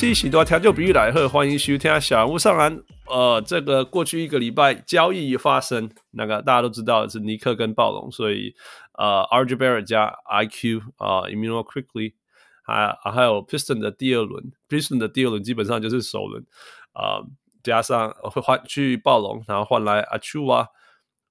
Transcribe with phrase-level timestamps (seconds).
[0.00, 2.82] 各位乡亲，喜多调酒比喻来喝，欢迎收听小屋上篮。
[3.06, 8.54] 呃，这个过去一个礼拜交易发生，那个大家都知道是尼克跟暴龙，所以
[8.94, 12.14] 呃，RJ Barrett 加 IQ 啊、呃、，Immanuel Quickly，
[12.62, 16.42] 还还有 Piston 的第二轮，Piston 的第二轮基本上就是首轮
[16.92, 17.26] 啊、呃，
[17.62, 20.66] 加上会换去暴龙，然后换来 Achua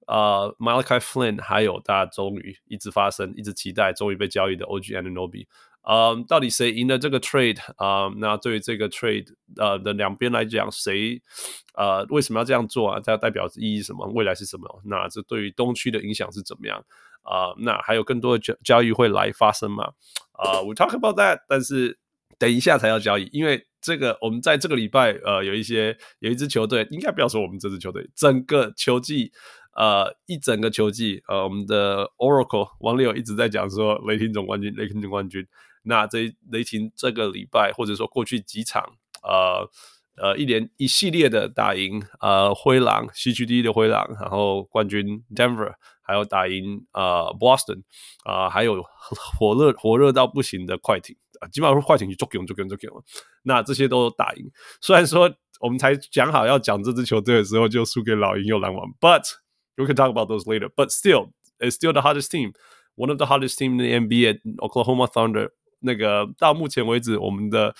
[0.05, 5.47] 呃，Malachi Flynn，还有大家终于一直发生，一直期待，终于被交易的 OG Anunoby。
[5.83, 8.13] 呃，到底谁赢了这个 trade 啊、呃？
[8.17, 9.25] 那对于这个 trade
[9.57, 11.21] 呃的两边来讲，谁
[11.73, 12.99] 呃为什么要这样做啊？
[13.03, 14.05] 它代表意义什么？
[14.07, 14.81] 未来是什么？
[14.85, 16.83] 那这对于东区的影响是怎么样
[17.23, 19.85] 啊、那还有更多的交交易会来发生吗？
[20.33, 21.97] 啊、呃、，We talk about that，但是
[22.37, 29.31] 等一下才要交易，因为这个我们在这个礼拜呃有一些有一支球队，应该不要说我们这支球队，整个球季。
[29.75, 35.47] 呃，一整个球季，呃，我们的 Oracle 王力友一直在讲说雷霆总冠军，雷霆总冠军。
[35.89, 38.83] 那这雷霆这个礼拜，或者说过去几场，
[39.23, 39.67] 呃
[40.15, 47.83] 呃，一连一系列的打赢呃灰狼，西区第一的灰狼，然后冠军 Denver，还有打赢呃 Boston，
[48.23, 48.83] 啊、呃，还有
[49.37, 53.03] 火热火热到不行的快艇，啊，基本上是快艇就足球足球足球，
[53.43, 54.51] 那这些都打赢。
[54.81, 59.23] 虽然说我们才讲好要讲这支球队的时候，就输给老鹰又篮网，But
[59.79, 62.51] We can talk about those later, but still, it's still the hottest team,
[62.95, 65.51] one of the hottest team in the NBA, Oklahoma Thunder。
[65.79, 67.73] 那个到目前为止，我们的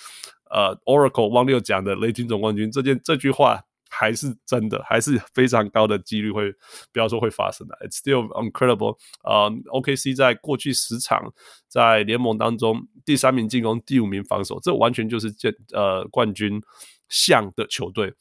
[0.50, 6.52] 呃 Oracle 汪六讲的雷霆总冠军这件这句话还是真的，还是非常高的几率会，
[6.92, 7.76] 不要说会发生的。
[7.82, 8.96] It's still incredible。
[9.24, 11.32] 呃，OKC 在过去十场
[11.66, 16.62] 在联盟当中第三名进攻，第五名防守，这完全就是这呃冠军
[17.08, 18.14] 像的球队。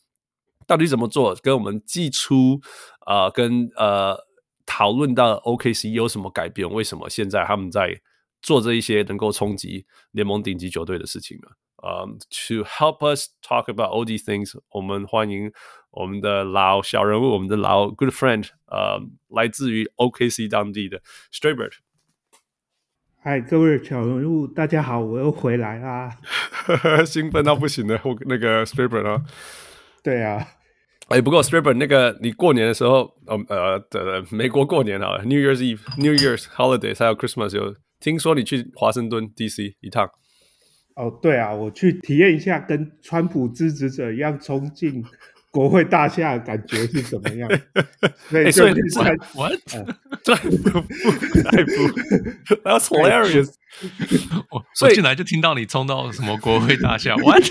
[0.66, 1.36] 到底怎么做？
[1.42, 2.60] 跟我们季初
[3.02, 4.18] 啊、呃，跟呃
[4.66, 6.68] 讨论到 OKC 有什么改变？
[6.68, 8.00] 为什么现在他们在
[8.42, 11.52] 做这一些能够冲击联盟顶级球队的事情了？
[11.82, 15.52] 呃、um,，To help us talk about all these things，我们欢迎
[15.92, 19.00] 我们的老小人物，我们的老 good friend，呃，
[19.30, 21.02] 来自于 OKC 当地的
[21.32, 21.74] Straybird。
[23.22, 26.18] 嗨，各位小人物，大家好，我又回来啦！
[27.06, 29.24] 兴奋到不行的，我那个 Straybird 啊，
[30.04, 30.48] 对啊。
[31.08, 40.10] 哎，不过 Stripper 那个你过年的时候，呃呃，呃，美国过年啊，New Year's Eve、New Year's Holidays 还有 Christmas 有听说你去华盛顿 DC 一趟？
[40.96, 45.04] 哦，对啊，我去体验一下跟川普支持者一样冲进
[45.52, 47.50] 国会大厦的感觉是怎么样？
[48.34, 49.00] 哎，所以你是
[49.34, 49.60] What？
[50.24, 51.72] 这不太不
[52.64, 53.54] ，That's hilarious！
[54.52, 57.44] 我进来就听到你冲到什么国会大厦，What？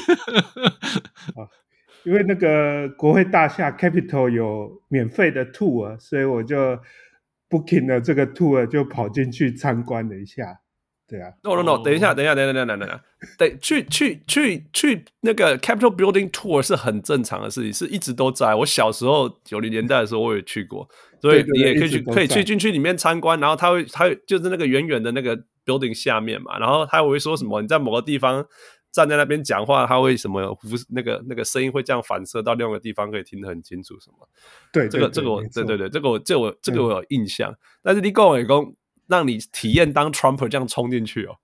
[2.04, 6.78] 因为那个国会大厦 Capitol 有免费的 tour，所以我就
[7.48, 10.60] booking 了这个 tour，就跑进去参观了一下。
[11.06, 13.00] 对啊，no no no，等一下，等一下，等一下，等一下，等一下，
[13.38, 18.54] 等去去去去那个 capital Building tour 是很正常的事情，是一直都在。
[18.54, 20.86] 我小时候九零年代的时候我也去过，
[21.22, 23.40] 所以你也可以去，可以去进去里面参观。
[23.40, 25.34] 然后他会，他会就是那个远远的那个
[25.64, 27.62] building 下面嘛，然后他会说什么？
[27.62, 28.46] 你在某个地方。
[28.90, 33.98] 站在那边讲话，他为什么不是那个那个声音会这样反射到另外一个地方，可以听得很清楚？
[34.00, 34.28] 什么？
[34.72, 37.54] 对，这个这个我对对对，这个我这我这个我有印象。
[37.82, 38.72] 但是你跟我讲，
[39.06, 41.36] 让你体验当 Trump 这样冲进去哦，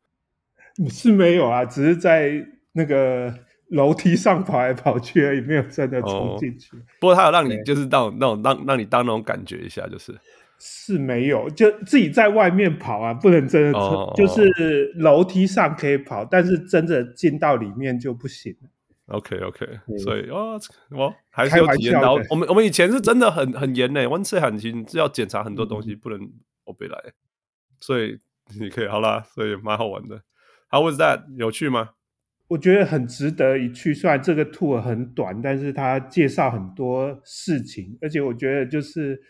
[0.91, 3.33] 是没有啊，只是在那个
[3.69, 6.71] 楼梯上跑来跑去而已，没有真的冲进去。
[7.00, 10.19] 不过他有让你就是到那种让让你当那种感觉一下，就是。
[10.66, 16.28] 是没有，就自己在外面跑啊，不能真的，oh, 就是楼梯上可以跑，oh.
[16.30, 18.56] 但是真的进到里面就不行。
[19.09, 19.66] OK OK，
[19.98, 20.59] 所以哦，
[20.92, 22.15] 我还是有体验到。
[22.30, 26.18] 我们我们以前是真的很很严呢，温室很轻，是要检查很多东西，嗯、不能
[26.65, 26.98] 欧北来。
[27.78, 28.18] 所以
[28.59, 30.22] 你可以好啦，所以蛮好玩的。
[30.71, 31.24] How was that？
[31.36, 31.91] 有趣吗？
[32.48, 33.92] 我觉得很值得一去。
[33.92, 39.21] 虽然这个 tour 很短，但是他介绍很多事情，而且我觉得就是。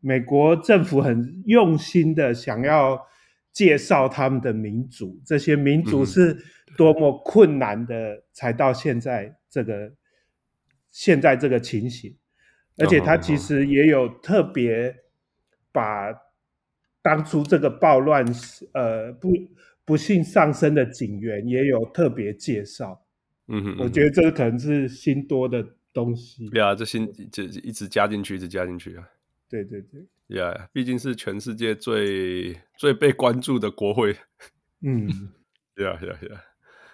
[0.00, 3.06] 美国政府很用心的想要
[3.52, 6.36] 介绍他们的民主，这些民主是
[6.76, 9.96] 多么困难的，才到现在这个、嗯、
[10.90, 12.16] 现在这个情形。
[12.76, 14.94] 而且他其实也有特别
[15.72, 16.14] 把
[17.02, 18.24] 当初这个暴乱
[18.72, 19.32] 呃不
[19.84, 23.04] 不幸丧生的警员也有特别介绍。
[23.48, 26.48] 嗯哼，我觉得这个可能是新多的东西。
[26.50, 29.08] 对啊，这新这一直加进去，一直加进去啊。
[29.48, 34.16] 对对对，Yeah，毕竟是全世界最最被关注的国会。
[34.82, 35.08] 嗯
[35.76, 36.40] ，Yeah Yeah Yeah。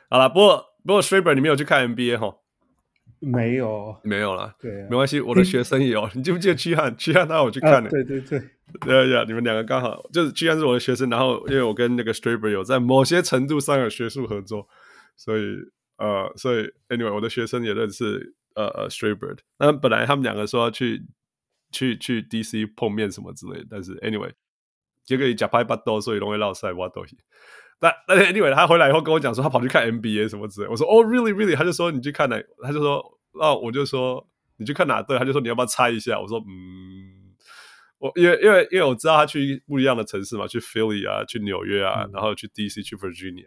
[0.09, 2.37] 好了，不过不过 Straybird 你没有去看 NBA 哈？
[3.21, 4.55] 没有，没有了。
[4.61, 6.09] 对啊，没关系，我的学生也有。
[6.15, 6.95] 你记不记得屈汉？
[6.97, 7.89] 屈汉他有去看的。
[7.89, 8.41] 对对对，
[8.81, 14.69] 对呀，你们两个刚好就是曲汉是我的学生，然后因为我跟那个 Straybird 有在某些程度上有学术合作，
[15.17, 15.57] 所以
[15.97, 19.39] 呃，所以 anyway，我的学生也认识呃呃 Stray Bird。
[19.59, 21.03] 那本来他们两个说要去
[21.75, 24.33] 去去 DC 碰面什么之类的，但是 anyway，
[25.05, 27.19] 结果假拍不到，所以容易落赛挖东西。
[27.81, 30.71] 但但 anyway，他回来以后跟我讲说他跑去看 NBA 什么之类的。
[30.71, 32.41] 我说哦、oh,，really really，他就说你去看哪？
[32.63, 34.27] 他就说哦，我就说
[34.57, 35.19] 你去看哪队？
[35.19, 36.21] 他就说你要不要猜一下？
[36.21, 37.23] 我说嗯。
[37.99, 43.47] 我因为因为因为我知道他去不一样的城市嘛，去 Philly 啊，去纽约啊，然后去 DC，去 Virginia，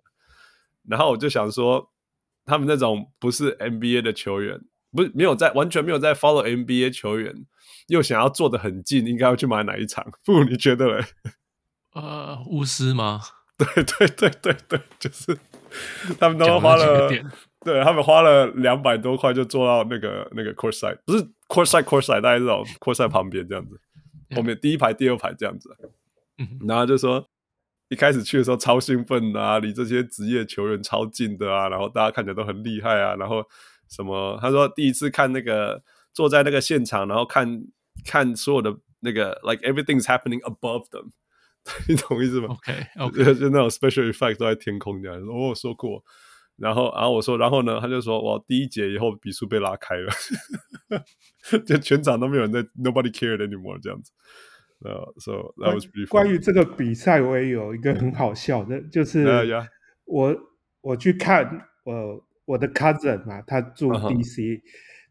[0.87, 1.91] 然后我就想说，
[2.43, 4.59] 他们那种不是 NBA 的球员，
[4.97, 7.31] 不是没有在完全没有在 follow NBA 球员，
[7.89, 10.03] 又想要坐得很近，应该要去买哪一场？
[10.25, 11.05] 不，你觉得嘞？
[11.93, 13.21] 呃，巫师吗？
[13.57, 15.37] 对对对对对，就是
[16.19, 17.07] 他们都花了，
[17.63, 23.79] 对他们花了两百多块就坐到那个那个 courtside，不是 courtside courtside，大概这种 courtside 旁边这样子。
[24.35, 25.69] 后面第一排、第二排这样子，
[26.67, 27.23] 然后就说
[27.89, 33.43] 一开始去的时候超兴奋啊，离这些职业球员超近的啊，然后大家看起来都很厉害啊，然后
[33.89, 34.37] 什么？
[34.41, 35.81] 他说第一次看那个
[36.13, 37.63] 坐在那个现场，然后看
[38.05, 41.11] 看所有的那个，like everything's happening above them，
[41.87, 45.21] 你懂意思吗？OK OK，就那种 special effect 都在天空这样。
[45.27, 46.03] 我说过，
[46.57, 47.79] 然后然后我说，然后呢？
[47.79, 50.11] 他就说，我第一节以后笔数被拉开了，
[51.65, 54.11] 就全场都没有人在，nobody cared anymore 这样子。
[54.79, 59.25] 然后，so that was 关于这个比赛，我也有一个很好笑的，就是
[60.05, 60.35] 我
[60.81, 61.45] 我去看
[61.85, 62.23] 呃。
[62.47, 64.61] 我的 cousin 嘛，他住 DC，、uh -huh.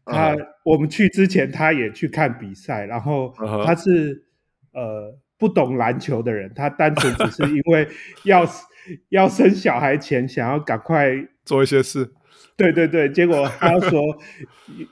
[0.05, 0.47] 他、uh -huh.
[0.65, 4.19] 我们去之前他也去看比赛，然后他是、uh
[4.73, 4.79] -huh.
[4.81, 7.87] 呃不懂篮球的人，他单纯只是因为
[8.23, 8.45] 要
[9.09, 11.11] 要生小孩前想要赶快。
[11.47, 12.11] 做一些事，
[12.57, 14.01] 对对对，结果他说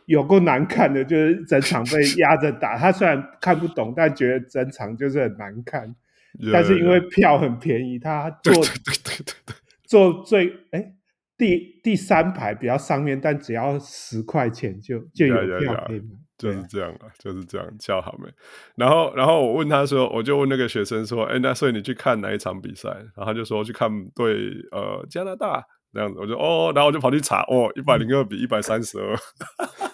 [0.06, 2.78] 有够难看的，就是整场被 压着打。
[2.78, 5.94] 他虽然看不懂，但觉得整场就是很难看。
[6.40, 10.94] Yeah, 但是因为票很便宜，他坐对对对对对对坐最哎
[11.38, 16.08] 第第三排比较上面，但只要十块钱就就有票可以买。
[16.38, 18.30] 就是这样啊，就是这样，叫好没？
[18.76, 22.90] 然后然后我问他说，我就问那个学生说，哎，那所以你去看哪一场比赛？
[22.90, 25.66] 然后他就说去看对呃加拿大。
[25.94, 29.16] 这样子，我就哦，然后我就跑去查，哦，一百零二比一百三十二，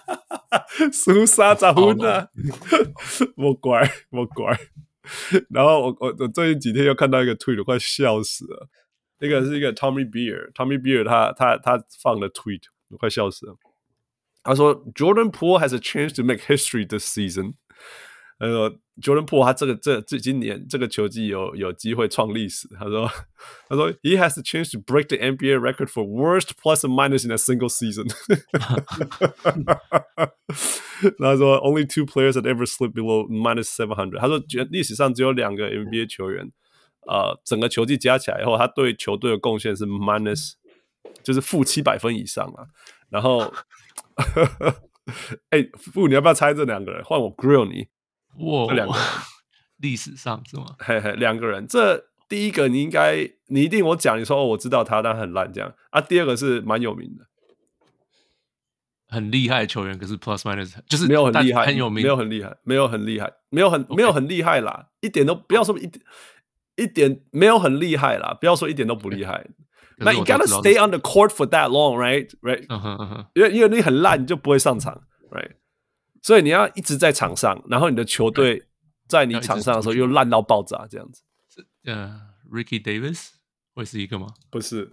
[0.90, 2.26] 输沙咋混呢？
[3.38, 4.52] 我乖，我乖。
[5.48, 8.68] 然后我我我最近几天又看到一个推特，快笑死了。
[9.21, 13.55] 那个是一个 Tommy Beer，Tommy Beer 他他他放的 tweet，我快笑死了。
[14.43, 17.55] 他说：“Jordan Poole has a chance to make history this season。”
[18.39, 18.69] 呃，
[19.01, 22.67] Jordan Poole 他这个这这今年这个球季有有机会创历史。
[22.79, 23.09] 他说，
[23.67, 27.31] 他说 He has the chance to break the NBA record for worst plus and minus in
[27.31, 28.07] a single season。
[31.17, 34.19] 他说，Only two players had ever slipped below minus seven hundred。
[34.19, 36.51] 他说，历史上只有两个 NBA 球员，
[37.06, 40.52] 呃，整个球季加起来以后，他对球队的贡献是 minus，
[41.22, 42.66] 就是负七百分以上啊。
[43.08, 43.52] 然后，
[45.50, 47.02] 哎，傅，你要不要猜这两个人？
[47.04, 47.88] 换我 grill 你。
[48.44, 49.04] 哇，这两个人
[49.78, 50.66] 历史上是吗？
[50.78, 56.00] 嘿嘿，两个人，这第一个你应该你一定我讲，你说哦，我知道他，但很烂这样啊。
[56.00, 57.26] 第二个是蛮有名的，
[59.08, 66.02] 很厉害的球员，可是 plus minus 就是没有很厉害，很有名，没有很厉害，没有很厉害，没有很.没有很厉害啦，一点都不要说一点
[66.76, 69.46] 一点没有很厉害啦，不要说一点都不厉害。
[69.98, 73.26] 那、you gotta stay on the court for that long，right？right？、Uh -huh, uh -huh.
[73.34, 75.52] 因为因为你很烂，你就不会上场，right？
[76.22, 78.64] 所以你要一直在场上，然后你的球队
[79.06, 81.22] 在你场上的时候又烂到爆炸，这样子。
[81.84, 83.28] 呃、uh,，Ricky Davis
[83.74, 84.28] 会是一个吗？
[84.50, 84.90] 不是，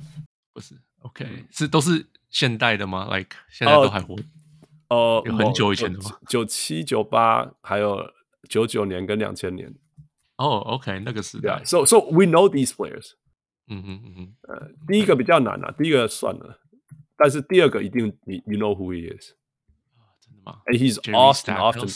[0.53, 0.75] 不是。
[1.01, 4.15] OK，是都是现代的吗？Like 现在都还活？
[4.89, 6.17] 哦、uh, uh,，有很久以前的吗？
[6.27, 8.12] 九七、九八，还有
[8.48, 9.74] 九九年跟两千年。
[10.39, 11.62] 哦、oh,，OK，那个时代。
[11.65, 13.12] So so we know these players。
[13.67, 14.36] 嗯嗯嗯嗯。
[14.48, 16.60] 呃，第一个比较难啊，第一个算了，
[17.17, 19.34] 但是第二个一定你 you know who he is。
[20.65, 21.88] And he's Austin often.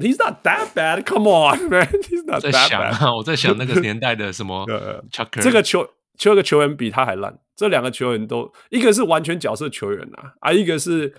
[0.00, 1.04] He's not that bad.
[1.04, 1.86] Come on, man.
[1.86, 3.14] He's not that bad.
[3.14, 4.66] 我在想那个年代的什么
[5.10, 5.42] Chucker。
[5.42, 7.38] 这个球，这个球员比他还烂。
[7.54, 11.14] 这两个球员都，一个是完全角色球员啊，啊，一个是，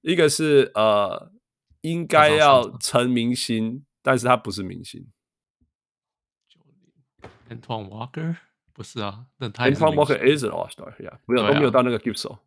[0.00, 1.30] 一个是呃，
[1.82, 5.06] 应该要成明星，但是他不是明星。
[7.48, 8.36] Antoine Walker
[8.72, 12.38] 不是啊，那他 Antoine Walker is an All Star，呀，没有都没有到那个 Gibson。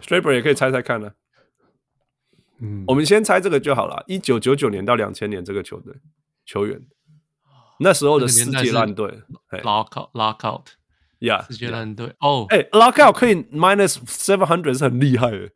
[0.00, 1.12] Straber 也可以猜猜看呢。
[2.60, 4.04] 嗯，我们先猜这个就好了。
[4.06, 5.94] 一九九九年到两千年这个球队
[6.46, 6.80] 球员，
[7.80, 12.14] 那时候的世界烂队，Lockout，Lockout，yeah，世界烂队。
[12.20, 15.50] 哦，哎，Lockout 可以 minus seven hundred 是很厉害的。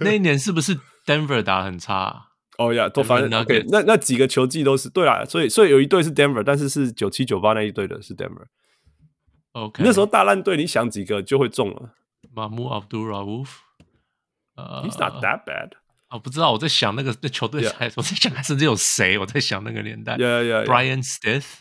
[0.00, 2.30] 那一年是不是 Denver 打得很差？
[2.58, 8.46] 哦呀，都反正 OK，那那几个球季都是对啦，所以所以有一队是 Denver，但是是九七九八那一队的是 Denver。
[9.52, 11.94] OK，那时候大烂队，你想几个就会中了。
[12.34, 13.48] Mahmoud Abdul Rauf，
[14.54, 15.72] 呃，He's not that bad。
[16.10, 17.92] 我不知道，我在想那个那球队，Yeah.
[17.96, 19.18] 我在想还甚至有谁？
[19.18, 20.66] 我在想那个年代 Yeah, yeah.
[20.66, 21.60] Brian Stith，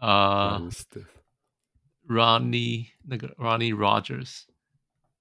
[0.00, 0.68] 呃
[2.06, 4.42] Stith，Ronnie 那个 Ronnie Rogers，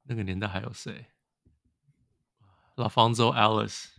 [0.03, 1.07] 那个年代还有谁
[2.75, 3.94] ？LaFonso Alice，Dale Yeah,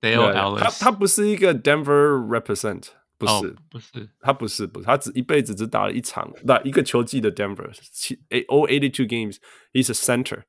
[0.00, 0.32] yeah.
[0.34, 2.88] Alice，他他不是一个 Denver represent，
[3.18, 8.16] 不是，哦不是他不是，不是，他只一辈子只打了一场，不一个球季的 Denver，七
[8.48, 9.38] all eighty two games.
[9.72, 10.44] He's a center,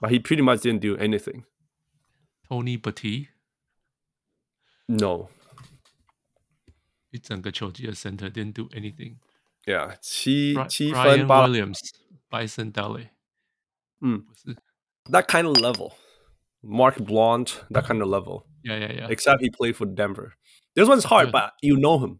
[0.00, 1.44] but he pretty much didn't do anything.
[2.48, 3.28] Tony Batty，
[4.86, 5.30] No,
[7.10, 9.16] 一整个球季的 center didn't do anything。
[9.64, 13.08] yeah，七 Bri- 七 Brian 分八 Williams，Bison Dele，
[14.00, 14.54] 嗯不是
[15.10, 15.92] that kind of level.
[16.62, 18.46] Mark Blount, that kind of level.
[18.64, 19.08] ，Yeah Yeah Yeah。
[19.10, 20.32] Except he played for Denver.
[20.74, 21.32] This one's hard, Yeah.
[21.32, 22.18] but you know him.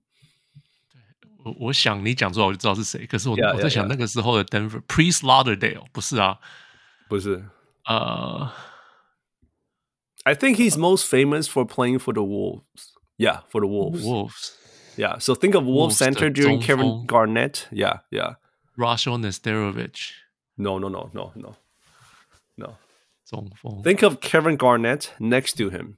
[1.45, 3.89] 我我想你讲出来我就知道是谁，可是我 Yeah, 我在 yeah, 想 yeah.
[3.89, 6.39] 那个时候的 Denver Priest Lauderdale 不是啊，
[7.09, 7.45] 不是。
[7.85, 8.51] 呃
[10.25, 12.93] I think he's most famous for playing for the Wolves.
[13.17, 14.03] Yeah, for the Wolves.
[14.03, 14.55] Wolves
[14.97, 17.69] Yeah, so think of Wolves Wolves center 的 during 中 Kevin 锋 Garnett.
[17.71, 18.37] Yeah, yeah.
[18.77, 20.11] Rasho Nesterovic
[20.57, 21.55] No, no, no, no, no,
[22.57, 22.77] no.
[23.31, 25.97] 中锋 Think of Kevin Garnett next to him.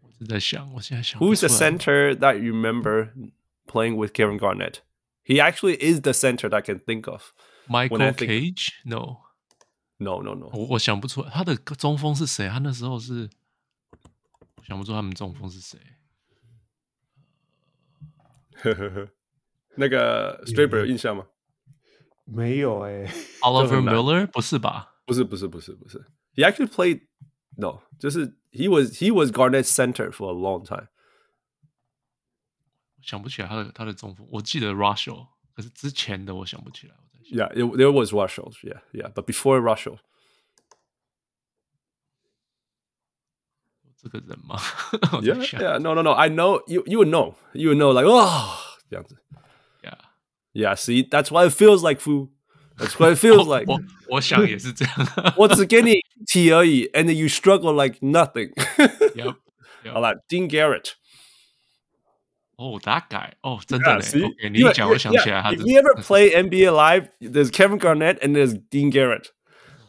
[0.00, 3.12] 我是在想，我现在想不 Who's the 出来 center that you remember
[3.66, 4.80] playing with Kevin Garnett?
[5.24, 7.32] He actually is the center that I can think of.
[7.68, 9.18] When I Michael think- Cage No，
[9.98, 10.48] No, no, no.
[10.52, 13.28] 我我想不出来他的中锋是谁，他那时候是
[14.56, 15.78] 我想不出他们中锋是谁。
[19.76, 21.26] 那个 Straber 有印象吗？
[22.24, 23.06] 没有哎、
[23.40, 24.94] Oliver 很 难 Miller 不是吧？
[25.06, 26.04] 不是不是不是不是。
[26.34, 27.06] He actually played
[27.56, 30.88] no，就是 he was he was Garnett's center for a long time.
[33.02, 36.94] 想不起来他的他的中锋，我记得 Rasho，可是之前的我想不起来。
[37.00, 38.52] 我在想 Yeah, it, there was Russell.
[38.62, 39.98] Yeah, yeah, but before Russell,
[43.96, 44.60] 这个人吗？
[45.12, 46.12] 我在 yeah, 想 yeah, no, no, no.
[46.12, 46.82] I know you.
[46.86, 47.34] You would know.
[47.52, 47.92] You would know.
[47.92, 48.58] Like, oh,
[48.90, 49.16] 这样子。
[50.54, 52.28] Yeah Yeah, see, that's why it feels like food.
[52.78, 53.66] That's what it feels like.
[53.68, 55.34] 我我想也是这样。
[55.36, 58.52] 我只给你一题而已，and then you struggle like nothing.
[59.14, 59.36] Yep.
[59.92, 60.92] 好了，Dean Garrett.
[62.56, 64.02] 哦，大改哦，真的 Yeah, 嘞。
[64.02, 65.64] see, OK，你一讲，我想起来他 If 的。
[65.64, 69.30] you ever play NBA Live, there's Kevin Garnett and there's Dean Garrett.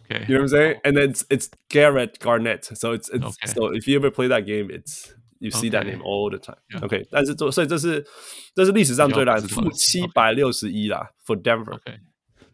[0.05, 0.79] OK， You know what I'm saying?
[0.83, 2.65] And then it's, it's Garrett Garnett.
[2.65, 3.47] So it's, it's Okay.
[3.53, 5.91] so if you ever play that game, it's you see that Okay.
[5.91, 6.57] name all the time.
[6.69, 6.81] Yeah.
[6.81, 8.05] Okay，但是这所以这是
[8.53, 11.75] 这是历史上最烂，比较不知道的负七百六十一啦，for Denver。
[11.75, 11.99] OK，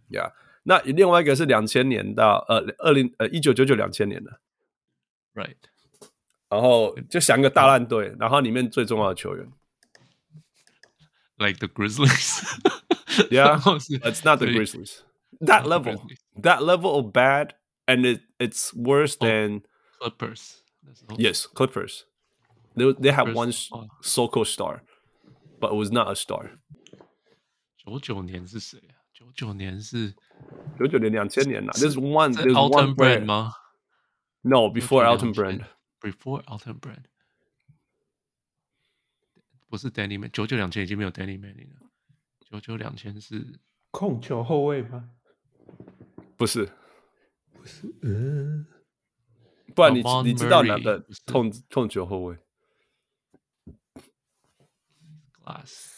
[0.09, 0.31] Yeah，
[0.63, 4.39] 那另外一个是两千年到呃二零呃一九九九两千年的，
[5.33, 5.55] right，
[6.49, 9.51] 然后就想一个大烂队，然后里面最重要的球员
[11.37, 12.43] like the Grizzlies。
[13.29, 14.99] Yeah，然后 是 It's not the 对 Grizzlies.
[15.39, 16.19] That Not the level, Grizzlies.
[16.41, 17.55] that level of bad,
[17.85, 19.27] and it it's worse Oh.
[19.27, 19.63] than
[19.99, 22.01] Clippers 那时候 yes Clippers.
[22.75, 24.81] They they have Clippers， one 哦 so-called star,
[25.59, 26.59] but it was not a star.
[27.77, 28.95] 九九年是谁啊？
[29.13, 30.13] 九九年是
[30.77, 31.71] 九九年、两千年啦。
[31.73, 33.25] There's one, 是 there's Alton one Brand player.
[33.25, 33.53] 吗
[34.41, 35.65] No, before 99 Alton Brand.
[36.01, 37.05] Before Alton Brand，
[39.67, 41.89] 不是 Danny Man，九九两千已经没有 Danny Manning 了。
[42.51, 43.59] 九九两千是
[43.91, 45.09] 控球后卫吗？
[46.37, 46.69] 不是，
[48.03, 48.67] 嗯，
[49.73, 52.37] 不然你 Jamal 你知道哪 Murray，个不是控控球后卫？
[55.49, 55.91] Glass，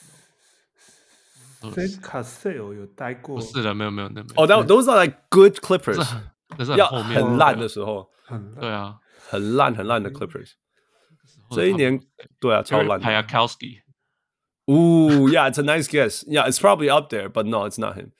[1.74, 6.24] 在卡塞尔有待过，不是的，没有没有，那没有哦、oh,，that those are like good 那 Clippers，是很
[6.58, 8.98] 那是很要后面很烂的时候，很对啊，
[9.30, 10.52] 很烂很烂的 Clippers。
[11.50, 13.06] 或者这一年他们对啊，超烂的。
[13.06, 13.82] Payakowski
[14.70, 16.26] Ooh, yeah, it's a nice guess.
[16.28, 18.12] Yeah, it's probably up there, but no, it's not him.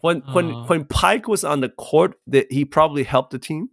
[0.00, 0.66] When when Uh.
[0.66, 3.68] when Pike was on the court, that he probably helped the team.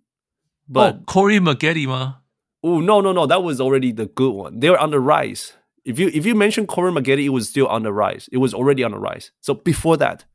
[0.67, 2.23] 哦 But Corey Maggette 吗？
[2.61, 4.59] oh no no no, that was already the good one.
[4.59, 5.53] They were on the rise.
[5.85, 8.29] If you if you mention Corey Maggette, it was still on the rise.
[8.31, 9.31] It was already on the rise.
[9.41, 10.25] So before that,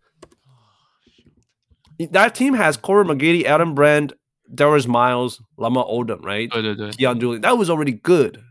[2.11, 4.15] that team has Corey Maggette, Adam Brand,
[4.53, 6.51] Darius Miles, Lama Odom, right?
[6.51, 7.41] 对对对 Keon Julian.
[7.43, 8.43] That was already good.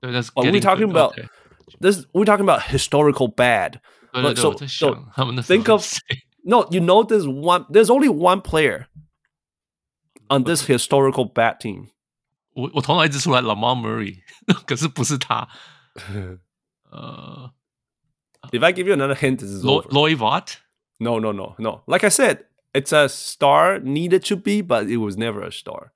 [0.00, 1.28] 对，但是 Are we getting talking good, about- OK
[1.80, 3.80] This we're talking about historical bad.
[4.12, 8.08] 对对对， so- 我在 so 想他们那时候 think of- 是谁 No, you know there's one there's only
[8.10, 8.86] one player
[10.28, 11.86] on this historical bad team.
[12.54, 14.18] 我我头脑一直出来 Lamar Murray，
[14.66, 15.48] 可是不是他。
[16.90, 17.50] 呃
[18.52, 19.88] If I give you another hint, this is ，Lo over.
[19.90, 20.58] Loy Vaught，
[21.00, 21.82] No, no, no, no.
[21.86, 25.92] Like I said, it's a star needed to be, but it was never a star.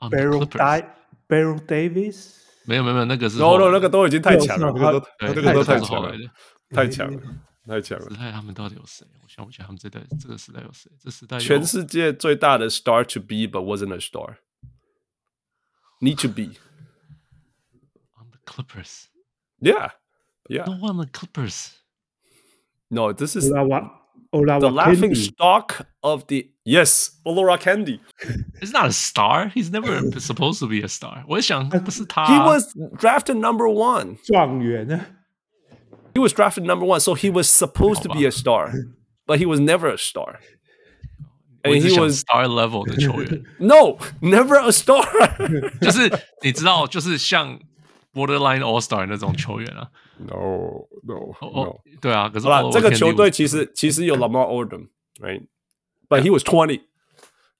[0.00, 0.84] on the Barrel Clippers Di
[1.28, 6.30] Barrel Davis， 没有没有没有，那个是 no no 那个都已经太强了，对那个都对那个都太是强了后来的。
[6.70, 7.20] 太强了，
[7.66, 8.16] 太强了时！
[8.16, 9.06] 代他们到底有谁？
[9.22, 10.90] 我想不起来他们这代这个时代有谁？
[11.00, 16.58] 这时代有全世界最大的 star to be but wasn't a star。Need to be.
[18.50, 19.08] on the Clippers.
[19.60, 19.90] Yeah,
[20.48, 20.64] yeah.
[20.66, 21.72] No one on the Clippers.
[22.90, 23.92] No, this is 欧拉瓦
[24.30, 28.00] 欧拉 the 瓦 laughing Candy stock of the yes, Olora Candy.
[28.60, 29.48] He's not a star.
[29.48, 31.24] He's never supposed to be a star.
[31.28, 32.24] 我想不是他。
[32.26, 34.16] He was drafted number one.
[34.24, 35.06] 状元呢？
[36.14, 38.72] He was drafted number one, so he was supposed to be a star,
[39.26, 40.38] but he was never a star.
[41.64, 45.04] 我 And 一直 he 想 was star level 的球员， no, never a star.
[45.80, 46.10] 就是
[46.42, 47.60] 你知道，就是像
[48.14, 49.90] borderline all star 那种球员啊。
[50.18, 54.88] no, no, 哦哦，对啊，可是好了， Olo 这个 Kennedy 球队 was- 其实其实有 Lamar Odom,
[55.20, 55.46] right?
[56.08, 56.80] But he was twenty.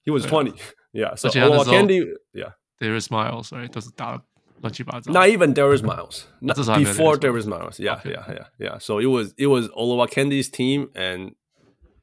[0.03, 0.53] He was twenty.
[0.91, 1.15] Yeah.
[1.15, 2.53] So 而且他那 Olora 时候 Candy, yeah.
[2.79, 4.23] Darius Miles right 都是打得
[4.61, 5.11] 乱七八糟。
[5.11, 6.23] Not even Darius Miles.
[6.39, 7.79] Not 至少还没有 before Darius Darius Miles.
[7.79, 8.79] Yeah, yeah, yeah, yeah.
[8.79, 11.35] So it was it was Olawa Candy's team and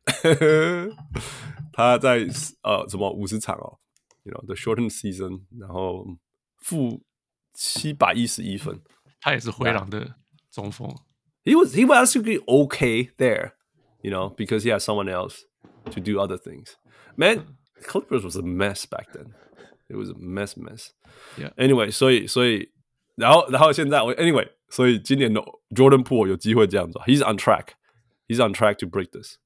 [1.72, 2.26] 他在
[2.62, 3.78] 呃什么五十场哦，
[4.22, 6.06] you know the shortened season，然后
[6.58, 7.00] 负
[7.52, 8.82] 七百一十一分。
[9.20, 10.16] 他也是灰狼的
[10.50, 10.88] 中锋。
[11.44, 13.52] He was he was actually okay there,
[14.02, 15.42] you know, because he had someone else
[15.90, 16.76] to do other things.
[17.16, 19.34] Man, Clippers was a mess back then.
[19.88, 20.90] It was a mess, mess.
[21.36, 21.52] Yeah.
[21.56, 22.70] Anyway，所以所以
[23.16, 25.40] 然后然后现在我 anyway，所以今年的
[25.70, 27.02] Jordan Poole 有机会这样做。
[27.04, 27.74] He's on track.
[28.26, 29.36] He's on track to break this.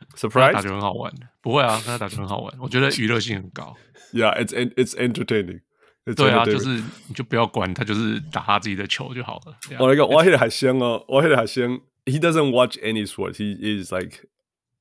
[0.00, 0.62] 跟 他打 Surprise?
[0.62, 3.76] 球很好玩，不会啊，跟他打球很好玩，我觉得娱乐性很高。
[4.12, 5.60] Yeah, it's it's entertaining.
[6.06, 6.52] It's 对啊， entertaining.
[6.52, 6.68] 就是
[7.08, 9.56] 你就不要管他，就是打他自己的球就好了。
[9.68, 9.76] Yeah.
[9.82, 13.34] 我那个我迄个还先哦，我迄个还先，he doesn't watch any sport.
[13.34, 14.26] He is like,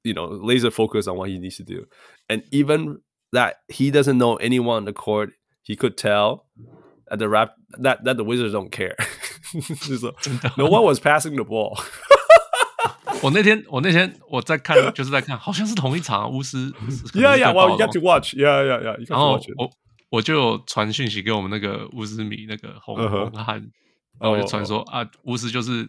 [0.03, 1.87] you know, laser focused on what he needs to do.
[2.27, 6.45] And even that he doesn't know anyone on the court, he could tell
[7.11, 8.95] at the rap that that the Wizards don't care.
[9.51, 10.15] 就 是说
[10.57, 11.77] no one was passing the ball.
[13.21, 16.71] 我那天我那天我在看，就是在看，好像是同一场啊巫师。
[16.87, 17.47] 巫师可能 yeah, 是 yeah.
[17.47, 18.33] 在 Well, 暴 you 龙 got to watch.
[18.33, 18.97] Yeah, yeah, yeah.
[18.97, 19.55] You got 然 to 后 watch it.
[19.57, 19.69] 我
[20.09, 23.55] 我就有传讯息给我们那个巫师迷那个红嗯哼红汉，
[24.19, 25.85] 然后我就传说啊，巫师就是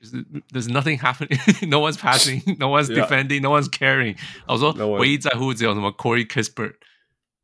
[0.00, 3.06] 就是 There's nothing happening, no one's passing, no one's Yeah.
[3.06, 4.16] defending, no one's carrying。
[4.48, 6.74] 我说 No one- 唯一在乎只有什么 Corey Kispert。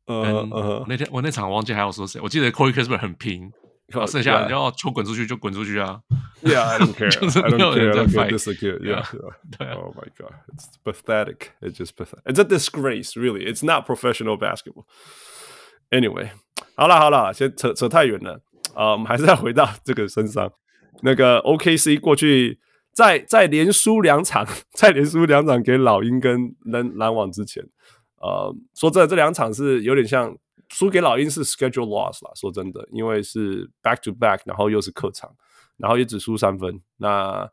[0.07, 3.51] 嗯嗯，嗯我那天我那场忘记还有说谁，我记得 Corey Kispert 很平，
[3.87, 5.99] 然后剩下人就要球滚出去就滚出去啊。
[6.43, 7.09] Yeah, I don't care.
[7.09, 7.77] 就是 I don't 没有 care.
[7.77, 8.29] 人 I 在 don't care.
[8.29, 8.37] fight.
[8.37, 8.79] Disagree.
[8.79, 9.03] Yeah, Yeah.
[9.03, 9.57] yeah.
[9.57, 11.49] 对啊， Oh my god, it's pathetic.
[11.61, 12.23] It's just pathetic.
[12.25, 13.45] It's a disgrace, really.
[13.45, 14.85] It's not professional basketball.
[15.92, 16.30] Anyway，
[16.74, 18.40] 好了好了，先扯扯太远了。
[18.74, 20.50] 呃，我们还是要回到这个身上。
[21.02, 22.58] 那个 OKC 过去
[22.92, 27.62] 在在连输两场，在连输两场给老鹰跟篮篮网之前，
[28.22, 30.34] 呃，说真的，这两场是有点像
[30.70, 32.32] 输给老鹰是 schedule loss 啦。
[32.34, 35.30] 说真的，因为是 back to back，然后又是客场，
[35.76, 36.80] 然后也只输三分。
[36.96, 37.46] 那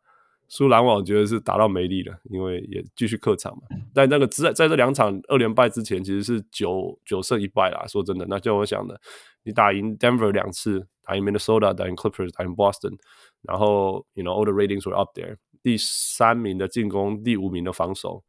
[0.49, 3.61] 输篮网，我觉得是打到没力了，因为也继续客场嘛。
[3.93, 7.85] 在那个在在这两场二连败之前，其实是九九胜一败啦。
[7.87, 8.99] 说真的，那就我想的，
[9.43, 12.97] 你打赢 Denver 两次，打赢 Minnesota，打赢 Clippers，打赢 Boston，
[13.43, 18.23] 然后 you know all the ratings were up there，第三名的进攻，第五名的防守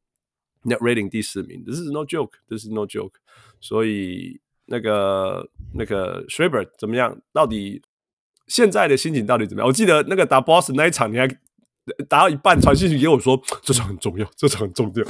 [0.64, 3.14] ，net rating 第四名，this is no joke，this is no joke。
[3.60, 7.18] 所以那个那个 Schreiber 怎么样？
[7.32, 7.80] 到底
[8.46, 9.66] 现在的心情到底怎么样？
[9.66, 11.26] 我记得那个打 Boston 那一场，你还
[12.08, 15.04] 打到一半传信息给我说，这场很重要，这场很重要。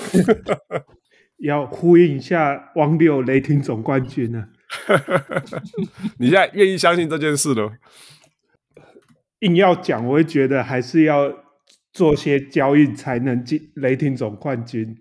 [1.40, 4.44] 要呼应一下汪六雷霆总冠军呢、
[6.18, 7.70] 你现在愿意相信这件事呢？
[9.40, 11.32] 硬要讲，我会觉得还是要
[11.94, 14.94] 做些交易才能进雷霆总冠军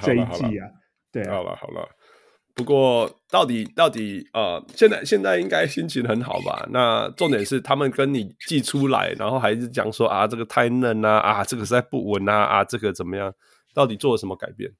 [0.00, 0.66] 这一季啊。
[1.12, 1.86] 对啊，好了好了，
[2.54, 6.68] 不过到底到底呃，现在现在应该心情很好吧？
[6.70, 13.32] 那重点是他们跟你寄出来，然后还是讲说啊，这个太嫩啊，啊，这个实在不稳啊，啊，这个怎么样？
[13.74, 14.70] 到底做了什么改变？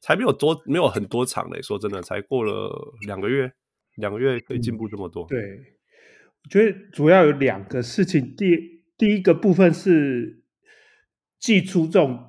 [0.00, 2.70] 才没有多没有很多场嘞，说真的，才过了
[3.06, 3.50] 两个月，
[3.96, 5.26] 两个月可以进步这么多。
[5.26, 8.36] 对，我觉得主要有两个事情。
[8.36, 10.42] 第第一个部分是
[11.38, 12.22] 寄出这种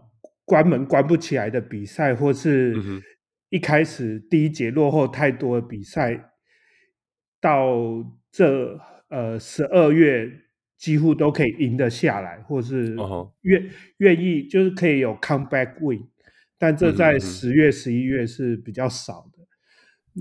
[0.46, 2.74] 关门关不起来的比赛，或是
[3.50, 6.32] 一开始第一节落后太多的比赛，
[7.40, 7.74] 到
[8.32, 8.80] 这
[9.10, 10.30] 呃十二月
[10.78, 12.96] 几乎都可以赢得下来，或是
[13.42, 16.08] 愿愿意就是可以有 comeback win，
[16.58, 17.54] 但这在十。
[17.54, 19.46] 月、十一月是比较少的。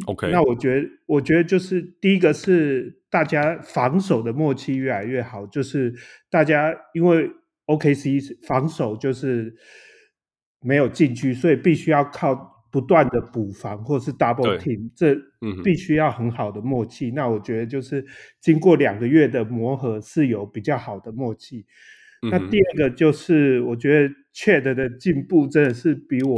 [0.07, 5.95] OK，那我觉得，我觉得就是第一个是大家防守的默契越来越好，就是
[6.31, 7.31] 大家因为
[7.67, 9.57] OKC 防守就是
[10.61, 15.17] 没有禁区，所以必须要靠不断的补防或是 double team，这
[15.63, 17.09] 必须要很好的默契。
[17.11, 18.05] 嗯、那我觉得就是
[18.41, 21.65] 经过两个月的磨合是有比较好的默契。
[22.23, 26.37] 嗯、那第二个就是我觉得 Chet 的进步真的是比我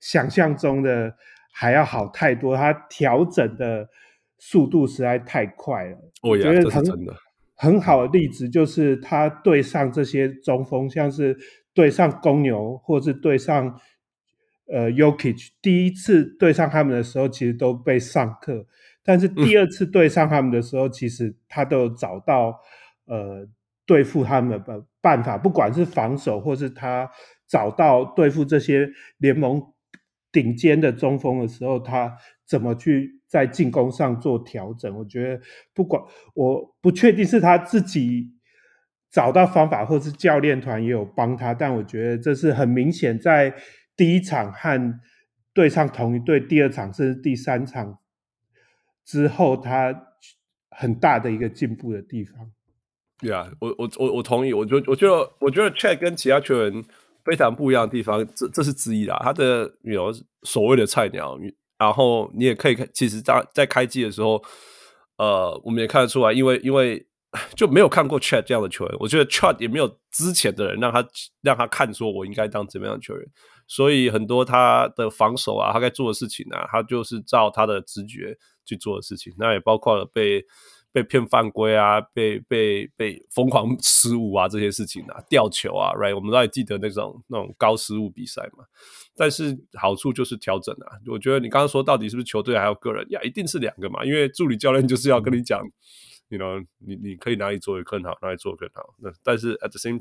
[0.00, 1.12] 想象中的
[1.52, 3.88] 还要好太多，他调整的
[4.38, 5.96] 速度实在太快了。
[6.22, 7.12] 哦、我觉得很真的
[7.56, 11.36] 很好的例子就是他对上这些中锋，像是
[11.74, 13.76] 对上公牛或是对上。
[14.68, 18.66] 呃 Yokich 第一次对上他们的时候，其实都被上课，
[19.04, 22.60] 但是第二次对上他们的时候，嗯、其实他都有找到
[23.06, 23.46] 呃
[23.86, 27.08] 对付他们的办法，不管是防守，或是他
[27.46, 29.62] 找到对付这些联盟
[30.32, 34.92] 顶尖的中锋的时候，他怎么去在进攻上做调整？
[34.98, 35.40] 我觉得
[35.72, 36.02] 不管
[36.34, 38.32] 我不确定是他自己
[39.12, 43.54] 找到方法，或是教练团也有帮他，但我觉得这是很明显在。
[43.96, 45.00] 第一场和
[45.52, 47.98] 对上同一队，第二场甚至第三场
[49.04, 50.08] 之后，他
[50.70, 52.52] 很大的一个进步的地方。
[53.18, 54.52] 对啊，我我我我同意。
[54.52, 56.84] 我觉得我觉得我觉得 Chat 跟其他球员
[57.24, 59.18] 非常不一样的地方，这这是之一啦。
[59.22, 61.38] 他的有所谓的菜鸟，
[61.78, 64.42] 然后你也可以看，其实在在开机的时候，
[65.16, 67.06] 呃，我们也看得出来，因为因为。
[67.54, 71.06] 就没有看过 Chat 这样的球员，我觉得 Chat 也没有之前的人让他
[71.42, 73.26] 让他看说，我应该当怎么样的球员，
[73.66, 80.44] 所以很多他的防守啊，他该做的事情啊，他就是照他的直觉去做的事情，那也包括了被
[80.92, 88.64] 被骗犯规啊，被被被疯狂失误啊这些事情啊，吊球啊，right，我们都还记得那种那种高失误比赛嘛，
[89.16, 95.60] 但是好处就是调整啊，我觉得你刚刚说到底是不是球队还有个人呀，一定是两个嘛，因为助理教练就是要跟你讲。
[96.28, 98.82] 你 You know，你你可以哪里做得更好，哪里做得更好。
[98.98, 99.96] 那但是 at the same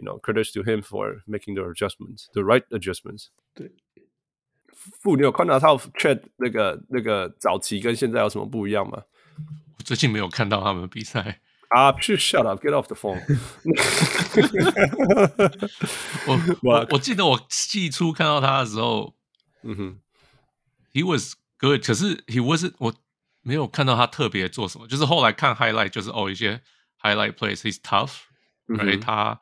[0.00, 3.26] time，you know，credit to him for making the adjustments，the right adjustments。
[3.54, 3.72] 对。
[5.00, 5.68] 傅，你有看到他
[5.98, 9.02] Chet 那个那个早期跟现在有什么不一样吗？
[9.78, 11.40] 我最近没有看到他们的比赛。
[11.68, 13.20] 啊，shut up，get off the phone。
[16.26, 19.14] 我我我记得我季初看到他的时候，
[19.62, 20.00] 嗯哼，
[20.92, 22.94] he was good，可是 he wasn't 我。
[23.42, 26.60] 没有看到他特别做什么，就是后来看 highlight，就是哦一些
[27.00, 28.22] highlight plays，he's tough，
[28.66, 29.40] 而且、嗯、哼他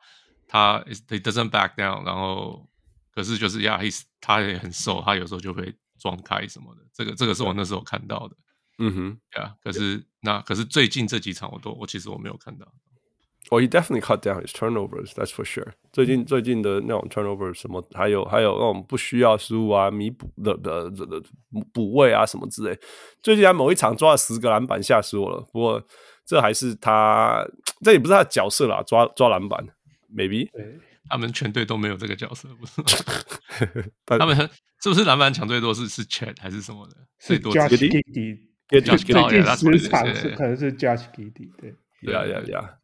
[0.50, 2.68] 他 he doesn't back down，然后
[3.14, 8.36] 可是就是呀，he's 他也很瘦，他有时候就会撞开什么的，这个这个是我那时候看到的，
[8.78, 12.66] 嗯哼，呀，可是那可是最近这几场我都我其实我没有看到。
[13.50, 15.72] 哦、oh，he definitely cut down his turnovers，that's for sure。
[15.92, 21.22] 最近最近的那种 turnovers 什么，还有还有那种不需要失误啊、弥补的的的的
[21.72, 22.78] 补位啊什么之类。
[23.22, 25.40] 最近他某一场抓了十个篮板，吓死我了。
[25.52, 25.82] 不过
[26.26, 27.44] 这还是他，
[27.82, 29.66] 这也不是他的角色啦，抓抓篮板
[30.14, 30.48] ，maybe。
[31.08, 32.82] 他们全队都没有这个角色，不是
[34.18, 34.36] 他们
[34.82, 36.96] 是不是篮板抢最多是是 Chat 还是什么的？
[37.18, 38.38] 是 Josh Giddey。
[38.68, 41.74] 最近十场是可能是 Josh Giddey，对。
[42.12, 42.78] 呀呀呀！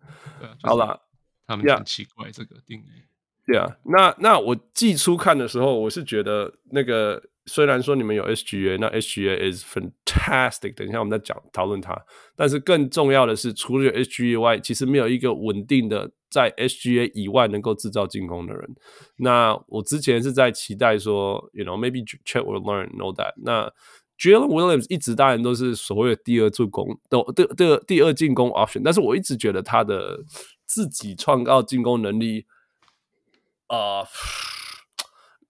[0.62, 1.01] 好了，
[1.47, 3.05] 他们很奇怪这个定义。
[3.47, 10.75] 对啊，那那我季初看的时候，我是觉得那个虽然说你们有 SGA，那 SGA is fantastic。
[10.75, 11.97] 等一下我们再讲讨论它，
[12.35, 18.77] 但是更重要的是，除了有 SGA 以外，其实没有一个稳定的在 SGA 以外能够制造进攻的人。
[19.17, 23.73] 那我之前是在期待说，you know maybe Chet will learn know that 那。
[24.19, 30.25] Jalen Williams 一直当然都是所谓的第二助攻，都第第第二进攻 option，但是我一直觉得他的
[30.65, 32.47] 自己创造进攻能力，
[33.67, 34.01] 啊、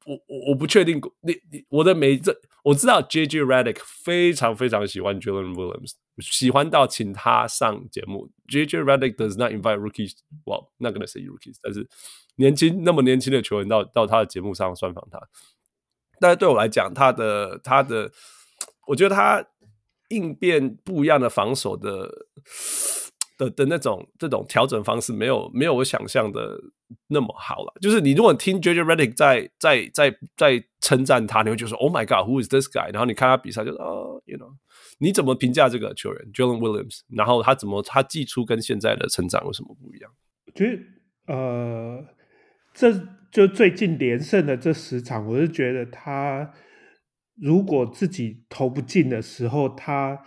[0.05, 8.31] 我我我不确定，你你我的每这我知道 JJ Redick 非常非常喜欢 Jalen Williams，喜欢到请他上节目。
[8.49, 11.89] JJ Redick does not invite rookies，well not gonna say rookies，但是
[12.37, 15.21] 年轻那么年轻的球员到到他的节目上专访他，
[16.21, 18.13] 但是对我来讲，他的他的。
[18.87, 19.45] 我觉得他
[20.11, 22.09] 应变不一样的防守的
[23.37, 26.59] 的的那种这种调整方式，没有没有我想象的
[27.09, 27.73] 那么好了。
[27.81, 34.53] 就是你如果听 JJ Redick 在在在在称赞他，你会觉得说 “Oh my God, who is this guy？” 然后你看他比赛，就说哦，you know，
[34.99, 37.01] 你怎么评价这个球员 Jalen Williams？
[37.09, 40.11] 然后他怎么他寄出跟现在的成长有什么不一样？
[40.47, 42.05] 我觉得呃，
[42.73, 42.93] 这
[43.31, 46.53] 就最近连胜的这十场，我是觉得他。
[47.39, 50.23] 如果自己投不进的时候，他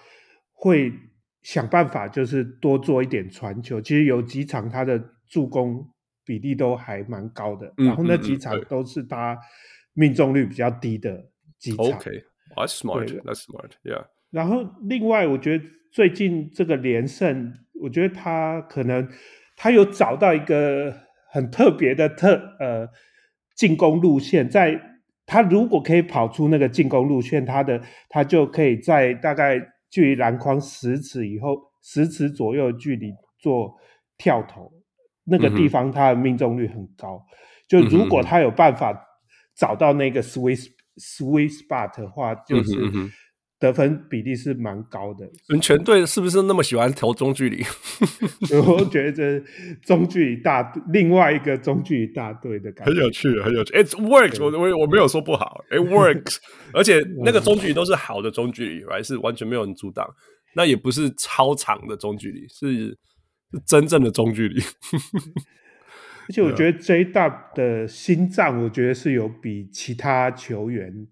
[0.54, 0.94] 会
[1.42, 3.80] 想办法，就是多做一点传球。
[3.82, 5.88] 其实有几场他的助攻
[6.26, 9.38] 比例都还蛮高的，嗯、然后那几场都是他
[9.94, 11.26] 命中率比较低的
[11.58, 11.86] 几场。
[11.86, 14.06] OK，that's smart，that's smart，yeah。
[14.32, 19.08] 然后另外，我觉得最近这个连胜，我觉得他可能
[19.56, 20.96] 他有找到一个
[21.32, 22.88] 很特别的特呃
[23.56, 24.88] 进攻路线在。
[25.32, 33.76] 他如果可以跑出那个进攻路线，他的他就可以在大概距离篮筐十尺以后十尺左右的距离做
[34.18, 34.72] 跳投，
[35.26, 37.26] 那个地方他的命中率很高。
[37.26, 37.34] 嗯、
[37.68, 39.00] 就如果他有办法
[39.56, 42.74] 找到那个 sweet sweet spot 的话，就是。
[43.60, 47.62] 得分比例是蛮高的，你们全队是不是那么喜欢投中距离？
[48.66, 49.44] 我觉得
[49.84, 53.74] 中距离大另外一个中距离大队的感觉很有趣，很有趣。
[53.74, 56.38] It works，我我我没有说不好，It works。
[56.74, 60.08] 而且那个中距离都是好的中距离，还是完全没有人阻挡。
[60.56, 62.98] 那也不是超长的中距离，是是
[63.68, 64.62] 真正的中距离。
[66.30, 71.08] 而且我觉得 J Dub 的心脏，我觉得是有比其他球员。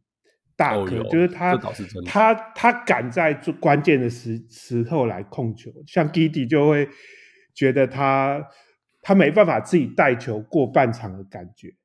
[0.58, 1.56] 大颗、哦、就是他，
[2.04, 6.90] 他他敢在最关键的时时候来控球，像 Giddey 就会
[7.54, 8.44] 觉得他
[9.04, 11.76] 他没办法自己带球过半场的感觉，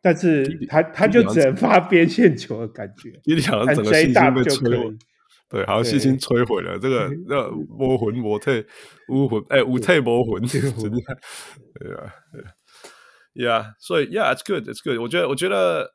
[0.00, 3.10] 但是他他就只能发边线球的感觉。
[3.50, 4.96] 好像整个信心被摧毁，
[5.48, 6.78] 对，好像信心摧毁了。
[6.78, 8.64] 这个那魔魂魔退
[9.08, 10.98] 武魂，哎，武退魔魂，真的，
[11.74, 12.14] 对啊，
[13.34, 15.00] 对，Yeah，所以 Yeah，it's good，it's good。
[15.00, 15.90] 我觉得，我觉得。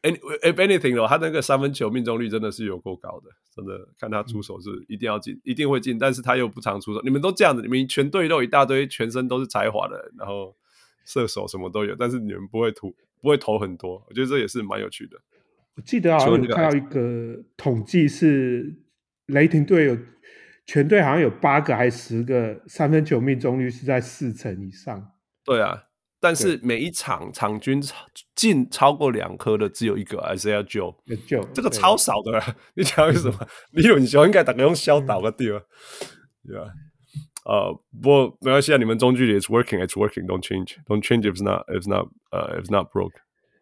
[0.00, 7.00] If anything 的话，他那个三分球命中率真的是有够高的，真的看他出手是一定要进，嗯、一定会进，但是他又不常出手。
[7.02, 10.54] 你们都这样子，你们全队都有一大堆全身都是才华的人，然后
[11.04, 14.00] 射手什么都有，但是你们不会投，不会投很多。
[14.08, 15.20] 我觉得这也是蛮有趣的。
[15.74, 18.72] 我记得好像有看到一个统计是，
[19.26, 19.98] 雷霆队有
[20.64, 25.10] 全队好像有八个还是十个三分球命中率是在四成以上。
[25.44, 25.87] 对啊。
[26.20, 27.80] 但是每一场场均
[28.34, 30.94] 进超过两颗的只有一个，Isaiah Joe，
[31.52, 32.56] 这个超少的。
[32.74, 33.48] 你讲为什么？
[33.72, 35.62] 李永雄应该打个用小岛个地方，
[36.44, 36.72] 对吧？
[37.44, 43.14] 呃，不过没关系啊，你们中距离 it's working，it's working，don't change，don't change，if it's not，if it's not，呃，if it's not broke。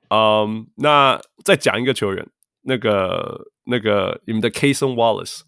[0.08, 2.26] 嗯，那再讲一个球员，
[2.62, 5.42] 那个那个你们的 Cason Wallace，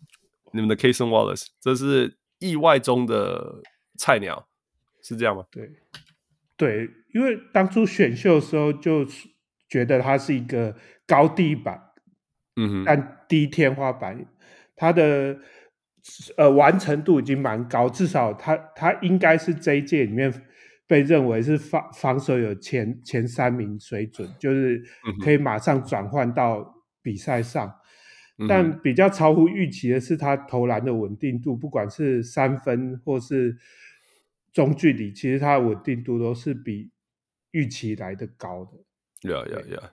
[0.53, 3.63] 你们的 Cason Wallace，这是意外中的
[3.99, 4.47] 菜鸟，
[5.03, 5.45] 是这样吗？
[5.51, 5.71] 对。
[6.59, 9.07] 对，因为当初选秀的时候就
[9.69, 10.75] 觉得他是一个
[11.07, 11.81] 高地板，
[12.57, 14.27] 嗯哼，但低天花板，
[14.75, 15.39] 他的
[16.37, 20.35] 呃完成度已经蛮高，至少他他应该是这一届里面
[20.89, 24.83] 被认为是防防守有前前三名水准，就是
[25.23, 27.73] 可以马上转换到比赛上。
[28.41, 33.57] 嗯、但比较超乎预期的是他投篮的稳定度，不管是三分或是。
[34.53, 36.91] 中距离其实它的稳定度都是比
[37.53, 39.93] 预期来的高的，呀呀呀！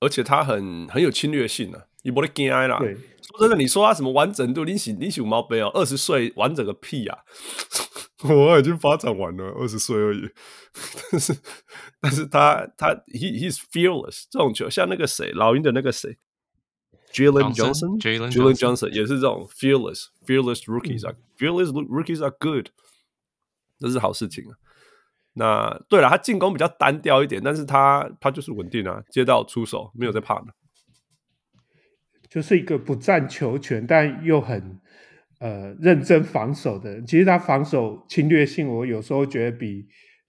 [0.00, 2.78] 而且它很很有侵略性啊，你不得惊啦。
[2.78, 4.64] 对，说真的，你说它什么完整度？
[4.64, 7.18] 你喜你喜五毛杯哦，二十岁完整个屁啊！
[8.28, 10.28] 我已经发展完了，二十岁而已。
[11.10, 11.36] 但是，
[12.00, 16.18] 但是他他 he he's fearless 这种球，像那个谁，老鹰的那个谁
[17.12, 22.68] ，Jalen Johnson，Jalen Johnson 也是这种 fearless fearless rookies 啊，fearless rookies are good。
[23.78, 24.52] 这是好事情啊！
[25.38, 30.46] 那对了，他进攻比较单调一点，但是他他就是稳定啊，接到出手没有在怕的，
[32.30, 34.80] 就是一个不占球权但又很
[35.38, 37.06] 呃认真防守的人。
[37.06, 39.86] 其实他防守侵略性，我有时候觉得比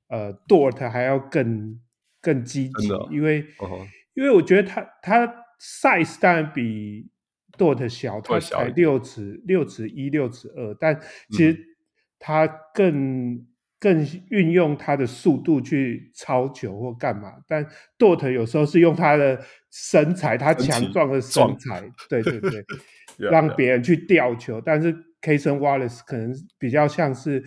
[0.09, 1.79] 呃 Dort 还要更
[2.21, 5.25] 更积极，哦、因为、哦、因为我觉得他他
[5.61, 7.09] size 当然比
[7.57, 10.99] Dort 小，他才六尺六尺一六尺二，但
[11.31, 11.63] 其实、嗯。
[12.19, 13.45] 他更
[13.79, 17.65] 更运用他的速度去超球或干嘛，但
[17.99, 19.39] Dort 有时候是用他的
[19.71, 22.65] 身材，他强壮的身材，对对对，
[23.17, 24.59] 让别人去吊球。
[24.59, 27.43] 但是 Cason Wallace 可能比较像是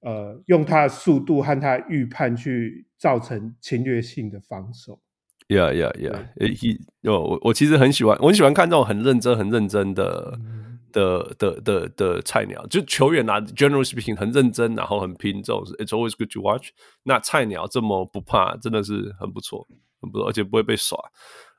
[0.00, 5.00] 呃，用他的速度和他预判去造成侵略性的防守。
[5.46, 6.26] Yeah, yeah, yeah.
[6.36, 10.38] He 我我其实很喜欢，我很喜欢看这种很认真、很认真的。
[10.40, 16.68] 嗯的的的的菜鸟，就球员啊，generally speaking 很认真，然后很拼，这种是 it's always good to watch。
[17.02, 19.66] 那菜鸟这么不怕，真的是很不错，
[20.00, 20.98] 很不错，而且不会被耍。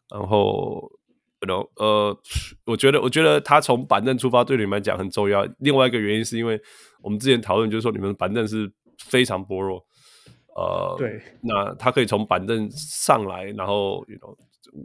[0.09, 0.91] 然后
[1.75, 2.17] 呃，
[2.65, 5.47] 我觉得，我觉得他从板凳出发对你们来讲很重要。
[5.59, 6.61] 另外一个原因是因为
[7.01, 9.83] 我们之前讨论，就是说你们板凳是非常薄弱，
[10.55, 14.35] 呃，对，那他可以从板凳上来，然后，you know。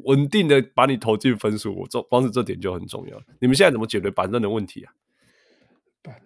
[0.04, 3.20] 稳定的把你投进分数，我这光是这点就很重要。
[3.40, 4.92] 你们现在怎么解决板凳的问题啊？
[6.02, 6.20] 板，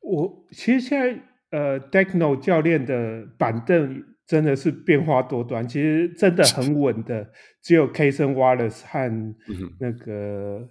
[0.00, 7.30] 我其实现在呃，Daigneault 教练的板凳真的是变化多端，其实真的很稳的，
[7.62, 9.34] 只有 k a s o n Wallace 和
[9.80, 10.68] 那个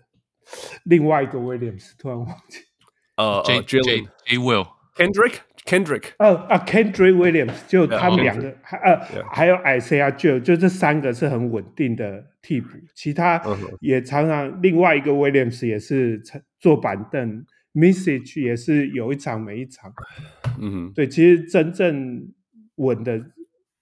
[0.85, 2.59] 另外一个 Williams，突然忘记。
[3.15, 3.81] 呃 J J
[4.25, 8.99] J Will Kendrick Kendrick，呃啊，Kendrick Williams，就他们两个，呃，
[9.31, 13.41] 还有 Isaiah Joe，就这三个是很稳定的替补，其他
[13.79, 16.21] 也常常另外一个 Williams 也是
[16.59, 19.93] 坐板凳，Message 也是有一场没一场，
[20.59, 22.27] 嗯哼，对，其实真正
[22.75, 23.21] 稳的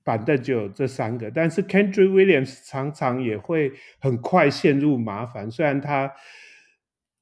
[0.04, 6.12] 板凳就有这三个，但是 Kendrick Williams 常常也会很快陷入麻烦，虽然他。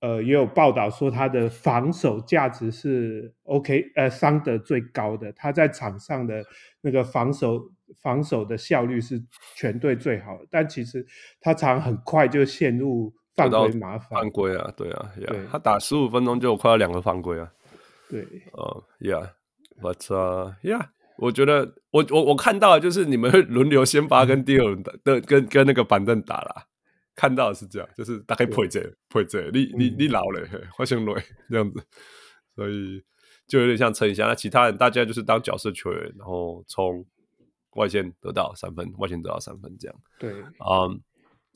[0.01, 5.31] 呃，也有报道说他的防守价值是 OK，呃，伤得最高的。
[5.33, 6.43] 他在场上的
[6.81, 7.62] 那个防守
[8.01, 9.21] 防守的效率是
[9.55, 11.05] 全队最好的，但其实
[11.41, 14.21] 他常很快就陷入犯规麻烦。
[14.21, 17.51] 犯规啊，对啊，对啊，他打十五分钟就有快要两个犯规啊。
[18.09, 26.65] 对，呃、uh,，Yeah，But、uh, Yeah，我觉得我我我看到的就是你们会轮流先发跟第二轮的、嗯、跟跟那个板凳打啦。
[27.19, 28.79] 看到的是这样，就是大概配这
[29.10, 30.39] 配这，你你你老了，
[30.77, 31.13] 发现累
[31.49, 31.84] 这样子，
[32.55, 33.03] 所以
[33.45, 34.25] 就有点像陈一下。
[34.25, 37.05] 那其他人大家就是当角色球员，然后从
[37.75, 39.97] 外线得到三分，外线得到三分这样。
[40.17, 40.97] 对，嗯、um,，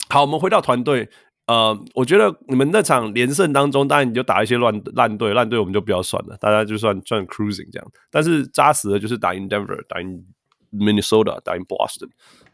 [0.10, 1.10] 好，我们回到团队。
[1.46, 7.92] 呃，我觉得你们那场连胜当中，当然你就打一些乱烂队，烂队我们就不要算了，大家就算算 cruising 这样。
[8.12, 10.26] 但是扎实的就是打赢 Denver，打赢
[10.72, 12.10] Minnesota，打赢 Boston。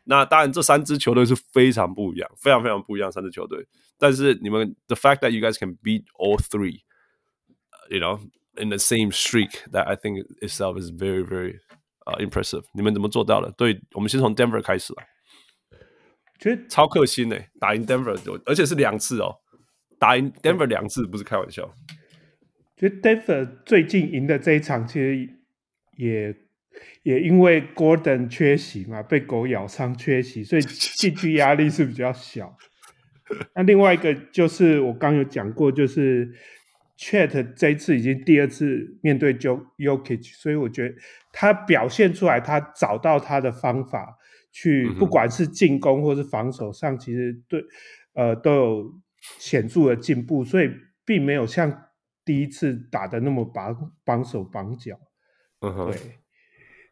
[0.10, 3.64] 那当然，这三支球队是非常不一样，非常非常不一样三支球队。
[4.00, 8.20] 但是你们，the fact that you guys can beat all three，you know,
[8.56, 11.60] in the same streak，that I think itself is very very
[12.08, 12.64] uh, impressive。
[12.74, 13.52] 你们怎么做到的？
[13.52, 15.04] 对，我们先从 Denver 开始啊。
[16.40, 18.18] 觉得超克星诶，打赢 Denver，
[18.48, 19.36] 而且是两次哦，
[20.00, 21.72] 打赢 Denver 两次，不是开玩笑。
[22.76, 25.30] 觉得 Denver 最近赢的这一场，其实
[25.98, 26.36] 也。
[27.04, 32.58] 也因为 Gordon 缺席嘛，被狗咬伤缺席，所以进去压力是比较小。
[33.56, 36.34] 那另外一个就是我刚有讲过，就是
[36.98, 40.96] Chat 这一次已经第二次面对 Jokic，所以我觉得
[41.32, 44.18] 他表现出来，他找到他的方法
[44.52, 47.64] 去，不管是进攻或是防守上，其实对
[48.14, 48.94] 呃都有
[49.38, 50.72] 显著的进步，所以
[51.06, 51.86] 并没有像
[52.26, 55.00] 第一次打的那么绑绑手绑脚。
[55.62, 55.98] 嗯哼，对。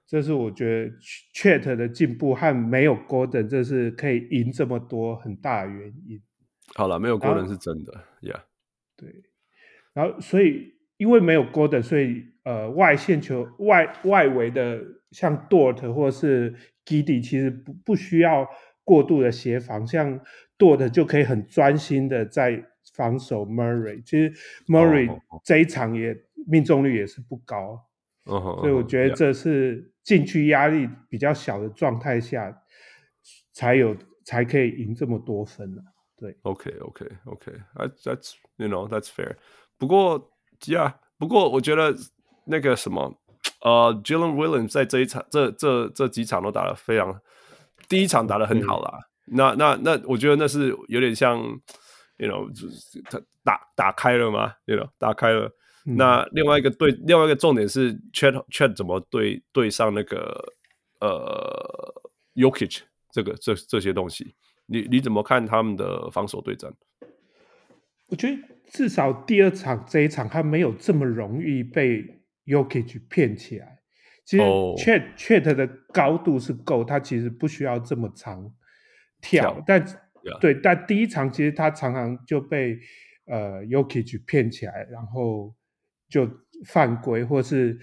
[0.08, 0.92] 这是我觉得
[1.36, 6.22] Chat 的进步和没有 Golden 这是可以赢这么多很大的原因。
[6.76, 8.42] 好了，没有 Gordon 是真的，Yeah。
[8.96, 9.24] 对，
[9.94, 18.48] 然后所以因为没有 Golden，所以呃外线球外外围的像 Dort 或是 Giddey 其实不不需要
[18.84, 20.20] 过度的协防，像
[20.58, 22.64] Dort 就可以很专心的在
[22.96, 24.02] 防守 Murray。
[24.04, 24.34] 其实
[24.68, 25.10] Murray
[25.44, 26.16] 这一场也
[26.48, 27.84] 命中率也是不高。
[28.26, 32.58] Uh 所以我觉得这是禁区压力比较小的状态下，
[33.52, 33.94] 才有
[34.24, 35.92] 才可以赢这么多分呢、啊。
[36.16, 39.36] 对，OK，OK，OK，That's that's you know that's fair。
[39.78, 41.94] 不过，Yeah，不过我觉得
[42.46, 43.20] 那个什么，
[43.60, 47.20] 呃，Jalen Williams 在这一场、这这这几场都打得非常，
[47.90, 49.10] 第一场打得很好啦。
[49.26, 51.38] 那那那，我觉得那是有点像
[52.16, 55.52] ，you know，就是他打打开了吗？You know，打开了。
[55.90, 60.54] 那另外一个对，另外一个重点是 Chat Chat 怎么对对上那个
[61.00, 62.02] 呃
[62.36, 66.74] Yokich 这个这这些东西，你你怎么看他们的防守对战？
[68.08, 72.04] 我觉得至少第二场这一场他没有这么容易被
[72.46, 73.80] Yokich 骗起来。
[74.26, 75.16] 其实 Chat、oh.
[75.18, 78.52] Chat 的高度是够，他其实不需要这么长
[79.22, 79.86] 跳，跳但.
[80.42, 82.78] 对，但第一场其实他常常就被
[83.28, 85.56] 呃 Jokic 骗起来，然后。
[86.10, 86.30] 就
[86.66, 87.80] 犯规，或是，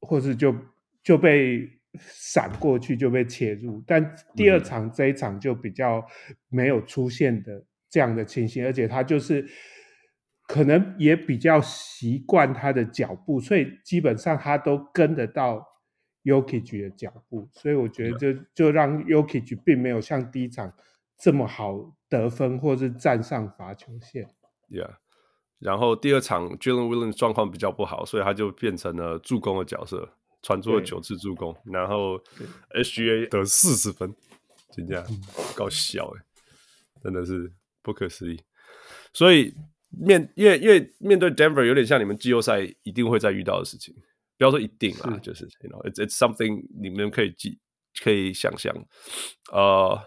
[0.00, 0.54] 或是就
[1.02, 3.82] 就被闪过去，就被切入。
[3.86, 6.06] 但第二场这一场就比较
[6.48, 9.46] 没有出现的这样的情形，而且他就是
[10.46, 15.66] 可能也比较习惯他的脚步，所以基本上他都跟得到
[16.24, 17.48] Jokic 的脚步。
[17.52, 20.72] 所以我觉得就就让 Jokic 并没有像第一场
[21.18, 24.28] 这么好得分，或是站上罚球线。
[24.68, 24.96] Yeah.
[25.58, 30.08] 然后第二场 Jalen Williams 状况比较不好，所以他就变成了助攻的角色，
[30.42, 32.18] 传出了九次助攻，然后
[32.74, 34.14] SGA 得四十分，
[34.70, 35.04] 就这样
[35.54, 36.24] 搞笑哎，
[37.02, 37.50] 真的是
[37.82, 38.40] 不可思议。
[39.12, 39.54] 所以
[39.88, 43.94] 面因为因为面对 Denver 有点像你们季后赛一定会再遇到的事情，
[44.36, 47.58] 不要说一定啊，就是 you know it's it's something 你们可以记
[48.04, 48.74] 可以想象。
[49.50, 49.98] 呃，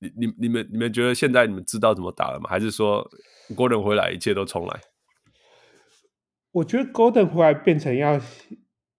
[0.00, 2.50] 你你你们你们觉得现在你们知道怎么打了吗？
[2.50, 3.08] 还是说
[3.50, 4.80] ？Gordon 回来，一切都重来。
[6.52, 8.20] 我觉得 Golden 回来变成要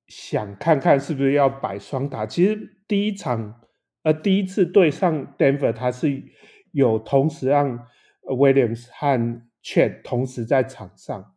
[0.08, 2.26] 想看看是不是要摆双打。
[2.26, 3.62] 其实第一场，
[4.04, 6.24] 呃，第一次对上 Denver，他是
[6.72, 7.86] 有同时让
[8.24, 11.36] Williams 和 Chet 同时在场上。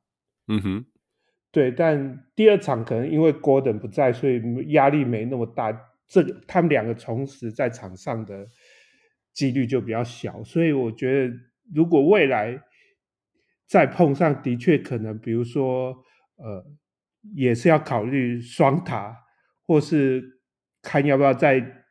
[0.48, 0.86] 嗯哼。
[1.50, 5.88] 对，但第二场可能因为 Golden 不在，所以压力没那么大。
[6.08, 8.46] 这个他们两个同时在场上的
[9.32, 11.34] 几率就比较小，所以我觉得
[11.74, 12.58] 如果未来
[13.72, 15.96] 再碰上，的确可能，比如说
[16.36, 16.62] 呃，
[17.34, 19.16] 也是要考虑双塔，
[19.66, 20.22] 或是
[20.82, 21.86] 看要不要再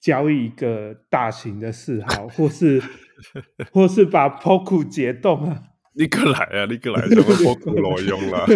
[0.00, 2.82] 交易一个大型的四号，或是
[3.70, 5.64] 或是把 Poku 解冻啊。
[5.92, 6.64] 你过来啊！
[6.64, 8.46] 你过来，什么 Poku 挪用了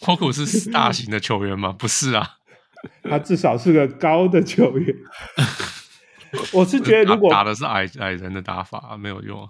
[0.00, 1.74] ？Poku 是大型的球员吗？
[1.78, 2.26] 不是啊。
[3.02, 4.96] 他至少是个高的球员，
[6.54, 9.46] 我是觉得如果打，打的是矮矮人的打法没有用。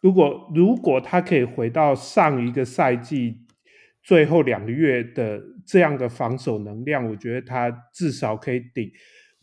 [0.00, 3.38] 如果如果他可以回到上一个赛季
[4.02, 8.90] 最后两个月的这样的防守能量，我觉得他至少可以顶，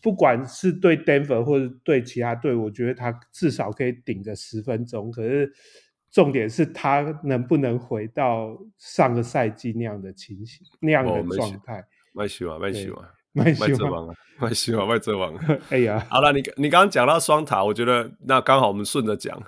[0.02, 5.12] 不管是对 Denver 或者对其他队，我觉得他至少可以顶个十分钟。
[5.12, 5.52] 可是
[6.12, 11.84] 重点是他能不能回到上个赛季那样的情形、那样的状态？
[12.14, 13.06] 麦喜欢，蛮喜欢。
[13.34, 15.36] 麦哲王啊，麦希望麦哲王。
[15.70, 19.40] 哎呀，好了，你你刚刚讲到双塔，我觉得那刚好我们顺着讲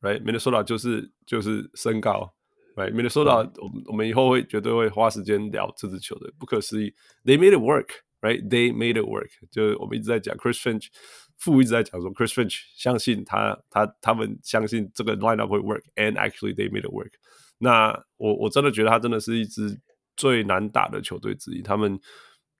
[0.00, 2.32] ，Minnesota，right？Minnesota 就是就是身高
[2.76, 6.94] ，right？Minnesota，我们我们以后会绝对会花时间聊这支球队，不可思议
[7.24, 10.86] ，They made it work，right？They made it work，就是我们一直在讲 Chris Finch，
[11.38, 17.12] 父一直在讲说 Chris Finch 相信他他他们相信这个 lineup 会 work，and actually they made it work。
[17.58, 19.80] 那我我真的觉得他真的是一支
[20.16, 21.98] 最难打的球队之一，他们。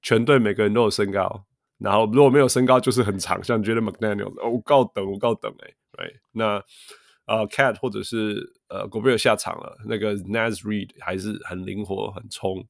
[0.00, 1.44] 全队每个人都有身高，
[1.78, 6.62] 然后如果没有身高，就是很长，像 Jaden McDaniels，哦，我高等，我高等哎，对，那
[7.28, 12.66] 呃，Cat 或者是呃，Gobert 下场了，那个 Naz Reed 还是很灵活，很冲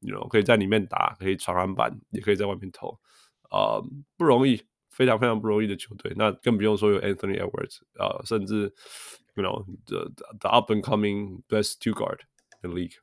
[0.00, 2.90] ，you know, 可以在里面打，可以传篮板，也可以在外面投，
[3.48, 3.84] 啊、呃，
[4.18, 6.12] 不容易，非常非常不容易的球队。
[6.14, 8.72] 那更不用说有 Anthony Edwards、呃，甚至
[9.34, 12.18] you know the the up and coming best two guard
[12.62, 12.96] in the league。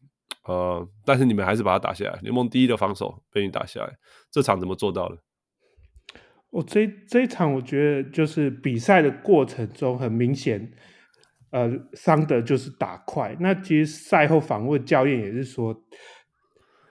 [0.43, 3.97] 呃，但是你们还是把他打下来，联盟第一的防守被你打下来，
[4.30, 5.18] 这场怎么做到的？
[6.51, 10.72] 我、这这一场我觉得就是比赛的过程中很明显，
[11.52, 13.36] 呃，桑德就是打快。
[13.39, 15.84] 那其实赛后访问教练也是说，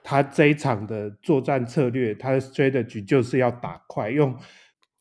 [0.03, 4.37] 他这一场的作战策略，他的 strategy 就是要打快，用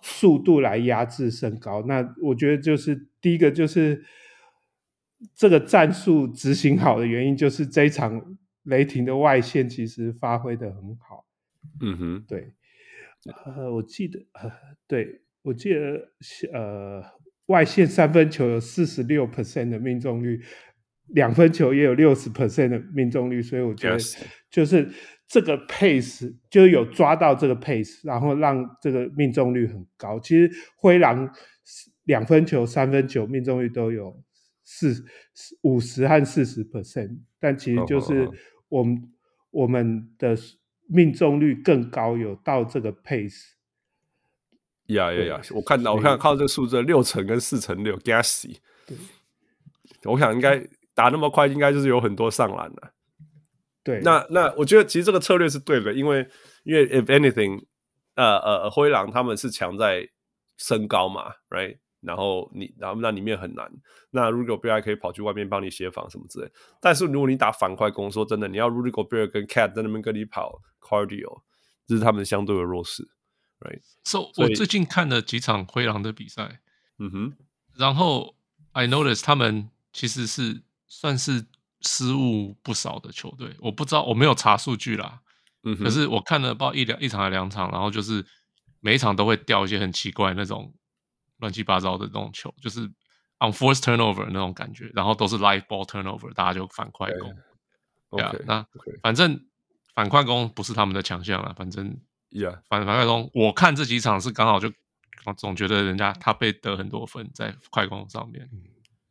[0.01, 1.83] 速度来压制身高。
[1.87, 4.03] 那我觉得就是第一个就是。
[5.33, 11.25] 这个战术执行好的原因，就是这一场雷霆的外线其实发挥的很好。
[11.81, 12.53] 嗯哼，对。
[13.43, 14.51] 呃，我记得，呃，
[14.85, 16.11] 对，我记得，
[16.53, 17.03] 呃，
[17.47, 20.41] 外线三分球有四十六 percent 的命中率，
[21.07, 23.97] 两分球也有六十 percent 的命中率，所以我觉得
[24.49, 24.89] 就是
[25.27, 30.17] 这个 pace 就有抓到这个 pace，然后让这个命中率很高。
[30.19, 31.29] 其实灰狼
[32.05, 34.23] 两分球、三分球命中率都有。
[34.69, 35.05] 四
[35.61, 38.29] 五十和四十 percent，但其实就是
[38.67, 39.61] 我们、oh, oh, oh.
[39.63, 40.35] 我们的
[40.89, 43.53] 命中率更高，有到这个 pace。
[44.87, 45.41] 呀呀呀！
[45.51, 48.57] 我看到我看到靠这个数字六成跟四成六，gassy。
[48.85, 48.97] 对，
[50.05, 52.93] 我想应该打那么快，应该就是有很多上篮了。
[53.83, 56.27] 对，那那我觉得其实这个策略是对的，因为
[56.63, 57.63] 因为 if anything，
[58.15, 60.07] 呃呃，灰狼他们是强在
[60.57, 61.77] 身高嘛，right？
[62.01, 63.69] 然后你，然后那里面很难。
[64.11, 66.49] 那 Gobert 可以跑去外面帮你协防什么之类。
[66.79, 71.41] 但是如果你打反快攻，说真的，你要 Gobert 跟 Cat 在那边跟你跑 cardio，
[71.87, 73.03] 这是他们相对的弱势
[73.59, 76.59] ，right？So 我最近看了几场灰狼的比赛，
[76.97, 77.33] 嗯哼，
[77.75, 78.35] 然后
[78.71, 81.45] I notice 他们其实是算是
[81.81, 83.55] 失误不少的球队。
[83.59, 85.21] 我不知道，我没有查数据啦，
[85.63, 88.25] 嗯哼，可是我看了报一两一场还两场，然后就是
[88.79, 90.73] 每一场都会掉一些很奇怪那种。
[91.39, 92.91] 乱七八糟的那种球，就是
[93.37, 97.37] unforced turnover 那种感觉，然后都是 live ball turnover，大家就反快攻。
[98.09, 98.65] 对啊，那
[99.03, 99.45] 反正
[99.93, 101.53] 反快攻不是他们的强项了。
[101.53, 101.95] 反正
[102.31, 104.71] ，yeah，反反快攻，我看这几场是刚好就
[105.35, 108.49] 总觉得人家他被得很多分在快攻上面。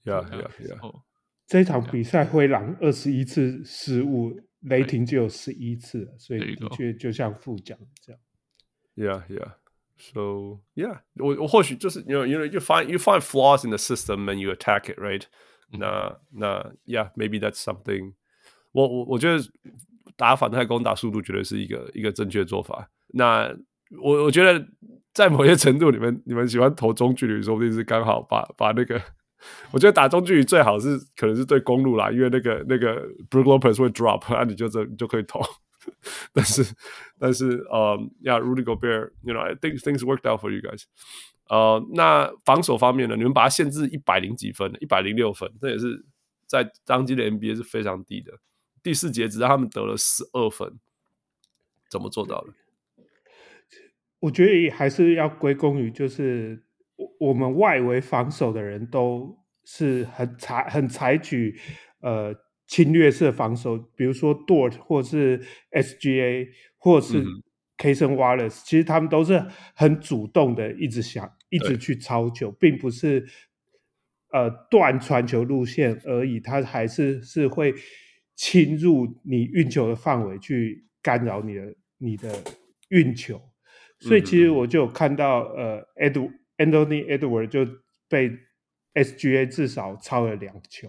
[0.05, 1.03] Yeah, yeah, yeah。
[1.47, 8.21] 这场比赛灰狼二十一次失误，雷霆就有十一次，所以的确就像副讲这样。
[8.97, 9.53] Yeah, yeah。
[9.99, 14.53] So yeah，我我或许就是 you know you know you find you find flaws in the system and you
[14.53, 15.23] attack it right？
[15.71, 18.15] 那那 yeah maybe that's something
[18.73, 18.87] 我。
[18.87, 19.43] 我我我觉得
[20.17, 22.91] 打反快攻打速度绝对是一个一个正确做法。
[23.09, 23.55] 那
[24.01, 24.67] 我我觉得
[25.13, 29.01] 在某些程度你们，你们喜欢投中距离，说不定是刚好把把那个。
[29.71, 35.41] 我觉得打中距离最好是可能是对公路啦，因为那个那个 Brook Lopez 会 drop，那、你就这你就可以投。
[36.33, 36.65] 但是，
[37.17, 40.83] 但是，呃、um, 呀，Rudy Gobert，you know，I think things worked out for you guys。
[41.49, 43.15] 呃，那防守方面呢？
[43.15, 46.05] 你们把它限制一百零几分，一百零六分，这也是
[46.47, 48.33] 在当今的 NBA 是非常低的。
[48.83, 50.81] 第四节只让他们得了十二分，
[51.89, 52.49] 怎么做到的？
[54.27, 56.61] 我觉得还是要归功于，就是
[57.21, 61.57] 我们外围防守的人都是很采很采取
[62.01, 62.35] 呃
[62.67, 67.25] 侵略式防守，比如说 Dort 或是 SGA 或是
[67.79, 69.45] Kason Wallace，其实他们都是
[69.77, 73.25] 很主动的，一直想一直去抄球，并不是
[74.33, 77.73] 呃断传球路线而已，他还是是会
[78.35, 82.43] 侵入你运球的范围去干扰你的你的
[82.89, 83.41] 运球。
[83.99, 87.67] 所以其实我就有看到，呃，Ed Anthony Edwards 就
[88.09, 88.31] 被
[88.95, 90.89] SGA 至少超了两球，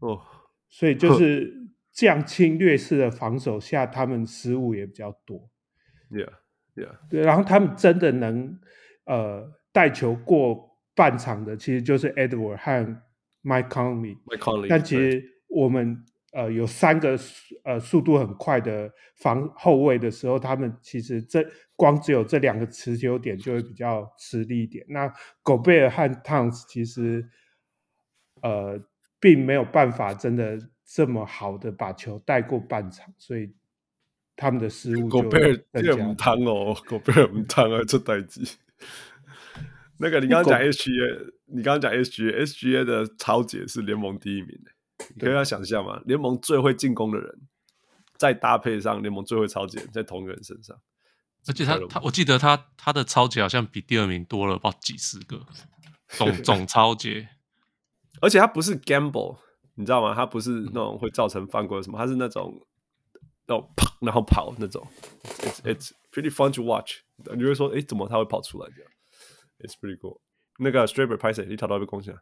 [0.00, 0.20] 哦，
[0.68, 0.94] 所以。
[0.94, 1.52] 就是
[1.92, 5.50] 这样侵略式的防守下，他们失误也比较多。
[6.10, 8.58] Yeah，Yeah，对，然后他们真的能
[9.04, 13.02] 呃带球过半场的，其实就是 Edwards 和
[13.42, 16.04] Mike Conley，Mike Conley，但其实我们。
[16.32, 17.18] 呃，有三个
[17.62, 24.84] 呃速度很快的防后卫的时候，他们其实这光只有这两个持球点就会比较吃力一点。
[24.88, 25.12] 那
[25.42, 27.28] 狗贝尔和汤斯其实
[28.40, 28.80] 呃
[29.20, 33.54] 并没有办法真的这么好的把球带过半场，所以
[34.34, 38.56] 他们的失误就狗贝尔这么汤哦，狗贝尔很汤啊，这代机。
[39.98, 44.70] 那个你刚刚讲 SGA，你刚刚讲 SGA，SGA 的超姐是联盟第一名的。
[45.14, 47.40] 你可以要想象嘛，联盟最会进攻的人，
[48.16, 50.76] 再搭配上联盟最会抄截，在同一个人身上，
[51.46, 55.44] 而且他他，我记得他他的超级好像比第二名多了不知道几十个
[56.08, 57.26] 总 总超级，
[58.20, 59.38] 而且他不是 gamble，
[59.74, 60.14] 你知道吗？
[60.14, 62.52] 他不是那种会造成犯规什么，他是那种
[63.46, 64.86] 那种啪然后跑那种
[65.24, 66.94] ，it's it's pretty fun to watch。
[67.36, 68.90] 你会说，哎，怎么他会跑出来这样
[69.60, 70.20] ？It's pretty cool。
[70.58, 71.46] 那个 Straber 拍谁？
[71.46, 72.14] 你找到一个贡献。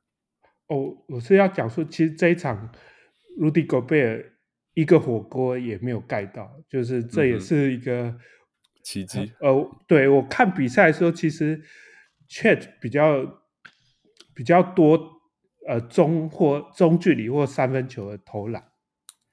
[0.71, 2.71] 哦，我是要讲说，其实这一场
[3.41, 4.25] ，Rudy Gobert
[4.75, 8.21] 一个火锅也没有盖到，就是这也是一个、嗯、
[8.85, 9.33] 奇迹。
[9.41, 11.61] 呃，对我看比赛的时候，其实
[12.29, 13.43] Chat 比较
[14.33, 14.97] 比较多，
[15.67, 18.63] 呃，中或中距离或三分球的投篮。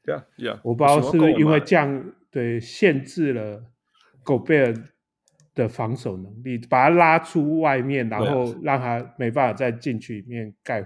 [0.04, 3.64] 对啊，对啊，我不知道是不是因为这样对限制了
[4.26, 4.86] Gobert
[5.54, 10.84] 的防守能力，把他拉出外面，然后让他没办法再进去里面盖。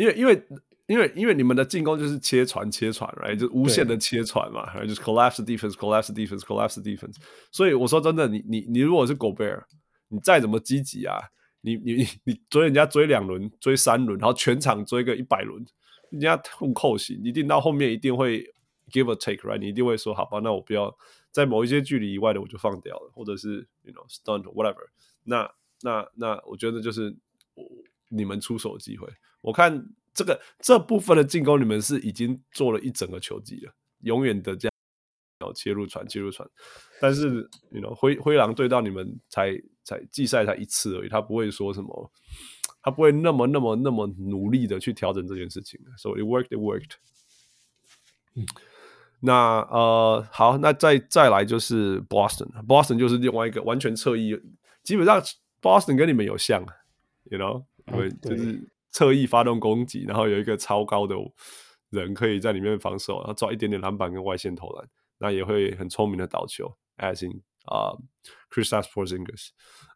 [0.00, 0.42] 因为因为
[0.86, 7.16] 因为因为你们的进攻就是切传切传，right 就无限的切传嘛，就是 collapse defense，collapse defense，collapse defense。
[7.52, 9.64] 所以我说真的，你你你如果是 Gobert，
[10.08, 11.20] 你再怎么积极啊，
[11.60, 15.64] 你你你追人家追两轮，追三轮，然后全场追个一百轮，
[16.10, 18.42] 人家痛扣型，一定到后面一定会
[18.90, 19.58] give a take，right？
[19.58, 20.96] 你一定会说好吧，那我不要
[21.30, 24.86] 在某一些距离以外的我就放掉了，或者是 you know stunt whatever
[25.24, 25.42] 那。
[25.42, 27.16] 那那那我觉得就是
[28.08, 29.08] 你们出手的机会。
[29.40, 34.72] 我看这个这部分的进攻，你们是已经做了一整个球季了，永远的这样，
[35.38, 36.46] 然后切入传，切入传。
[37.00, 42.12] 但是，you know，灰灰狼对到你们才才季赛才一次而已，他不会说什么，
[42.82, 45.80] 他不会那么那么那么努力的去调整这件事情。
[45.96, 46.96] So it worked, it worked。
[48.34, 48.44] 嗯，
[49.20, 54.38] 那呃，好，那再再来就是 Boston，Boston 就是另外一个完全侧翼，
[54.82, 55.22] 基本上
[55.62, 56.62] Boston 跟你们有像
[57.30, 58.68] ，you know，因为就是。
[58.92, 61.14] 侧翼发动攻击，然后有一个超高的
[61.90, 64.88] 人可以在里面防守，然后抓一点点篮板跟外线投篮，
[65.18, 66.76] 那也会很聪明的倒球。
[66.96, 67.92] As in 啊、
[68.50, 69.48] uh,，Kristaps Porzingis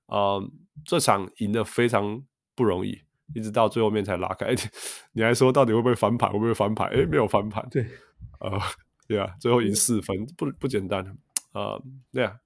[0.07, 0.41] 啊，
[0.85, 2.23] 这场赢得非常
[2.55, 3.03] 不容易，
[3.35, 4.55] 一直到最后面才拉开。
[5.13, 6.31] 你还说到底会不会翻盘？
[6.31, 6.89] 会不会翻盘？
[6.91, 7.67] 诶，没有翻盘。
[7.71, 7.83] 对，
[8.39, 8.59] 啊，
[9.07, 11.05] 对啊，最后赢四分，不不简单
[11.53, 11.79] 啊。
[12.13, 12.37] 对啊，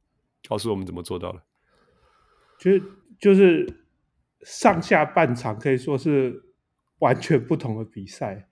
[0.49, 1.43] 告诉我们怎么做到的。
[2.59, 2.83] 其实
[3.21, 3.85] 就是。
[4.43, 6.41] 上下半场可以说是
[7.01, 8.47] 完全不同的比赛，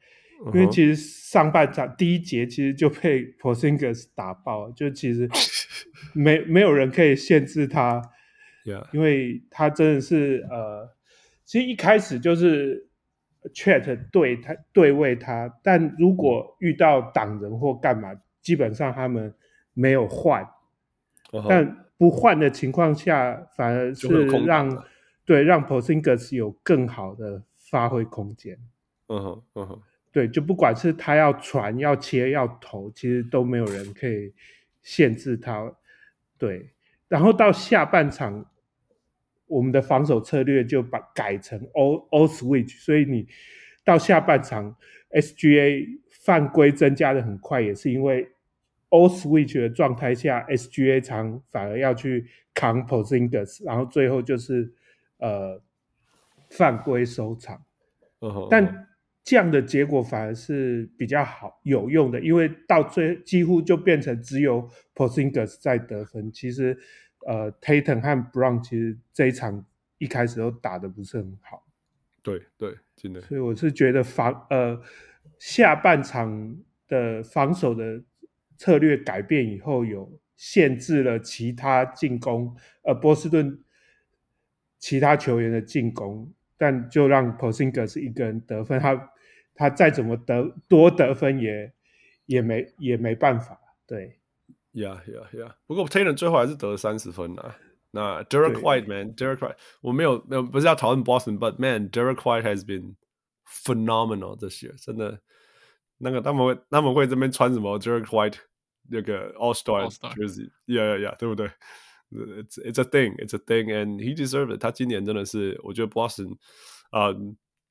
[0.52, 5.28] 因为其实上半场第一节其实就被 Porzingis 打爆，就其实
[6.12, 8.02] 没没有人可以限制他，
[8.92, 10.88] 因为他真的是呃，
[11.44, 12.88] 其实一开始就是
[13.54, 18.12] Chat 对他对位他，但如果遇到挡人或干嘛，
[18.42, 19.32] 基本上他们
[19.72, 20.46] 没有换，
[21.48, 24.08] 但不换的情况下，反而是
[24.44, 24.84] 让。
[25.26, 28.56] 对，让 Porzingis 有更好的发挥空间。
[29.08, 34.32] 嗯哼，嗯哼，对，就不管是他要传、要切、要投，其实都没有人可以
[34.84, 35.74] 限制他。
[36.38, 36.70] 对，
[37.08, 38.48] 然后到下半场，
[39.48, 43.26] 我们的防守策略就把改成 all all switch，所以你
[43.84, 44.76] 到下半场
[45.10, 48.28] SGA 犯规增加的很快，也是因为
[48.90, 54.72] all switch 的状态下，SGA 常反而要去扛 Porzingis，然后最后就是。
[55.18, 55.62] 呃，
[56.50, 57.62] 犯规收场
[58.20, 58.48] ，uh.
[58.50, 58.88] 但
[59.24, 66.30] 这样的结果反而是比较好有用的，因为到最几乎就变成只有 Porzingis 在得分。
[66.30, 66.78] 其实，
[67.26, 69.66] 呃，Tatum 和 Brown 其实这一场
[69.98, 71.66] 一开始都打的不是很好。
[72.22, 73.20] 对对，真的。
[73.22, 74.80] 所以我是觉得防呃
[75.38, 76.56] 下半场
[76.86, 78.00] 的防守的
[78.56, 83.58] 策略改变以后，有限制了其他进攻，呃，波士顿
[84.86, 89.10] 其他球员的进攻，但就让 Porzingis 一个人得分，他。
[89.58, 91.72] 他再怎么得多得分也
[92.26, 94.20] 也没也没办法，对。
[94.74, 95.54] Yeah, yeah, yeah.
[95.66, 97.56] 不过 Taylor 最后还是得了三十分啊。
[97.92, 102.96] 那 Derek White man，Derek White，我没有没有不是要讨论 Boston，but man，Derek White has been
[103.48, 105.20] phenomenal this year，真的。
[105.96, 108.36] 那个他们会他们会这边穿什么 Derek White
[108.90, 111.50] 那个 All Star jersey，yeah, yeah, yeah，对不对
[112.10, 114.60] ？It's it's a thing, it's a thing, and he deserves it。
[114.60, 116.36] 他今年真的是，我觉得 Boston，
[116.90, 117.14] 啊、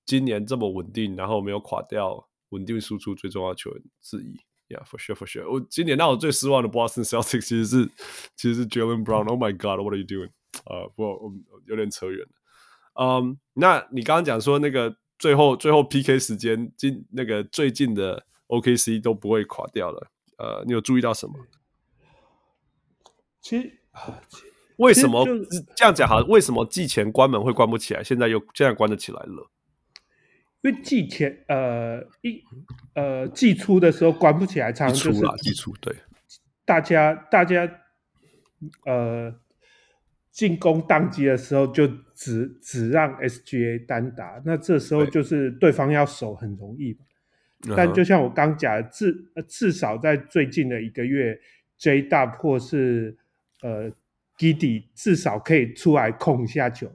[0.05, 4.35] 今年这么稳定，然后没有垮掉，稳定输出最重要的球员之一
[4.69, 5.49] ，Yeah，for sure，for sure。
[5.49, 7.85] 我今年让我最失望的 Boston Celtics 其实是
[8.35, 9.27] 其实是 Jalen Brown。
[9.29, 10.31] Oh my God，what are you doing？
[10.65, 11.33] 啊，不过我
[11.65, 12.31] 有点扯远了。
[13.01, 20.11] 嗯，那你刚刚讲说那个最后最后 PK 时间，今那个最近的 OKC 都不会垮掉了。
[20.37, 21.33] 呃，你有注意到什么？
[23.41, 23.79] 其实
[24.77, 25.25] 为什么
[25.75, 26.19] 这样讲好？
[26.27, 28.03] 为什么季前关门会关不起来？
[28.03, 29.49] 现在又现在关得起来了？
[30.61, 32.43] 因为季前呃一
[32.93, 35.95] 呃季初的时候关不起来，常常就是季初对，
[36.65, 37.69] 大家大家
[38.85, 39.33] 呃
[40.31, 46.97] 进攻当机的时候就只只让 SGA 单打，那这时候就是对方要守很容易。
[47.75, 49.15] 但就像我刚讲的，至
[49.47, 51.39] 至少在最近的一个月
[51.77, 53.17] ，J-Dub 或是
[53.65, 53.91] 呃
[54.37, 56.91] Giddey 至少可以出来控一下球。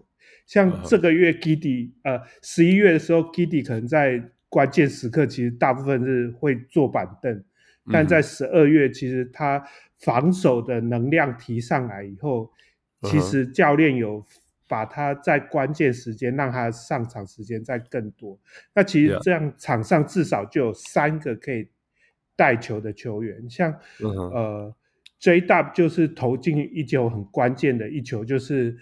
[0.46, 7.44] 像这个月 Giddey 呃，十一月的时候 Giddey 可能在关键时刻，其实大部分是会坐板凳，
[7.92, 9.64] 但在十二月，其实他
[9.98, 12.50] 防守的能量提上来以后，
[13.02, 14.24] 其实教练有
[14.66, 18.38] 把他在关键时间让他上场时间再更多。
[18.74, 21.68] 那其实这样场上至少就有三个可以
[22.36, 24.74] 带球的球员，像呃
[25.20, 28.76] J-Dub 就是投进一球很关键的一球，就是。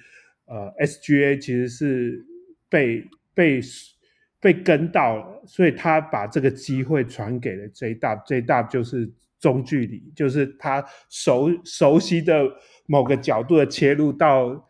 [0.50, 2.24] 呃，SGA 其实是
[2.70, 3.60] 被被
[4.40, 12.50] 被跟到了，所以他把这个机会传给了 J-Dub，J-Dub 就是中距离，就是他熟熟悉的
[12.86, 14.66] 某个角度的切入到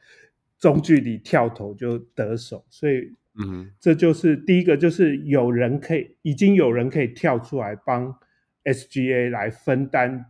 [0.58, 8.12] 中距离跳投就得手，所以，嗯，这就是第一个，就是有人可以，已经有人可以跳出来帮
[8.64, 10.26] SGA 来分担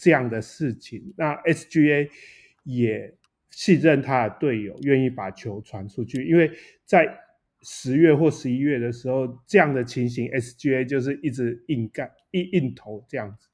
[0.00, 2.08] 这样的事情，那 SGA
[2.64, 3.14] 也。
[3.52, 6.48] 信任他的队友，愿意把球传出去，因为
[6.84, 7.12] 在
[7.62, 13.48] 十月或十一月的时候，这样的情形，SGA 就是一直硬干、硬硬投这样子。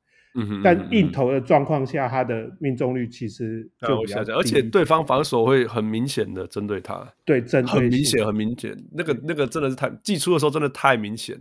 [0.63, 7.11] 但硬投的状况下，他的命中率其实就比较低，而且对方防守会很明显的针对他。
[7.25, 11.39] 对，针对很明显，很明显，那个那个真的是太寄出的时候真的太明显，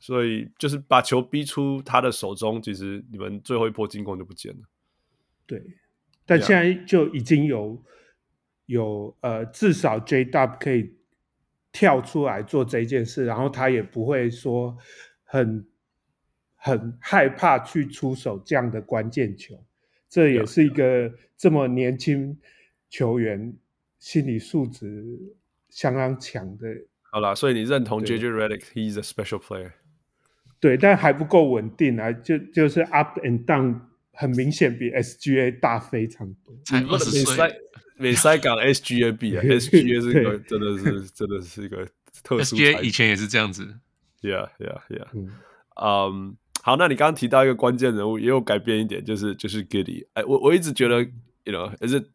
[0.00, 4.62] 所以就是把球逼出他的手中，其实你们最后一波进攻就不见了。
[5.46, 5.62] 对。
[6.26, 7.84] 但现在就已经有
[8.66, 10.94] 有呃，至少 J-Dub 可以
[11.72, 14.78] 跳出来做这件事，然后他也不会说
[15.24, 15.66] 很
[16.54, 19.62] 很害怕去出手这样的关键球，
[20.08, 22.38] 这也是一个这么年轻
[22.88, 23.52] 球员
[23.98, 25.18] 心理素质
[25.68, 26.68] 相当强的。
[27.10, 29.72] 好啦，所以你认同 JJ Redick，he's a special player。
[30.60, 33.80] 对，但还不够稳定啊，就就是 up and down。
[34.12, 36.54] 很明显比 SGA 大非常多。
[36.66, 37.50] 才二十岁，
[37.96, 41.88] 美赛港 SGA 比啊， SGA 是一个真的是真的是一个
[42.22, 42.54] 特殊。
[42.54, 43.78] SGA 以前也是这样子。
[44.20, 45.06] Yeah, yeah, yeah.
[45.14, 45.30] 嗯
[45.76, 50.06] ，um, 好，那你刚刚提到一个关键人物，也有改变一点，就是就是 Giddey。
[50.12, 51.02] 哎，我我一直觉得
[51.44, 52.10] ，you know，是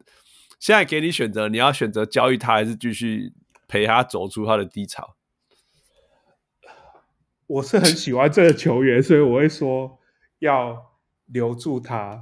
[0.60, 3.32] 现在给你选择，你要选择交易他，还是继续
[3.66, 5.15] 陪他走出他的低潮？
[7.46, 9.98] 我是很喜欢这个球员，所以我会说
[10.40, 10.84] 要。
[11.30, 12.20] 留住他，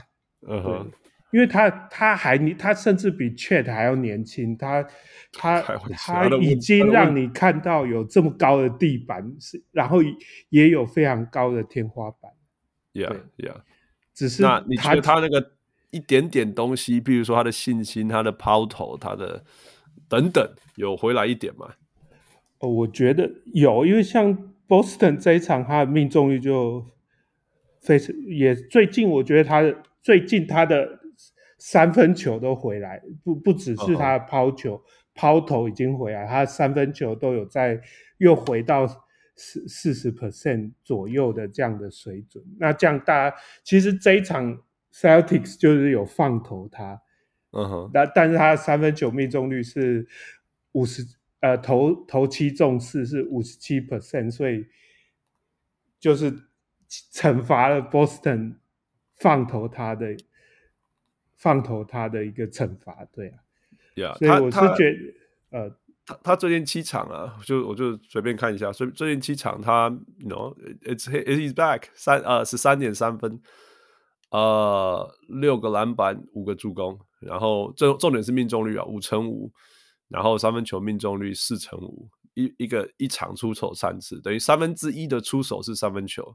[0.49, 0.91] 嗯哼，
[1.31, 4.83] 因为他他还他甚至比 Chat 还要年轻，他
[5.31, 5.61] 他
[5.93, 9.99] 他已经让你看到有这么高的地板，是然后
[10.49, 12.33] 也有非常高的天花板
[12.95, 13.57] ，Yeah Yeah，
[14.15, 15.53] 只是那你觉得他那个
[15.91, 19.45] 一点点东西，比如说他的信心、他的抛投、他的
[20.09, 21.75] 等等，有回来一点吗？
[22.61, 26.93] 哦，我觉得有，因为像 Boston 这一场，他的命中率就。
[27.87, 30.89] 非常也最近，我觉得他的最近他的
[31.59, 34.83] 三分球都回来，不不只是他的抛球、
[35.15, 37.79] 抛投已经回来，他三分球都有在
[38.17, 38.87] 又回到
[39.37, 42.43] 四四十 percent 左右的这样的水准。
[42.59, 44.59] 那这样大家其实这一场
[44.91, 46.99] Celtics 就是有放投他，
[47.51, 50.09] 嗯哼，但但是他三分球命中率是
[50.73, 51.05] 五十，
[51.45, 54.65] 呃，投投七重视是五十七 percent，所以
[56.01, 56.33] 就是
[57.13, 58.55] 惩罚了 Boston
[59.17, 60.17] 放投他的
[61.37, 63.39] 放投他的一个惩罚，对啊。
[63.95, 65.77] Yeah, 所以我是觉得，呃，
[66.07, 69.91] 他他最近七场啊，就我就随便看一下，所以最近七场他
[70.21, 73.39] ，you know，it's it's back 三呃十三点三分，
[74.31, 79.53] 呃六个篮板五个助攻，然后重重点是命中率啊五成五，
[80.15, 86.33] 然后三分球命中率四成五，一一个一场出手三次，等于三分之一的出手是三分球，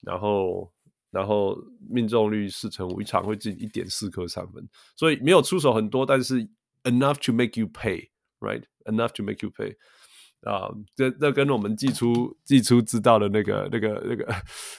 [0.00, 0.72] 然后
[1.10, 1.58] 然后
[1.90, 4.64] 命中率四成五，一场会进一点四颗三分，
[4.94, 6.48] 所以没有出手很多，但是。
[6.88, 8.62] Enough to make you pay, right?
[8.84, 9.74] Enough to make you pay.
[10.42, 14.34] 啊、uh，这这跟我们季初季初知道的那个那个那个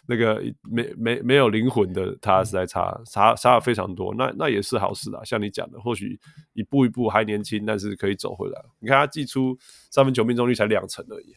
[0.08, 4.14] 那个没没没有灵魂的他实在差差差了非常多。
[4.16, 6.18] 那那也是好事啊，像你讲的，或许
[6.53, 8.64] 一步一步还年轻，但是可以走回来。
[8.80, 9.58] 你看他季初
[9.91, 11.36] 三分球命中率才两成而已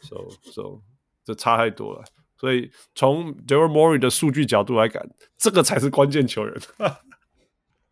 [0.00, 0.16] ，so
[0.50, 0.80] so
[1.22, 2.04] 这差太多了。
[2.36, 5.02] 所以从 Daryl Morey 的数据角度来讲，
[5.36, 6.54] 这个才是关键球员。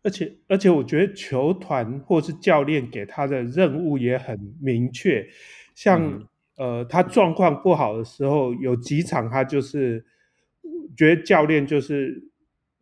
[0.03, 5.25] 而且，而且，我觉得球团或是教练给他的任务也很明确。
[5.73, 6.27] 像、嗯、
[6.57, 10.05] 呃，他状况不好的时候，有几场他就是
[10.97, 12.21] 觉得教练就是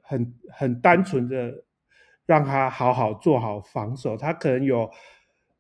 [0.02, 1.64] 很很单纯的
[2.26, 4.18] 让他好好做好防守。
[4.18, 4.90] 他可能有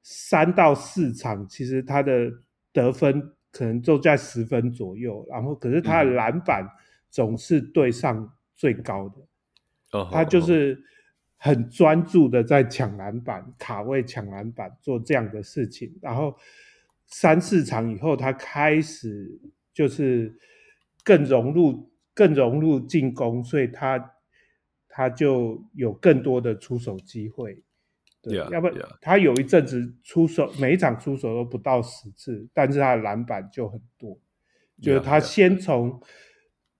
[0.01, 2.32] 三到四场，其实他的
[2.74, 6.68] 得分可能就在十分左右，然后可是他的篮板
[7.12, 9.16] 总是对上最高的。
[9.93, 10.84] 嗯、他就是。
[11.44, 16.38] 很专注的在抢篮板、卡位、抢篮板做这样的事情，然后
[17.08, 19.42] 三四场以后，他开始
[19.74, 20.38] 就是
[21.04, 24.14] 更融入、更融入进攻，所以他
[24.88, 27.64] 他就有更多的出手机会。
[28.22, 34.16] 对，yeah, 要不然他有一阵子出手，每一场出手都不到十次，但是他的篮板就很多。
[34.80, 36.00] 就是他先从。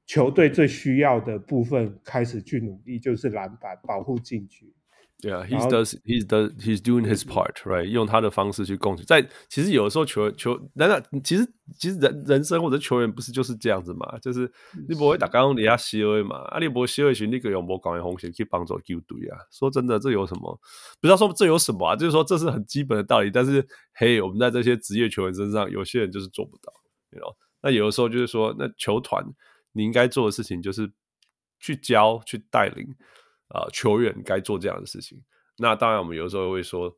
[0.06, 4.74] 球队最需要的部分开始去努力，就是篮板保护禁区。
[5.22, 7.86] 对啊，he does, he does, he's doing his part, right？
[7.86, 9.06] 用他的方式去贡献。
[9.06, 11.48] 在其实有的时候球球，难道其实
[11.78, 14.18] 其实人人生或者球员不是就是这样子嘛？
[14.18, 14.52] 就是
[14.90, 16.38] 你不会打刚刚底下西尔嘛？
[16.50, 19.38] 阿里伯西尔群那个有没有广元红线去帮助球队啊？
[19.52, 20.60] 说真的，这有什么？
[21.00, 23.30] 不要说这有什么啊，就是说这是很基本的道理。
[23.30, 26.74] 但是嘿，我们在这些职业球员身上，有些人就是做不到
[27.12, 27.36] ，you know？
[27.62, 29.24] 那有的时候就是说，那球团。
[29.74, 30.92] 你应该做的事情就是
[31.60, 32.86] 去教、去带领
[33.48, 35.22] 啊、呃、球员该做这样的事情。
[35.58, 36.96] 那当然，我们有时候会说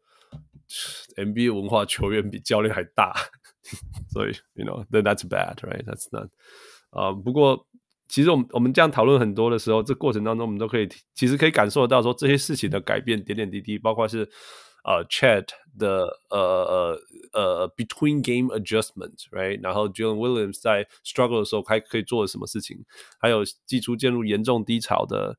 [1.18, 3.14] ，NBA 文化球员比教练还大，
[4.12, 6.30] 所以，you know，then that's bad，right？That's not
[6.92, 7.14] 啊、呃。
[7.14, 7.68] 不过，
[8.08, 14.30] 其实我们我们这样讨论很多的时候，这过程当中我们都可以其实可以感受得到说这些事情的改变，点点滴滴，包括是。
[14.84, 15.48] 呃、，Chat
[15.80, 17.00] 的呃呃
[17.32, 19.62] 呃 between game adjustment，right？
[19.64, 22.84] 然后 Jalen Williams 在 struggle 的时候还可以做什么事情？
[23.18, 25.38] 还有季初进入严重低潮的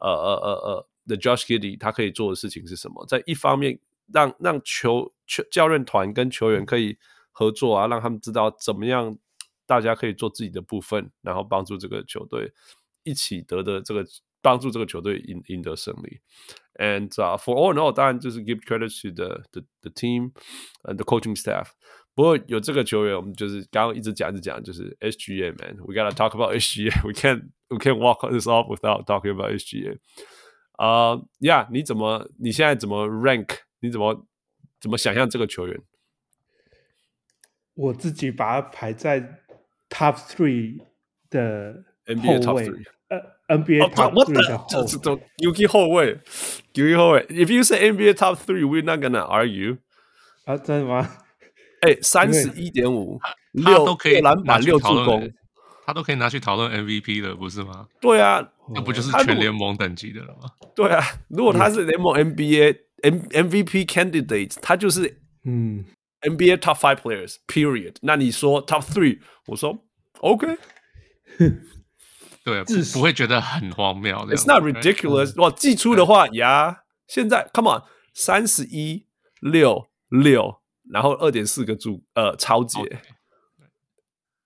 [0.00, 3.04] 呃呃呃呃 The Josh Giddy，他可以做的事情是什么？
[3.06, 3.78] 在一方面
[4.12, 6.96] 让让球球教练团跟球员可以
[7.32, 9.18] 合作啊，让他们知道怎么样
[9.66, 12.52] 大家可以做自己的部分，然后帮助这个球队
[13.02, 14.06] 一起得的这个。
[14.44, 16.20] 帮助这个球队赢赢得胜利
[16.75, 20.31] ，and、uh, for all in all，当然就是 give credit to the the the team
[20.83, 21.67] and the coaching staff。
[22.15, 29.51] 不过有这个球员，我们就是刚刚一直讲一直讲，就是 SGA man，we gotta talk about SGA，we can't we can't walk this off without talking about
[29.53, 29.97] SGA。
[30.73, 33.59] 啊呀，你怎么你现在怎么 rank？
[33.79, 34.25] 你怎么
[34.81, 35.81] 怎么想象这个球员？
[37.75, 39.21] 我自己把他排在
[39.89, 40.81] top three
[41.29, 42.83] 的 NBA top three。
[43.58, 46.18] NBA top three 的后，这这尤其后卫，
[46.74, 47.26] 尤其后卫。
[47.28, 49.78] If you say NBA top three, we're not gonna argue。
[50.44, 51.10] 啊，真的吗？
[51.80, 53.20] 哎，三十一点五，
[53.52, 55.30] 六都可以篮板六助攻，
[55.86, 57.86] 他都可以拿去讨论 MVP 了，不是吗？
[58.00, 60.48] 对啊，那不就是全联盟等级的了吗？
[60.74, 65.84] 对啊，如果他是联盟 NBA M MVP candidate，他就是嗯
[66.22, 67.96] NBA top five players period。
[68.00, 69.78] 那你说 top three，我说
[70.20, 70.56] OK。
[72.44, 74.14] 对，不会觉得很荒谬。
[74.28, 75.34] It's not ridiculous。
[75.40, 77.82] 哇，季初的话呀，现在 Come on，
[78.12, 79.06] 三十一
[79.40, 82.78] 六六，然后二点四个助呃抄截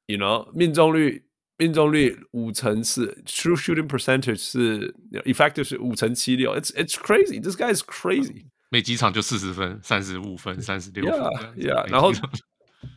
[0.07, 1.25] ，You know，命中率
[1.57, 4.95] 命中率五成四，True shooting percentage 是
[5.25, 6.57] effective 是五成七六。
[6.57, 7.43] It's it's crazy.
[7.43, 8.47] This guy is crazy。
[8.71, 11.21] 每几场就四十分，三十五分，三十六分。
[11.57, 11.91] Yeah，yeah。
[11.91, 12.13] 然后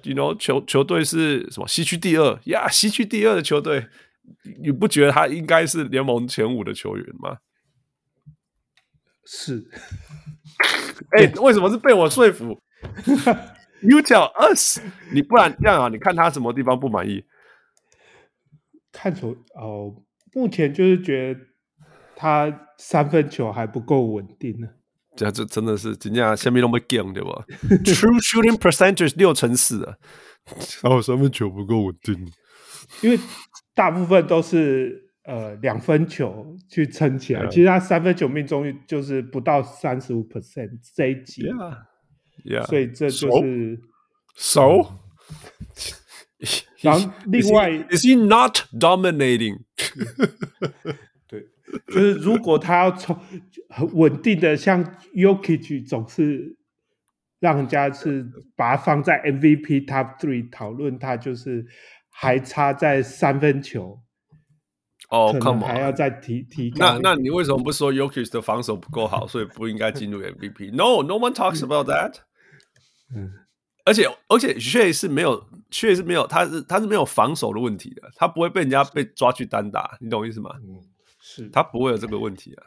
[0.03, 2.69] ，you know，球球队是什么西区第二呀？
[2.69, 3.87] 西区第二的球队，
[4.61, 7.37] 你不觉得他应该是联盟前五的球员吗？
[9.25, 9.69] 是。
[11.17, 12.59] 哎、欸，为什么是被我说服？
[13.83, 14.79] You tell us，
[15.11, 15.89] 你不然这样啊？
[15.89, 17.23] 你看他什么地方不满意？
[18.91, 19.95] 看球哦，
[20.33, 21.39] 目前就是觉得
[22.15, 24.67] 他三分球还不够稳定呢。
[25.15, 27.43] 这这真的是真正下面都没 game 对吧
[27.83, 29.95] ？True shooting percentage 六成四啊，
[30.83, 32.31] 然 后三分球不够稳定，
[33.01, 33.17] 因为
[33.73, 37.49] 大部分都是呃两分球去撑起来，yeah.
[37.49, 41.43] 其实他三分球命中率就是不到三十五 percent 这一级
[42.43, 43.79] ，yeah，yeah，所以这就是
[44.35, 44.61] ，so，
[46.81, 49.59] 然后另外 is he, not dominating？
[51.27, 51.47] 对，
[51.87, 53.17] 就是如果他要从
[53.69, 56.57] 很稳定的，像 Jokic 总是
[57.39, 61.65] 让人家是把它放在 MVP Top Three 讨论，他就是
[62.11, 63.99] 还差在三分球
[65.09, 66.77] 哦，可能还要再提提高。
[66.79, 72.17] 那那你为什么不说 Jokic 的防守不够好，所以不应该进入 MVP？No，No one talks about that。
[73.13, 73.31] 嗯，
[73.83, 80.51] 而且而且，Shay 是没有 Shai 是没有，他是他是没有防守的问题的，他不会被人家被抓去单打，你懂我意思吗？
[80.63, 80.79] 嗯，
[81.19, 82.63] 是他不会有这个问题啊。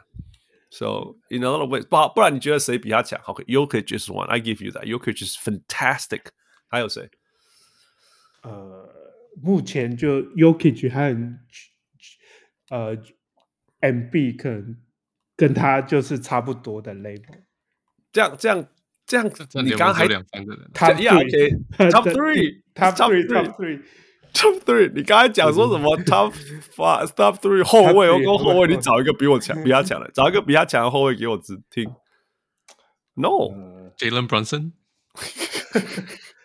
[0.69, 6.25] So in a lot of ways，不好，不然你觉得谁比他强？OK，Jokic is one，I give you that，Jokic is fantastic。
[6.67, 7.09] 还有谁？
[8.43, 8.87] 呃，
[9.41, 11.37] 目前就 y o k i c 和
[12.69, 12.95] 呃
[13.81, 14.77] MB 可能
[15.35, 17.43] 跟他就是差不多的 level。
[18.11, 18.67] 这样这样
[19.05, 19.29] 这样，
[19.63, 23.81] 你刚刚还两三个人，Top three，Top three，Top three，Top three。
[24.33, 26.33] Top three，你刚才讲说什么？Top
[26.75, 31.89] five，Top three 后卫，我跟后卫，你找一个比我强、比他强的，找一个比他强的后卫给我只听。
[33.13, 34.73] No，Jalen Brunson。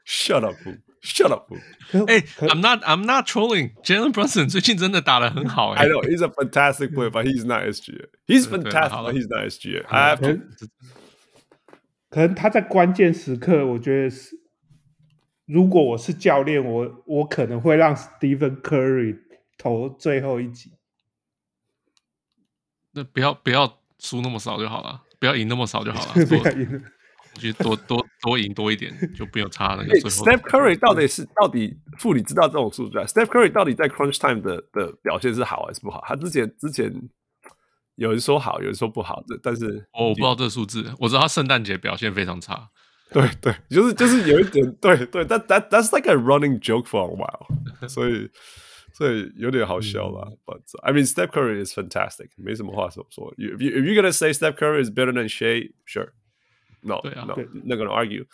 [0.06, 0.44] Shut
[0.99, 1.53] up，Shut up。
[2.07, 5.71] 哎，I'm not，I'm not trolling。Jalen Brunson 最 近真的打得很好。
[5.71, 10.41] I know he's a fantastic player，but he's not SGA。He's fantastic，but he's not SGA。I have to。
[12.09, 14.39] 可能他在关键时刻，我觉得是。
[15.47, 19.19] 如果我是教练，我我可能会让 Stephen Curry
[19.59, 20.71] 投最后一集。
[22.93, 26.25] 那不要不要输那么少就好了，不要赢那么少就好了。
[26.25, 26.83] 不要赢，
[27.34, 30.08] 我觉得多多多赢多一点就不用差那个最后。
[30.08, 36.02] Steph Curry 到底是到底副理知道这种数据啊？Steph Curry 到底在 Crunch Time 的的表现是好还是不好？
[36.06, 36.92] 他之前之前
[37.96, 42.70] 有人说好，有人说不好，这但是我不知道这个数字，我知道他圣诞节表现非常差。
[43.12, 48.30] 对对，就是就是有一点对对，但 that that's like a running joke for a while，所以
[48.92, 50.28] 所以有点好笑吧。
[50.46, 53.34] But I mean Steph Curry is fantastic，没什么话说说。
[53.36, 55.28] If you if you're gonna say Steph Curry is better than
[56.83, 58.25] Shai, sure, no, no, not gonna argue。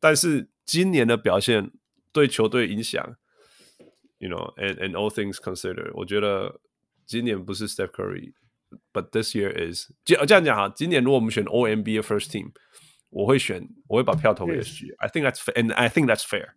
[0.00, 1.70] 但是今年的表现
[2.12, 3.16] 对球队影响，
[4.18, 6.60] you know, and and all things considered，我觉得
[7.06, 9.90] 今年不是 Steph Curry，but this year is。
[10.04, 12.52] 这这样讲哈，今年如果我们选 All NBA First Team。
[13.16, 16.48] 我会选，我会把票投给 SGA。I think that's fair，and I think that's fair。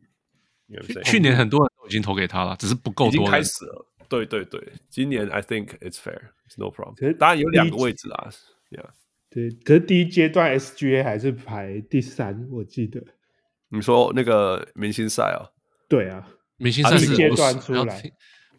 [1.05, 3.13] 去年很多人都已经投给他了，只是不够多。
[3.13, 4.73] 已经开始了，对对对。
[4.89, 7.15] 今年 I think it's fair，it's no problem。
[7.17, 8.31] 当然有两个位置啦，
[8.71, 8.89] Yeah。
[9.34, 13.02] 对，可是第一阶段 SGA 还是排第三，我记得。
[13.70, 15.48] 你说那个明星赛哦？
[15.88, 16.28] 对啊，
[16.58, 18.02] 明星赛是阶段出来。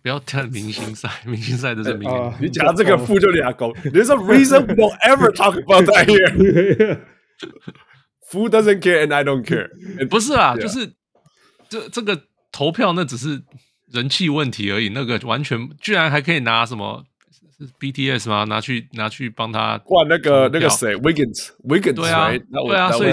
[0.02, 2.34] 不要看明星赛，明星赛都是明星。
[2.42, 3.72] 你讲这个负就俩狗。
[3.86, 7.00] There's a reason we don't ever talk about that here。
[8.30, 9.70] Food doesn't care and I don't care。
[10.10, 10.94] 不是啊，就是
[11.70, 13.44] 这这个投票那只是
[13.92, 17.13] 人气问题而已，那个完全居然还可以拿什么是
[17.79, 18.45] BTS 吗？
[18.45, 23.13] 拿去拿去帮他换那个那个谁 Wiggins，Wiggins 对啊对啊，所以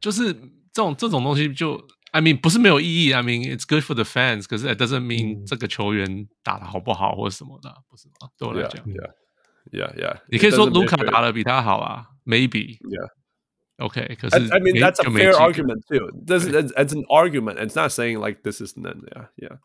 [0.00, 1.80] 就是这种这种东西就
[2.12, 8.28] I mean 不是没有意义，I mean it's good for the fans，可是 it doesn't mean、嗯、这个球员打得好不好或者什么的，不是吗？
[8.38, 16.10] 对我来讲，Yeah Yeah，你可以说卢卡打得比他好啊，Maybe Yeah。OK，可是 I mean that's a fair argument too.
[16.26, 17.58] This is it's an argument.
[17.58, 19.02] It's not saying like this is none.
[19.10, 19.58] Yeah, yeah.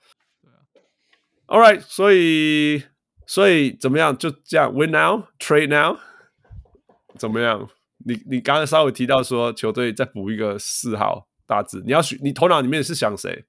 [1.48, 1.82] All right.
[1.82, 2.84] 所以
[3.27, 4.17] 所以怎么样？
[4.17, 5.99] 就这样 win now, trade now，
[7.17, 7.69] 怎么样？
[8.05, 13.45] 你你刚刚稍微提到说球队再补一个四号大致，你要选你头脑里面是想谁？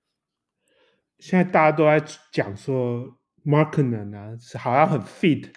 [1.19, 5.51] 现在大家都在讲说 Markkanen 啊，好像很 fit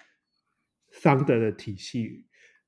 [1.01, 2.25] Thunder 的体系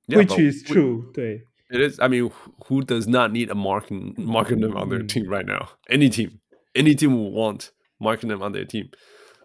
[0.07, 1.11] ，which is true。
[1.11, 1.45] 对。
[1.71, 1.99] It is.
[1.99, 2.31] I mean,
[2.67, 5.69] who does not need a Markkanen Markkanen on their team right now?
[5.87, 6.39] Any team,
[6.73, 7.69] any team will want
[7.99, 8.89] Markkanen on their team.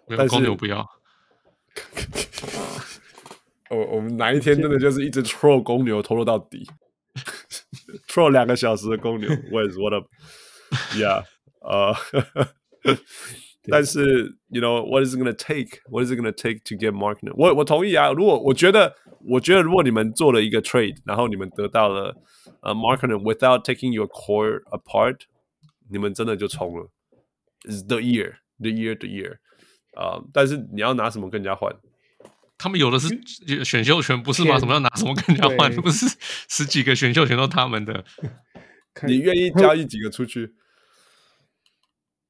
[0.09, 0.87] 但是公牛不要。
[3.70, 6.68] 我我们哪一天真的就是一直 troll 公牛，拖到底，
[8.08, 9.30] troll 两个小时的公牛。
[9.52, 10.08] What is what up?
[10.96, 11.24] Yeah.
[11.62, 11.94] 呃，
[13.70, 17.34] 但是，you know，what is it gonna take？What is it gonna take to get Markkanen？
[17.36, 18.12] 我我同意啊。
[18.12, 18.96] 如果我觉得，
[19.28, 22.16] 我觉得如果你们做了一个 trade，然后你们得到了
[22.62, 25.20] 呃 Markkanen without taking your core apart，
[25.92, 26.90] 你们真的就冲了。
[27.66, 29.38] Is the year，the year，the year。
[29.97, 31.75] 啊，但是你要拿什么跟人家换？
[32.57, 33.09] 他们有的是
[33.65, 34.59] 选秀权，不是吗？
[34.59, 35.75] 什么要拿什么跟人家换？
[35.77, 36.07] 不是
[36.49, 38.05] 十几个选秀权都他们的？
[39.07, 40.55] 你愿意交易几个出去？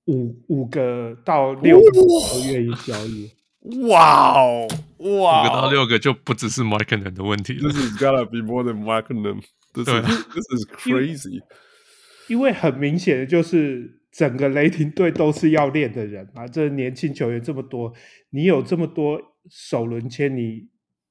[0.06, 3.30] 五五个到六个都愿意交易。
[3.88, 5.40] 哇哦，哇！
[5.40, 7.70] 五个到六个就不只是 Markkanen 的问题了。
[7.70, 9.42] This is gotta be more than Markkanen。
[9.72, 11.40] 对，This is crazy。
[12.28, 17.92] 因为很明显的就是整个雷霆队都是要练的人啊，这年轻球员这么多，
[18.30, 20.68] 你有这么多首轮签，你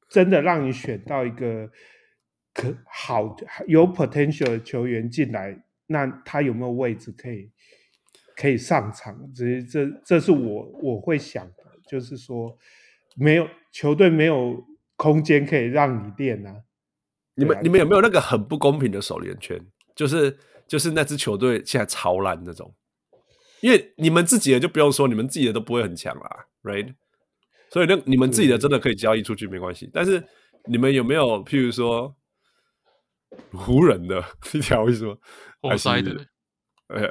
[0.10, 1.70] 真的让你选到一个
[2.54, 3.36] 可好
[3.68, 7.51] 有 potential 的球员进来，那他有没有位置可以？
[8.36, 11.54] 可以上场，这这这是我我会想的，
[11.88, 12.58] 就是说，
[13.16, 16.64] 没有球队没有空间可以让你练啊。
[17.36, 19.64] 你们、啊、你们有没有那个很不公平的首轮圈？
[19.95, 20.36] 就是
[20.68, 22.74] 就是那支球队现在超烂那种，
[23.64, 26.93] 因为你们自己的就不用说，你们自己的都不会很强啦，right？
[27.70, 29.89] 所以那你们自己的真的可以交易出去没关系。
[29.93, 30.22] 但是
[30.66, 32.14] 你们有没有譬如说
[33.53, 34.22] 湖人的
[34.53, 35.18] 一条为什么？
[35.61, 36.11] 活塞的，
[36.89, 37.09] 呃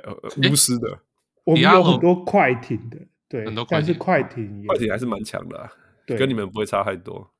[0.50, 0.98] 巫师的。
[1.44, 2.98] 我们有很多快艇的，
[3.30, 5.72] 对，很多但是快艇快艇还是蛮强的，啊，
[6.06, 7.32] 对，跟你们不会差太多。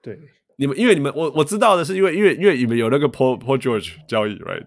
[0.00, 0.16] 对，
[0.56, 4.64] 你们因为你们我我知道的是，因为因为因为你们有那个 Paul Paul George 交易，right？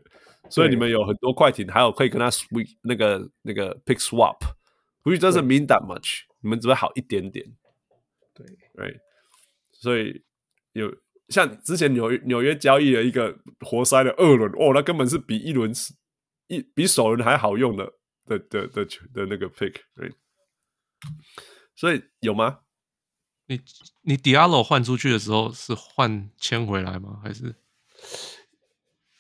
[0.53, 7.45] 所以你们有很多快艇，还有可以跟他 sweep 那个那个 pick swap，which doesn't mean that much，你们只会好一点点。
[8.33, 8.45] 对
[8.75, 8.99] ，right？
[9.71, 10.23] 所以
[10.73, 10.95] 有
[11.29, 15.71] 像之前纽约纽约交易了一个活塞的二轮，哦，那根本是比一轮
[16.47, 17.91] 一比首轮还好用的。
[18.25, 20.09] 的的的的那个 pick，对，
[21.75, 22.59] 所以有吗？
[23.47, 23.59] 你
[24.03, 27.19] 你 Diallo 换出去的时候是换签回来吗？
[27.21, 27.53] 还是？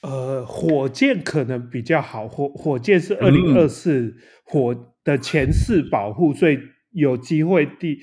[0.03, 6.59] 呃，火箭可能比较好，火火箭是二零二四火的前四保护，嗯、所以
[6.91, 7.97] 有机会第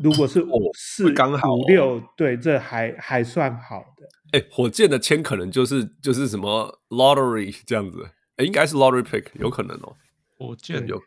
[0.00, 4.38] 如果是五四刚好五六，对，这还还算好的。
[4.38, 9.96] 哎，火箭的签可能就是就是什么 lottery 这样子，哎，应该是 lottery pick，有可能哦。
[10.38, 11.02] 火箭有，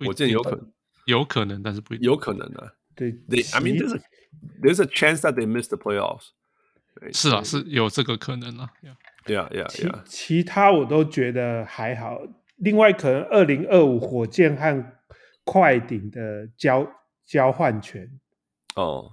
[0.00, 0.72] 火箭有可能，
[1.06, 2.76] 有可能，但是不一定有可能的。
[2.94, 3.08] 对
[3.54, 4.02] ，I mean there's a
[4.60, 6.28] there's a chance that they miss the playoffs。
[7.14, 8.68] 是啊，是有这个可能啊。
[8.82, 8.94] Yeah,
[9.24, 10.02] yeah, yeah。
[10.04, 12.20] 其他我都觉得还好。
[12.56, 14.92] 另外，可能二零二五火箭和
[15.44, 16.86] 快艇的交
[17.26, 18.08] 交换权
[18.76, 19.10] 哦，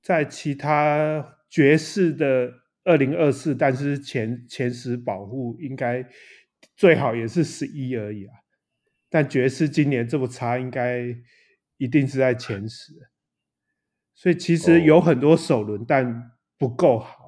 [0.00, 2.52] 在其他爵士的
[2.84, 6.06] 二零二四，但是前前十保护应该
[6.74, 8.34] 最好也是十一而已啊。
[9.10, 11.04] 但爵士今年这么差，应该
[11.76, 12.92] 一定是在前十，
[14.14, 17.23] 所以其实有很多首轮，但不够好。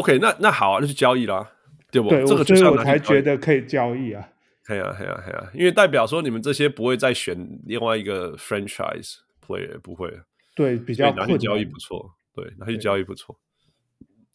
[0.00, 1.52] OK，那那好啊，那就交易啦，
[1.90, 2.08] 对不？
[2.08, 4.28] 对，这个所以我才觉得可以交易啊。
[4.66, 7.36] 对啊，对啊，对啊，因为代表说你们这些不会再选
[7.66, 10.10] 另外一个 franchise player，不会。
[10.54, 13.38] 对，比较拿去交易不错，对，拿去交易不错。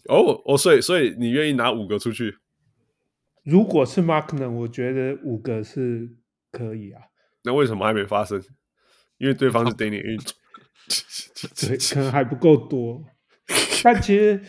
[0.09, 2.37] 哦哦，所以所以你愿意拿五个出去？
[3.43, 6.15] 如果是 Markkanen，我觉得五个是。
[6.51, 7.01] 可以啊，
[7.43, 8.41] 那为什么还没发生？
[9.17, 10.01] 因为对方是 Danny
[11.59, 13.03] 对，可能还不够多。
[13.83, 14.41] 但其实，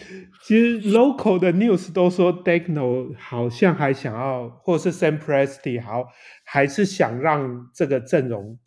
[0.45, 6.07] 其实 local 的 news 都说 Daigneault 好像还想要，或者是 Sam Presti 好，
[6.45, 8.59] 还是想让这个阵容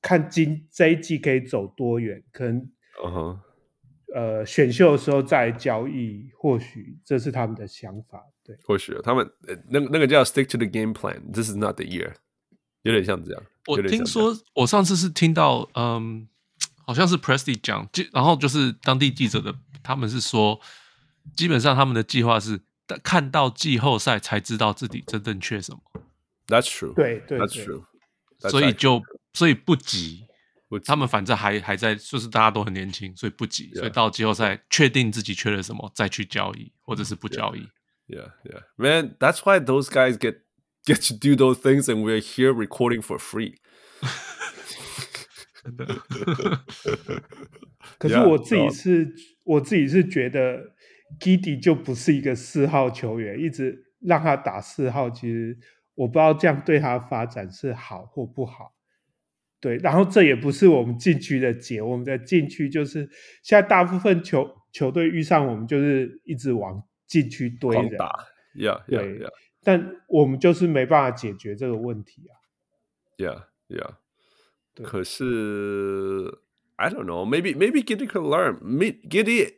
[0.00, 2.70] 看今这一季可以走多远，可能
[3.02, 3.38] ，uh huh.
[4.14, 8.22] 呃，选秀的时候再交易，或许这是他们的想法。
[8.44, 9.28] 对，或许他们
[9.70, 12.12] 那那个叫 stick to the game plan，this is not the year。
[12.82, 13.42] 有点像这样。
[13.66, 16.28] 我听说，我上次是听到，嗯，
[16.86, 20.60] 好像是 Presti 讲，然后就是当地记者的，他们是说，
[21.36, 22.60] 基本上他们的计划是
[23.02, 25.80] 看到季后赛才知道自己真正缺什么。
[26.46, 26.94] That's true。
[26.94, 27.84] 对对，That's true。
[28.50, 29.02] 所以就
[29.32, 30.26] 所以不急，
[30.84, 33.72] 他们反正还还在，就是大家都很年轻，所以不急。
[33.74, 37.68] 所以到季后赛确定自己缺了什么，再去交易，或者是不交易。
[38.08, 39.16] Yeah, yeah, man.
[39.18, 40.40] That's why those guys get.
[40.84, 43.54] Get to do those things, and we're here recording for free.
[47.98, 49.12] 可是我自己是，yeah,
[49.44, 50.74] 我自己是觉得
[51.20, 55.56] Giddey 就不是一个四号球员，一直让他打四号，其实
[55.94, 58.74] 我不知道这样对他发展是好或不好。
[59.60, 63.08] 对，然后这也不是我们禁区的解，我们的禁区就是
[63.44, 69.30] 现在大部分球球队遇上我们就是一直往禁区堆人打，Yeah, yeah, yeah.
[69.62, 72.34] 但我们就是没办法解决这个问题啊。
[73.16, 73.94] Yeah, yeah.
[74.82, 76.38] 可是
[76.76, 78.58] I don't know, maybe maybe Giddey could learn.
[79.08, 79.56] Giddey,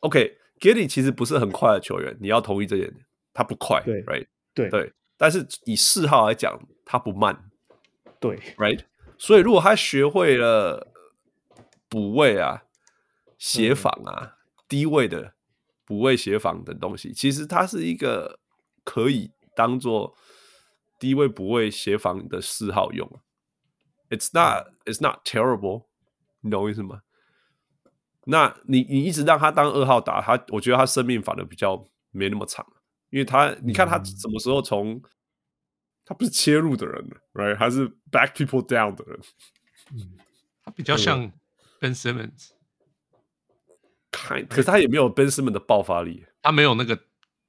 [0.00, 2.92] OK, Giddey 其实不是很快的球员，你要同意这点，
[3.32, 4.26] 他不快，对，right？
[4.54, 7.50] 对对，但是以四号来讲，他不慢，
[8.18, 8.80] 对，right？
[9.18, 10.92] 所以如果他学会了
[11.88, 12.64] 补位啊、
[13.38, 14.30] 协防啊、嗯、
[14.68, 15.34] 低位的
[15.84, 18.40] 补位协防等东西，其实他是一个
[18.82, 20.16] 可以当做
[20.98, 23.08] 低位补位协防的四号用。
[24.10, 25.86] It's not, it's not terrible，
[26.40, 27.02] 你懂我意思吗？
[28.26, 32.64] 那你你一直让他当二号打，他我觉得他生命反而比较没那么长，
[33.10, 35.02] 因为他你看他什么时候从、嗯、
[36.04, 37.56] 他不是切入的人，right？
[37.56, 39.20] 他是 back people down 的人，
[39.92, 40.16] 嗯，
[40.62, 41.30] 他比较像
[41.80, 42.50] Ben Simmons，
[44.10, 46.98] 看，可是他也没有 Ben Simmons 的爆发力，他没有那个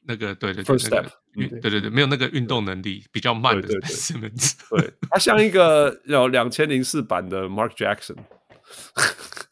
[0.06, 1.08] 那个对对对 first step。
[1.32, 4.30] 对对对，没有那个运动能力，比较慢的对对对。
[4.80, 8.16] 对，他像一个有两千零四版的 Mark Jackson。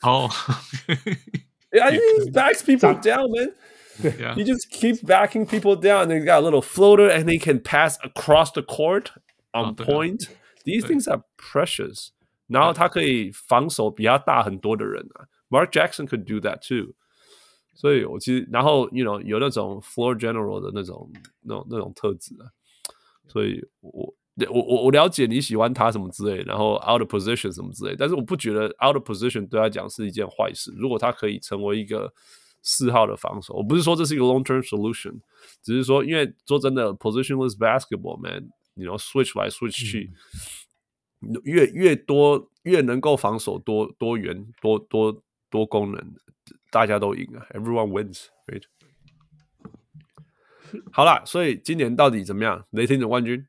[0.03, 0.29] 哦，
[1.71, 3.53] Yeah, he backs people down, man.
[4.03, 4.35] Yeah.
[4.35, 6.11] He just keeps backing people down.
[6.11, 9.13] And he got a little floater, and he can pass across the court
[9.53, 10.29] on point.
[10.65, 12.13] These things are precious.
[12.47, 15.27] 然后他可以防守比他大很多的人啊。
[15.51, 16.95] Mark Jackson could do that too.
[17.74, 21.12] 所以，我其实，然后，you know，有那种 floor general 的那种、
[21.42, 22.46] 那种、那种特质啊。
[23.28, 24.14] 所以我，
[24.48, 30.72] 我，我，我了解你喜欢他什么之类，然后 out of position 什么之类，但是我不觉得 out of position 对他讲是一件坏事。
[30.78, 32.14] 如果他可以成为一个
[32.62, 35.20] 四号的防守，我不是说这是一个 long term solution，
[35.64, 40.12] 只是说，因为说真的，positionless basketball，man，你要 switch 来 switch 去，
[41.22, 46.16] 嗯、越越多越能够防守多多元多多多功能。
[46.74, 48.64] 大家都赢啊，Everyone wins，right？
[50.92, 52.66] 好啦，所以今年到底怎么样？
[52.72, 53.46] 雷霆总冠军？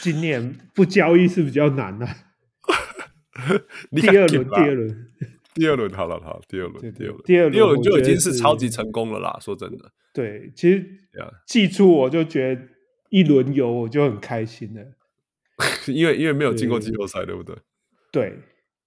[0.00, 2.14] 今年不交易是比较难的、 啊。
[3.90, 5.10] 第二轮，第二轮，
[5.52, 9.36] 第二轮，好了，好，第二轮，第二轮，第二轮，第二轮就已经是超级成功了啦。
[9.40, 10.88] 说真的，对，其实
[11.44, 12.62] 季初我就觉得
[13.10, 14.80] 一轮游我就很开心了，
[15.92, 17.56] 因为因为没有进过季后赛，对不对？
[18.12, 18.38] 对，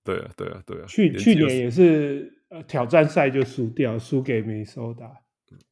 [0.05, 0.85] 对啊，对啊，对啊。
[0.87, 2.36] 去去年也是。
[2.49, 5.05] 呃，挑战赛就输掉，输给明尼苏达。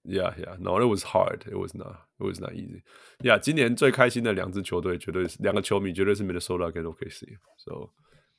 [0.03, 1.39] Yeah, yeah, no, it was hard.
[1.49, 2.81] It was not, it was not easy.
[3.19, 7.25] Yeah，今年最开心的两支球队，绝对是两个球迷，绝对是明尼苏达跟 OKC。
[7.57, 7.91] So,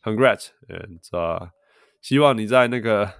[0.02, 1.50] congrats and 啊，
[2.00, 3.10] 希望你在那个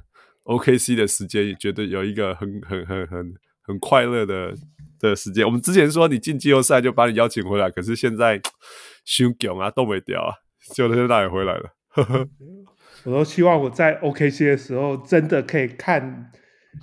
[0.44, 4.54] OKC 的时间，绝对有一个很很很很很快乐的
[4.98, 5.44] 的时间。
[5.44, 8.40] 我们之前说你进季后赛就把你邀请回来，可是现在
[9.04, 10.34] 伤强啊，都没掉啊，
[10.74, 11.70] 就现在也回来了。
[13.06, 16.32] 我都希望我在 OKC 的时候，真的可以看，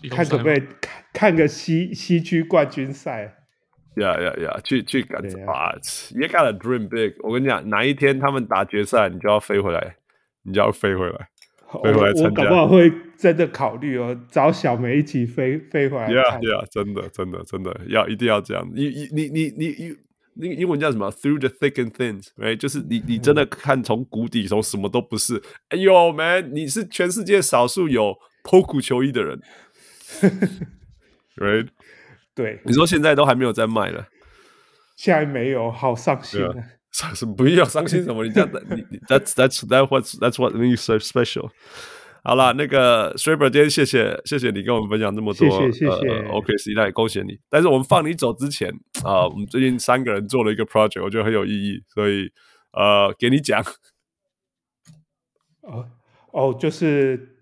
[0.10, 3.36] 看可不可以看看个西西区冠军赛。
[3.96, 5.76] Yeah, yeah, yeah，去去感受啊
[6.16, 7.16] ！You gotta dream big。
[7.20, 9.98] 我跟你讲，哪一天他们打决赛，你就要飞回来，
[10.44, 11.28] 你就要飞回来，
[11.84, 12.30] 飞回来参加。
[12.30, 16.08] 我搞不好会真的考虑哦，找小梅一起飞飞回来。
[16.08, 18.68] Yeah, yeah，真的，真的，真的要一定要这样。
[18.74, 19.96] 你你你你你。
[20.36, 22.58] 那个英文叫什么？Through the thick and thin，right？
[22.58, 25.42] 就是你，你真的看从谷底，从什么都不是。
[25.70, 29.42] 哎呦，man，你是全世界少数有 Poku 球衣的人
[31.38, 31.68] ，right？
[32.36, 34.08] 对，你说现在都还没有在卖了，
[34.96, 36.54] 现在没有，好伤心啊！
[37.16, 38.24] 什么不要伤心什么？
[38.24, 41.50] 你这样，你你 That's that's that's what that's what makes so special。
[42.26, 46.08] 好了，那个 Schreiber 今天谢谢谢谢你跟我们分享这么多，谢谢谢谢。
[46.08, 47.38] 呃、OK，时代恭喜你。
[47.50, 48.70] 但是我们放你走之前
[49.04, 52.32] 啊、呃，我们最近三个人做了一个 project，我觉得很有意义，所以
[52.72, 53.62] 呃，给你讲。
[55.64, 55.86] 哦
[56.32, 57.36] 哦，就是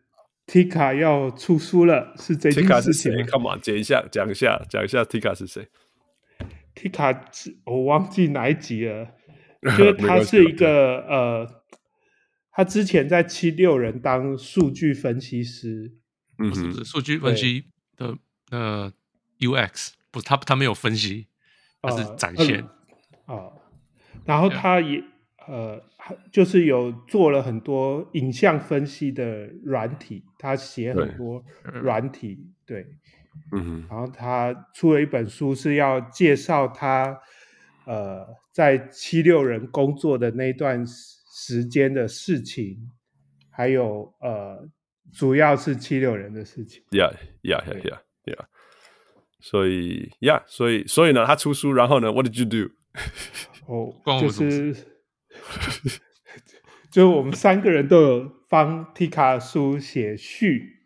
[0.48, 2.70] Tika 要出书了，是这件事情。
[2.70, 5.68] Tika 是谁？Come on，讲一下，讲一下，讲一下 Tika 是谁
[6.74, 7.20] ？Tika
[7.66, 9.08] 我忘记哪一集了，
[9.78, 11.60] 就是他是一个呃。
[12.61, 15.91] 他之前在七六人当数据分析师，
[16.38, 17.65] 嗯，是不是数据分析
[17.97, 18.15] 的
[18.51, 18.93] 呃
[19.39, 21.25] UX 不是他他没有分析，
[21.81, 22.69] 他是展现啊、
[23.25, 23.61] 呃呃。
[24.25, 25.03] 然后他也、yeah.
[25.47, 25.83] 呃，
[26.31, 31.43] 就是有做了很多影像分析的软体，他写很多
[31.81, 32.91] 软体，对，对
[33.53, 37.19] 嗯，然后他出了一本书，是要介绍他
[37.88, 41.20] 呃在七六人工作的那段时。
[41.43, 42.77] 时间的事情，
[43.49, 44.69] 还有呃，
[45.11, 46.84] 主要是七六人的事情。
[46.91, 47.11] Yeah,
[47.41, 48.45] yeah, yeah, yeah, yeah.
[49.39, 52.72] 所以，Yeah，所以，所以呢，他出书，然后呢，What did you do？
[53.65, 54.76] 哦、oh,，就是，
[56.91, 60.84] 就我们三个人都有帮 Tika 书写序，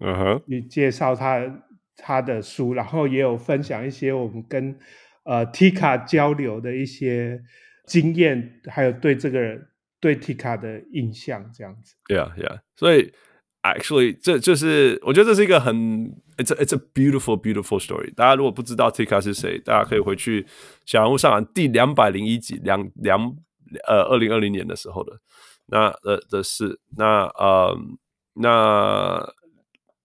[0.00, 1.64] 嗯哼，你介绍他
[1.98, 4.78] 他的书，然后也有分享一些我们跟
[5.24, 7.42] 呃 Tika 交流的一些。
[7.84, 9.66] 经验，还有对这个人
[10.02, 11.94] 对 Tika 的印象这样子。
[12.08, 12.60] Yeah, yeah.
[12.74, 13.12] 所以
[13.62, 15.76] actually 这就是我觉得这是一个很
[16.36, 18.12] it's a, it's a beautiful beautiful story。
[18.12, 20.44] 大家如果不知道 Tika 是谁，大家可以回去
[20.84, 23.20] 小人物上第两百零一集两两
[23.86, 25.20] 呃二零二零年的时候的
[25.66, 26.80] 那呃的事。
[26.96, 27.78] 那呃
[28.34, 29.32] 那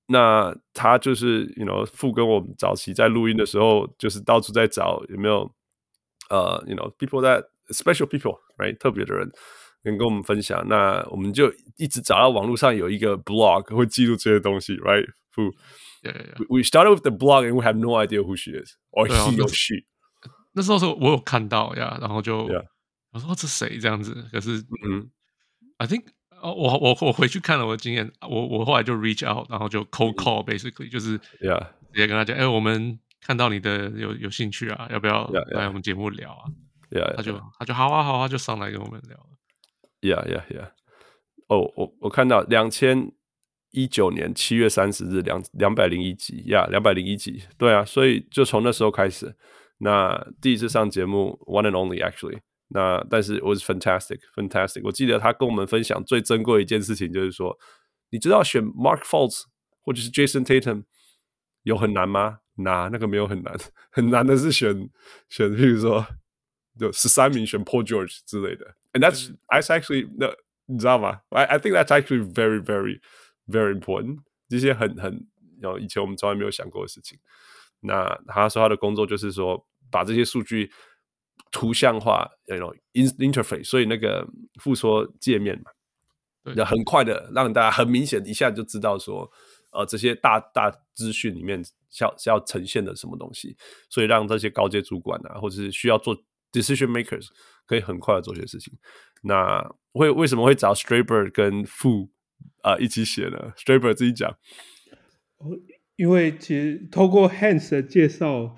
[0.05, 5.51] 那他就是 you know 傅跟我们早期在录音的时候，就是到处在找有没有
[6.29, 9.31] 呃 you know people that special people right 特别的人。
[9.83, 15.05] 能跟我们分享，那我们就一直找到网络上有一个 blog 会记录这些东西，right?
[15.35, 15.51] Who?
[16.03, 16.45] Yeah, yeah.
[16.49, 19.37] We started with the blog and we have no idea who she is or he
[19.37, 19.85] or she。
[20.53, 22.47] 那时候是我有看到呀，然后就.
[23.13, 24.13] 我说这谁这样子？
[24.31, 25.09] 可是嗯
[25.77, 26.03] ，I think
[26.41, 36.43] 我我我回去看了我的经验，我我后来就 reach out，然后就 cold call basically 就是 Yeah 直接跟他讲，哎，我们看到你的有有兴趣啊，要不要.来我们节目聊啊
[36.91, 39.17] Yeah, 他就他就好啊好啊，就上来跟我们聊。
[40.01, 40.71] Yeah, yeah, yeah.
[41.47, 43.11] 哦，我我看到两千
[43.71, 47.43] 一九年七月三十日两两百零一集呀，两百零一集。
[47.57, 49.35] 对啊，所以就从那时候开始，
[49.79, 52.39] 那第一次上节目，one and only actually。
[52.69, 54.81] 那但是 was fantastic, fantastic。
[54.83, 57.57] 我记得他跟我们分享最珍贵一件事情，就是说，
[58.09, 59.43] 你知道选 Mark Fultz
[59.81, 60.83] 或者是 Jason Tatum
[61.63, 62.39] 有很难吗？
[62.57, 63.55] 那那个没有很难，
[63.89, 64.89] 很难的是选
[65.29, 66.05] 选，比如说
[66.77, 68.75] 就十三名选 Paul George 之类的。
[68.97, 70.33] And that's that's actually 那
[70.65, 72.99] 你知道吗？I I think that's actually very very
[73.47, 74.19] very important。
[74.49, 75.27] 这些很很，
[75.61, 77.19] 然后以前我们从来没有想过的事情。
[77.81, 80.71] 那他说他的工作就是说把这些数据
[81.51, 84.27] 图像化，you know interface，所以那个
[84.61, 89.29] 复说界面嘛，要很快的让大家很明显一下就知道说，
[89.71, 91.63] 呃，这些大大资讯里面
[91.99, 93.55] 要是要呈现的什么东西，
[93.89, 96.15] 所以让这些高阶主管啊，或者是需要做
[96.51, 97.27] decision makers。
[97.67, 98.73] 可以很快的做些事情。
[99.23, 102.09] 那为为什么会找 Straber 跟 Fu
[102.61, 104.37] 啊、呃、一起写呢？Straber 自己讲，
[105.95, 108.55] 因为其实透过 Hans 的介绍，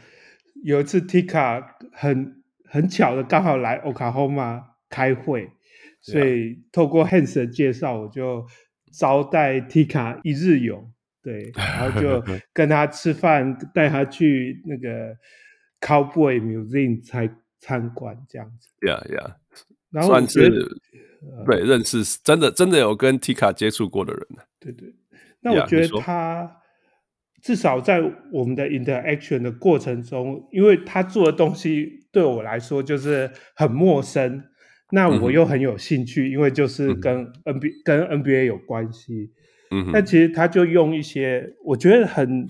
[0.63, 5.49] 有一次 Tika 很很巧的刚好来 Oklahoma 开会，
[6.01, 8.45] 所以透过 Hans 的介绍，我就
[8.91, 10.91] 招待 Tika 一日游，
[11.23, 12.21] 对， 然后就
[12.51, 15.15] 跟他吃饭，带他去那个
[15.79, 17.33] Cowboy Museum 才。
[17.59, 19.33] 参观这样子，Yeah Yeah，
[19.91, 20.49] 然后算是
[21.45, 24.25] 对认识真的真的有跟 Tika 接触过的人，
[24.59, 24.93] 对对。
[25.41, 26.57] 那我觉得他
[27.41, 34.43] 至少在我们的 interaction 的过程中，因为他做的东西对我来说就是很陌生，
[34.91, 39.31] 那我又很有兴趣，因为就是跟 NBA 跟 NBA 有关系。
[39.71, 42.47] 嗯，但其实他就用一些我觉得很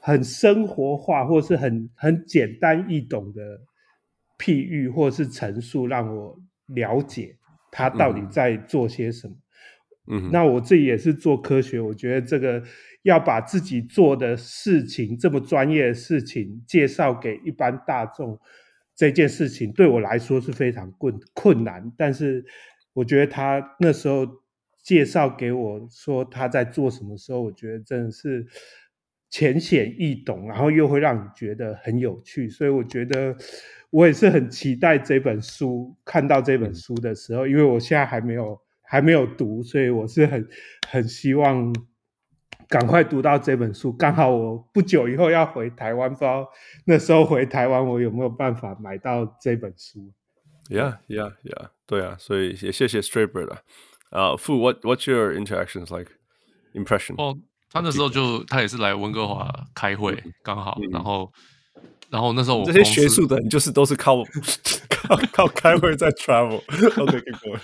[0.00, 3.60] 很生活化，或是很很简单易懂的。
[4.40, 7.36] 譬喻或是陈述，让我了解
[7.70, 9.34] 他到底在做些什么。
[10.10, 12.62] 嗯，那我自己也是做科学，我觉得这个
[13.02, 18.40] 要把自己做的事情这么专业的事情介绍给一般大众，
[18.96, 21.92] 这件事情对我来说是非常困困难。
[21.96, 22.44] 但是
[22.94, 24.26] 我觉得他那时候
[24.82, 28.44] 介绍给我说他在做什么时候，我觉得真的是
[29.30, 33.34] 浅显易懂，然后又会让你觉得很有趣，所以我觉得。
[33.92, 40.48] 我也是很期待这本书，看到这本书的时候，因为我现在还没有还没有读，所以我是很
[40.88, 41.74] 很希望
[42.68, 43.92] 赶快读到这本书。
[43.92, 46.48] 刚好我不久以后要回台湾，不知道
[46.84, 50.12] 那时候回台湾我有没有办法买到这本书
[50.68, 53.62] ？Yeah, yeah, yeah，对啊，所以也谢谢 Straber 了。
[54.10, 56.12] 啊、uh,，Fu，what what's your interactions like
[56.74, 57.16] impression？
[57.70, 61.32] 哦，他那时候就他也是来温哥华开会，刚好，然后。
[62.10, 64.16] 然后那时候我这些学术的人就是都是靠
[64.90, 66.56] 靠靠开会在 travel。
[67.00, 67.56] OK，结果，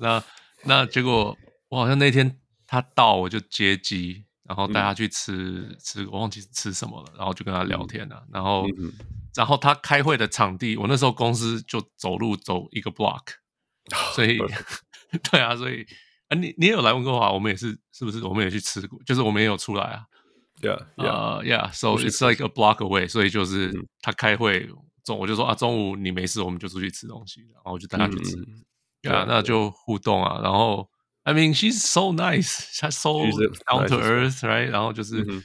[0.00, 0.24] 那
[0.64, 1.36] 那结果
[1.68, 8.30] 我好像那天他到我就接机，然后带他去吃、嗯、吃，我忘记吃什么了，然后就跟他聊天了、嗯。
[8.32, 8.90] 然后、嗯、
[9.34, 13.20] 然后他开会的场地，我那时候公司就走路走一个 block，
[14.14, 14.38] 所以
[15.30, 15.86] 对啊，所以
[16.29, 18.23] 啊你你也有来温哥华，我们也是是不是？
[18.23, 20.05] 我们也去吃过，就是我们也有出来啊。
[20.61, 21.71] Yeah, yeah, uh, yeah.
[21.73, 23.07] So it's like a block away.
[23.09, 24.69] 所以就是他开会
[25.03, 28.37] 中，我就说啊，中午你没事，我们就出去吃东西，然后我就带他去吃。
[28.37, 28.63] 嗯、
[29.03, 30.39] yeah, yeah, 那就互动啊。
[30.41, 30.89] 然后，
[31.23, 33.11] I mean, she's so nice, she's so
[33.65, 34.69] down to earth, right?
[34.69, 35.43] 然后就是、嗯、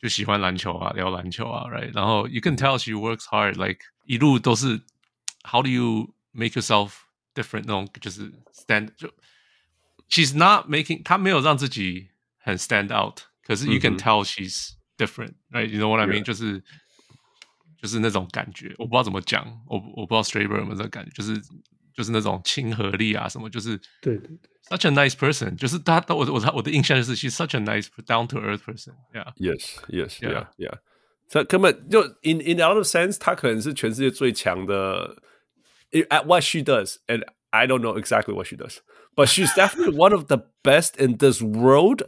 [0.00, 1.92] 就喜欢篮球啊，聊篮球啊，right?
[1.92, 4.80] 然后 you can tell she works hard, like 一路都是
[5.42, 6.92] How do you make yourself
[7.34, 7.64] different？
[7.66, 9.08] 那种就是 stand 就
[10.08, 12.08] she's not making，她没有让自己
[12.38, 13.20] 很 stand out。
[13.44, 16.24] 可是，you can tell she's different，right？You know what I mean？、Yeah.
[16.24, 16.62] 就是
[17.80, 21.40] 就是那种感觉，我不知道怎么讲，我我不知道 Straber 有没有这个感觉，就是
[21.92, 24.38] 就是那种亲和力啊什么，就是对对对，
[24.68, 30.78] such a nice person，就是他我我他我的印象就是 she's such a nice down to earth person，yeah，yes yes yeah yeah，
[31.28, 35.16] 他根本就 in in other sense，他可能是全世界最强的
[35.90, 40.28] at what she does，and I don't know exactly what she does，but she's definitely one of
[40.28, 42.02] the best in this world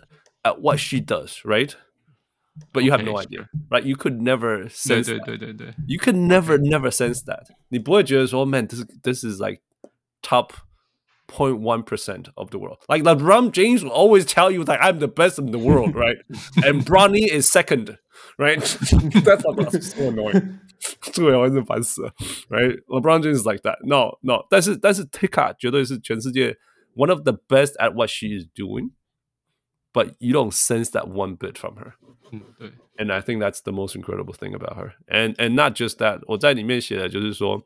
[0.45, 3.85] at what she does，right？But you have no idea, right?
[3.85, 5.09] You could never sense.
[5.09, 7.49] 对对对对 You could never never sense that.
[7.69, 9.61] 你不会觉得说，man, this this is like
[10.23, 10.53] top
[11.29, 12.79] 0.1 percent of the world.
[12.89, 16.19] Like LeBron James will always tell you like I'm the best in the world, right?
[16.65, 17.99] And Bronny is second,
[18.39, 18.61] right?
[18.61, 20.61] That's not so annoying.
[21.13, 22.13] 这个我真是烦死了，
[22.49, 22.85] right?
[22.87, 23.79] LeBron James is like that.
[23.85, 24.47] No, no.
[24.51, 26.57] 但是但是 Tika 绝对是全世界
[26.95, 28.91] one of the best at what she is doing.
[29.93, 31.93] But you don't sense that one bit from her.
[32.33, 32.73] 嗯，对。
[32.97, 34.95] And I think that's the most incredible thing about her.
[35.07, 37.63] And and not just that，我在里面写的就是说，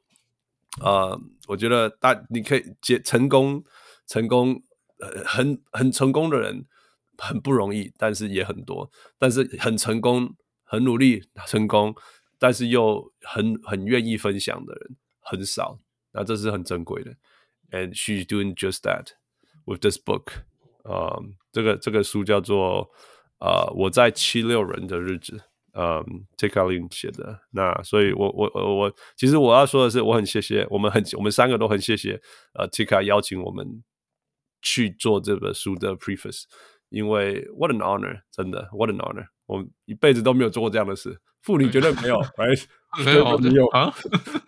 [0.82, 3.64] 呃，我觉得大你可以结成功，
[4.06, 4.62] 成功，
[5.00, 6.66] 呃，很很成功的人
[7.16, 8.90] 很不容易，但是也很多。
[9.18, 11.94] 但是很成功，很努力成功，
[12.43, 15.79] 但是又很很愿意分享的人很少。
[16.11, 17.15] 那这是很珍贵的。
[17.71, 19.11] And she's doing just that
[19.65, 20.43] with this book.
[20.83, 22.91] 呃，这个这个书叫做。
[23.39, 25.37] 呃，我在七六人的日子，
[25.73, 27.41] 嗯，Tikalin 写的。
[27.51, 32.21] 那所以我，我我我其实我要说的是，我很谢谢我们很我们三个都很谢谢
[32.53, 33.83] 呃 Tika 邀请我们
[34.61, 36.43] 去做这本书的 preface，
[36.93, 42.63] 因为 what an honor，真的 what an honor，我们一辈子都没有做过这样的事，妇女绝对没有， right？
[43.03, 43.91] 没有，你有啊？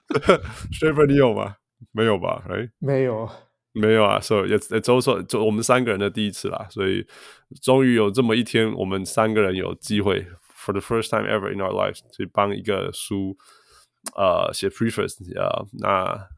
[0.79, 1.55] Shaver 你有吗？
[1.91, 2.69] 没有吧？right？
[2.79, 3.27] 没有。
[3.73, 7.05] 没有啊，所以也也都说，就我们三个人的第一次啦，所以
[7.61, 13.35] 终于有这么一天，我们三个人有机会，for the first time ever in our lives，去帮一个书，
[14.15, 16.29] 呃，写 preface 啊，那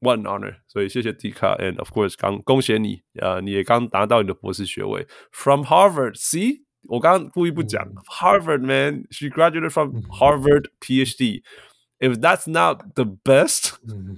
[0.00, 13.74] one honor，所以谢谢 Tika，and of course，刚恭喜你，呃，你也刚拿到你的博士学位，from Harvard，see，我刚刚故意不讲、嗯、Harvard man，she graduated from Harvard PhD，if that's not the best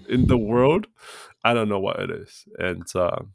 [0.09, 3.27] in the world。I don't know what it is, and、uh,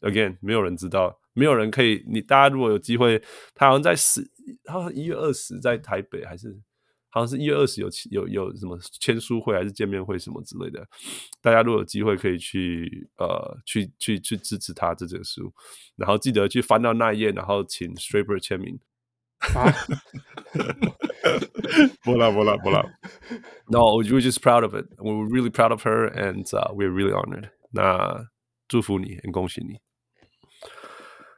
[0.00, 2.02] again，没有人知道，没有人可以。
[2.08, 3.22] 你大家如果有机会，
[3.54, 4.22] 他好像在十，
[4.64, 6.58] 他好像一月二十在台北，还是
[7.13, 10.83] 好像是一月二十有有有什么签书会还是见面会什么之类的。
[11.41, 15.53] 大家如果有机会可以去呃去去去支持他这本书，
[15.95, 18.79] 然后记得去翻到那一页，然后请 Straber 签名。
[19.53, 19.69] 啊，
[22.03, 22.81] 不啦不啦不啦。
[23.67, 24.87] No, we're just proud of it.
[24.97, 27.49] We're really proud of her, and、uh, we're really honored.
[27.71, 28.29] 那
[28.67, 29.81] 祝福你，很恭喜你。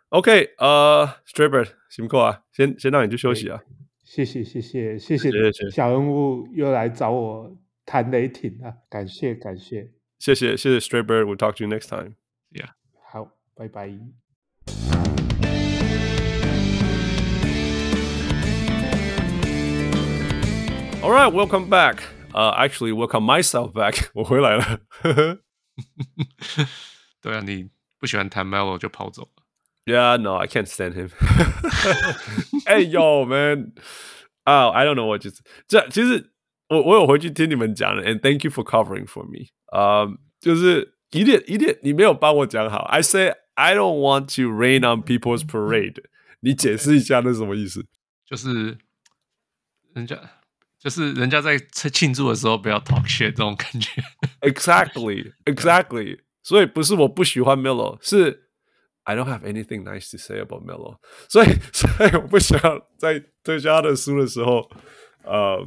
[0.09, 3.61] OK，呃、uh,，Straber，辛苦啊，先先让你去休息啊。
[4.05, 5.31] 谢谢谢谢谢谢
[5.71, 7.57] 小人物又来找我
[7.87, 9.91] 谈雷霆啊，感谢感谢。
[10.19, 12.13] 谢谢谢谢 Straight Bird，We'll talk to you next time.
[12.51, 12.69] Yeah，
[13.11, 13.89] 好，拜拜。
[21.01, 22.03] All right, welcome back.
[22.31, 24.09] Uh, actually, welcome myself back.
[24.13, 24.81] 我回来了。
[27.21, 29.34] 对啊，你不喜欢谈 Melo 就跑走了。
[29.86, 31.10] Yeah, no, I can't stand him.
[32.66, 33.72] hey, yo, man.
[34.46, 36.30] Oh, I don't know what just 这其实
[36.68, 39.48] 我我有回去听你们讲的，and thank you for covering for me.
[39.72, 42.82] Um, 就是一点一点你没有帮我讲好。
[42.84, 46.02] I say I don't want to rain on people's parade.
[46.40, 47.86] 你解释一下那是什么意思？
[48.26, 48.78] 就是
[49.94, 50.18] 人家。
[50.78, 51.58] 就是人家在
[51.92, 54.02] 庆祝的时候不要 talk shit 这种感觉。
[54.40, 56.20] Exactly, exactly.
[56.42, 58.43] 所以不是我不喜欢 Melo，是
[59.05, 60.99] I don't have anything nice to say about Melo。
[61.29, 62.59] 所以， 所以我不想
[62.97, 64.69] 在推销他的书的时候，
[65.23, 65.65] 呃，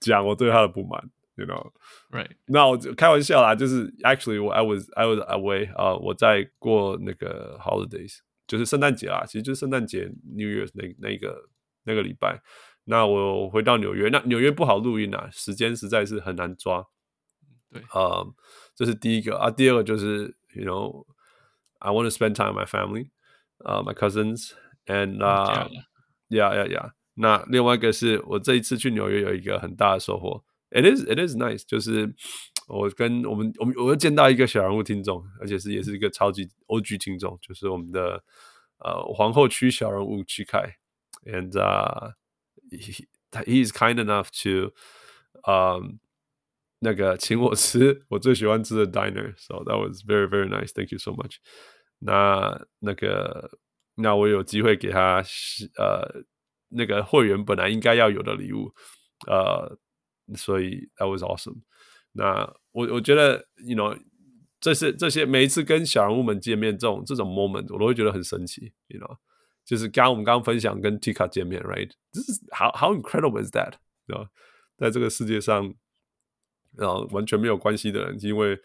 [0.00, 1.10] 讲我对他的不满。
[1.36, 1.72] You know,
[2.12, 2.30] right？
[2.46, 11.48] 那我开玩笑啦，就是 actually 我 I was I was away 啊、uh,，我在过那个 holidays，就是圣诞节啦，其实就是圣诞节 New Year's 那那个
[11.82, 12.40] 那个礼拜。
[12.84, 16.86] 那我回到纽约，那纽约不好录音啊，时间实在是很难抓。
[17.72, 18.30] 对，啊、um,，
[18.76, 21.04] 这是第一个啊，第二个就是，you
[21.83, 23.09] know，I want to spend time with my family，
[23.63, 25.67] 呃、uh,，my cousins，and 啊、
[26.29, 26.91] uh,，yeah yeah yeah。
[27.15, 32.13] 那另外一个是我这一次去纽约有一个很大的收获，it is it is nice，就是
[32.67, 38.23] 我跟我们我们我又见到一个小人物听众，而且是也是一个超级 OG 听众，就是我们的
[38.79, 40.77] 呃皇后区小人物曲凯，
[41.25, 42.13] and 啊、
[42.71, 43.07] uh,。he
[43.45, 44.71] he's kind enough to
[45.51, 45.97] um
[46.79, 50.71] 那个请我吃我最喜欢吃的 diner，so that was very very nice.
[50.71, 51.37] Thank you so much.
[51.98, 53.50] 那那个
[53.96, 55.22] 那我有机会给他
[55.78, 56.24] 呃
[56.68, 58.72] 那个会员本来应该要有的礼物，
[59.26, 59.78] 呃
[60.36, 61.62] 所以 that was awesome。
[62.12, 62.40] 那
[62.72, 63.98] 我我觉得，you know，
[64.60, 69.16] 这是这些每一次跟小人物们见面这种这种 moment，我都会觉得很神奇，you know。
[69.64, 71.90] 就是刚刚我们刚分享跟 Tika 见面，right？
[72.12, 73.72] 这是 how how incredible is that？
[74.06, 74.28] 对吧？
[74.76, 75.74] 在这个世界上，
[76.76, 78.60] 然后完全没有关系的人，因为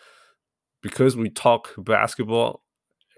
[0.81, 2.61] because we talk basketball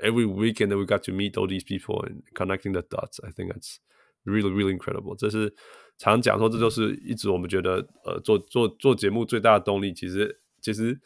[0.02, 3.18] every weekend that we got to meet all these people and connecting the dots.
[3.22, 3.76] I think that's
[4.24, 5.16] really really incredible。
[5.16, 5.54] 这是
[5.98, 9.92] 常讲说，这就是一直我们觉得呃做做做节目最大的动力。
[9.92, 11.00] 其实其实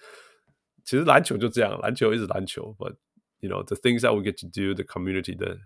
[0.85, 2.95] 其实篮球就这样，篮球一直篮球，but
[3.41, 5.59] you know the things that we get to do, the community 的。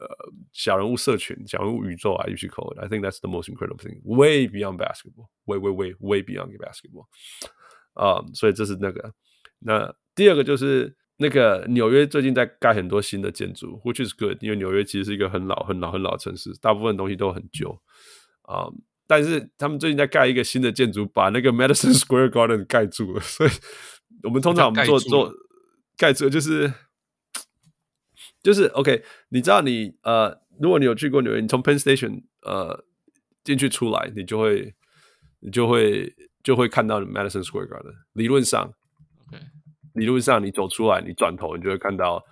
[0.00, 0.08] 呃，
[0.50, 2.78] 小人物社群、小人物宇宙啊，you should call it.
[2.78, 6.56] I think that's the most incredible thing, way beyond basketball, way, way, way, way beyond
[6.56, 7.04] basketball.
[7.92, 9.12] 啊、um,，所以这是那个。
[9.58, 17.69] 那第二个就是 那个纽约最近在盖很多新的建筑，which is good，因为纽约其实是一个很老、很老、很老的城市，大部分东西都很旧
[18.43, 18.65] 啊。
[18.65, 18.75] Um,
[19.07, 23.21] 但是他们最近在盖一个新的建筑，把那个 Madison Square Garden 盖住了。
[23.21, 23.49] 所以
[24.23, 25.33] 我们通常我们做做
[25.97, 26.73] 盖住就是。
[28.43, 30.29] 就是 OK，你知道你呃，
[30.59, 32.85] 如果你有去过纽约，你从 Penn Station 呃
[33.43, 34.75] 进去出来，你就会
[35.39, 36.13] 你就会
[36.43, 37.95] 就会看到 Madison Square Garden。
[38.13, 38.71] 理论上
[39.95, 42.23] 理论上你走出来，你转头你就会看到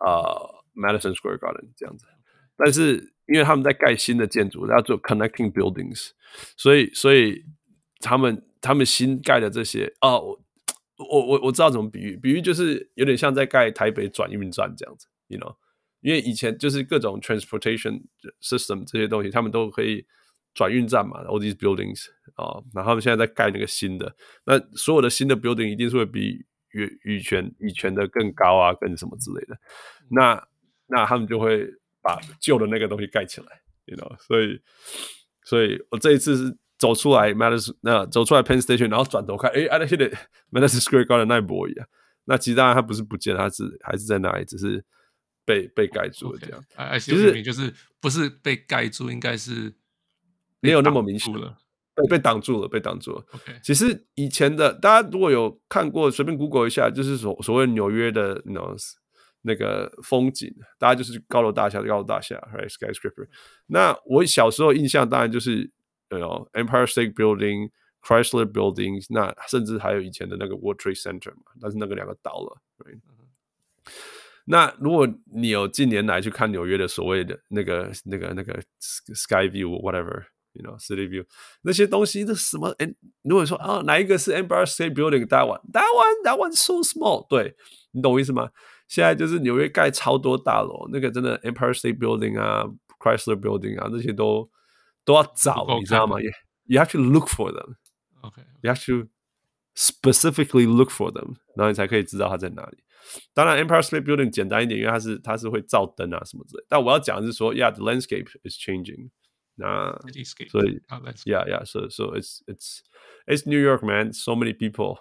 [0.00, 2.06] 呃 Madison Square Garden 这样子。
[2.56, 6.10] 但是因为他们在盖新的建筑，要做 Connecting Buildings，
[6.56, 7.44] 所以所以
[8.00, 10.38] 他们他们新盖的这些哦，
[10.96, 15.08] 我我我知道怎么比喻，比喻就是有点像在盖台北转运站这样子。
[15.26, 15.56] You know，
[16.00, 18.02] 因为以前就是各种 transportation
[18.42, 20.06] system 这些东西，他们都可以
[20.52, 24.14] 转运站嘛，all these buildings 啊、哦，然后他们现在在盖那个新的，
[24.44, 26.44] 那所有的新的 building 一定是会比
[26.74, 29.56] 以以前以前的更高啊，更什么之类的，
[30.10, 30.46] 那
[30.86, 31.66] 那他们就会
[32.02, 33.46] 把旧的那个东西盖起来
[33.86, 34.60] ，you know，所以
[35.44, 40.14] 所以我这一次是走出来 Madison 那走出来 Penn Station，然后转头看，哎，I see it
[40.50, 41.86] Madison Square Garden 那一波一样，
[42.24, 44.84] 那其实当然它不是不见，它是还是在那里，只是。
[45.46, 47.70] 被被盖住了，这样，哎，其实就是
[48.00, 49.74] 不是被盖住，应该是
[50.60, 51.58] 没有那么明显了，
[51.94, 53.24] 被被挡住了，被挡住了。
[53.62, 58.76] 其实以前的大家如果有看过，随便 Google 一下，就是所所谓纽约的那种
[59.42, 63.28] 那个风景，大家就是高楼大厦，高楼大厦，right，skyscraper。
[63.66, 65.70] 那我小时候印象当然就是
[66.10, 66.18] 呃
[66.52, 67.70] Empire State Building、
[68.02, 72.98] Chrysler Building，那甚至还有以前的那个 World Trade Center 嘛，但是那个两个倒了，right？
[74.46, 79.80] 那如果你有近年来去看纽约的所谓的那个、那个、那个 Sky View
[80.53, 81.25] whatever，you know City View
[81.61, 82.69] 那些东西都是什么？
[82.79, 82.89] 哎，
[83.23, 87.27] 如果说啊，哪一个是 Empire State Building？That one，That one，That one so small。
[87.27, 87.55] 对，
[87.91, 88.49] 你懂我意思吗？
[88.87, 92.65] 现在就是纽约盖超多大楼，那个真的 Empire State Building 啊，
[92.99, 94.49] Chrysler Building 啊，这些都
[95.05, 96.19] 都要找，你知道吗？
[96.19, 96.29] 也
[96.65, 99.09] You have to look for them。OK，You have to
[99.75, 102.79] specifically look for them，然后你才可以知道它在哪里。
[103.33, 106.63] 当然，Empire State Building 简单一点，因为它是它是会照灯啊什么之类。
[106.67, 109.09] 但我要讲的是说，Yeah，the landscape is changing。
[109.55, 109.91] 那
[110.49, 110.79] 所以，
[111.25, 112.79] Yeah，Yeah，so so it's it's
[113.27, 114.13] it's New York, man.
[114.13, 114.97] So many people。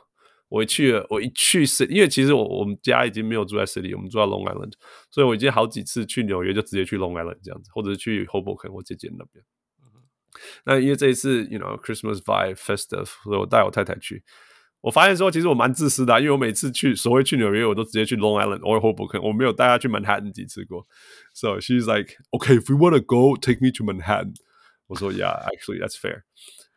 [0.50, 4.72] 我一去了，我一去 City，因为其实我我们家已经没有住在 City，我们住在 Long Island，
[5.10, 9.44] 所以我已经好几次去纽约就直接去 Long Island 这样子，或者是去 Hoboken 我姐姐那边。
[10.64, 14.24] 那因为这一次，you know Christmas vibe festive，所以我带我太太去。
[14.82, 20.86] 我发现说，其实我蛮自私的，因为我每次去所谓去纽约，我都直接去 Long Island or Hoboken，我没有带她去 Manhattan 几次过。
[21.34, 24.34] So she's like, okay, if we want to go, take me to Manhattan。
[24.86, 26.22] 我说，Yeah, actually, that's fair。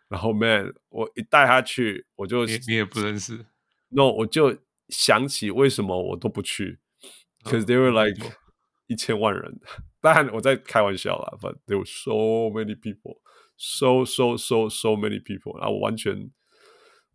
[0.10, 3.46] 然后，man，我一带她去，我就你也不认识，
[3.90, 4.58] No，我就
[4.90, 6.80] 想起为什么我都不去，
[7.44, 8.36] because they were like
[8.88, 9.60] 一千万人。
[10.02, 13.20] 当然我在开玩笑啦，but there were so many people,
[13.56, 16.32] so so so so many people，然后我完全。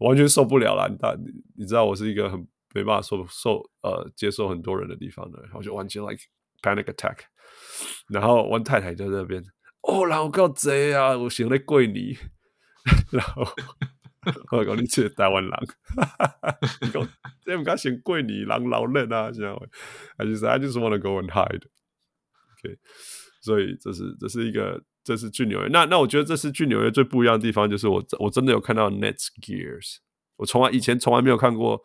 [0.01, 0.95] 完全受不了了，你
[1.25, 2.39] 你你知道我是一个很
[2.73, 6.21] 没办法受受呃接受很多人的地方的，然后就完全 like
[6.61, 7.19] panic attack，
[8.09, 9.43] 然后我太太在那边，
[9.81, 12.17] 哦， 然后我够贼啊，我想来跪你，
[13.11, 13.45] 然后
[14.57, 15.51] 我讲你这台湾人，
[16.81, 17.07] 你讲
[17.43, 19.55] 这唔敢想跪你，人老嫩啊，这样
[20.17, 22.79] ，I just I just want to go and hide，OK，、
[23.41, 24.83] 所以这是这是一个。
[25.03, 29.97] 这是去纽约，那那我觉得这是去纽约最不一样的地方，就是我我真的有看到 Nets gears，
[30.37, 31.81] 我从来以前从来没有看过，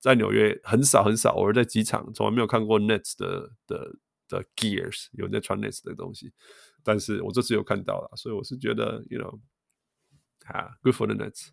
[0.00, 3.92] 在纽约很少很少，偶尔在机场从来没有看过 Nets 的的
[4.28, 6.32] 的 gears，有在穿 Nets 的东西，
[6.84, 9.40] 但是我这次有看到了，所以我是觉得，you know，
[10.46, 11.48] 啊，good for the Nets，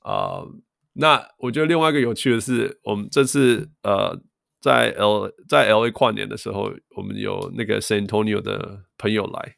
[0.00, 0.46] 啊、
[0.92, 4.22] 那我觉得另外一个有趣的是，我们这次呃。
[4.58, 9.54] 在 L 在 LA 跨年的时候，我们有那个 San Antonio 的朋友来。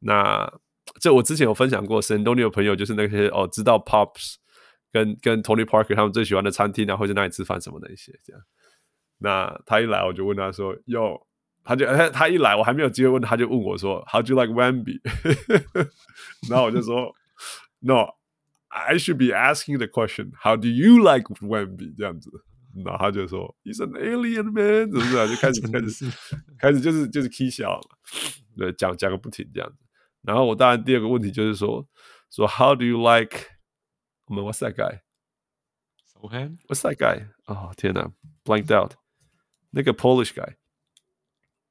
[0.00, 0.50] 那
[1.00, 4.34] 这我之前有分享过，San Antonio 的朋友就是那些哦，知道 Pops
[4.92, 8.42] 跟跟 Tony Parker 他们最喜欢的餐厅啊，或者那里吃饭什么的一些这样。
[9.18, 11.26] 那他一来，我就问他说：“哟，
[11.64, 15.00] 他就他他一来，我还没有机会问，他就问我说：‘How do you like Wemby？’
[16.50, 17.14] 然后我就说
[17.80, 18.10] ：‘No,
[18.68, 20.32] I should be asking the question.
[20.42, 22.30] How do you like Wemby？’ 这样子。
[22.84, 25.26] 然后他就说：‘He's an alien man。’是不是啊？
[25.26, 26.04] 就开始开始
[26.60, 27.96] 开始就是就是 k 笑嘛，
[28.58, 29.85] 对，讲讲个不停这样子。
[30.25, 31.87] 然后我当然第二个问题就是说
[32.29, 33.47] 说 How do you like？
[34.25, 37.27] 我们 What's that guy？What's that guy？
[37.45, 38.11] 哦天哪，
[38.43, 38.93] blanked out。
[39.71, 40.55] 那个 Polish guy，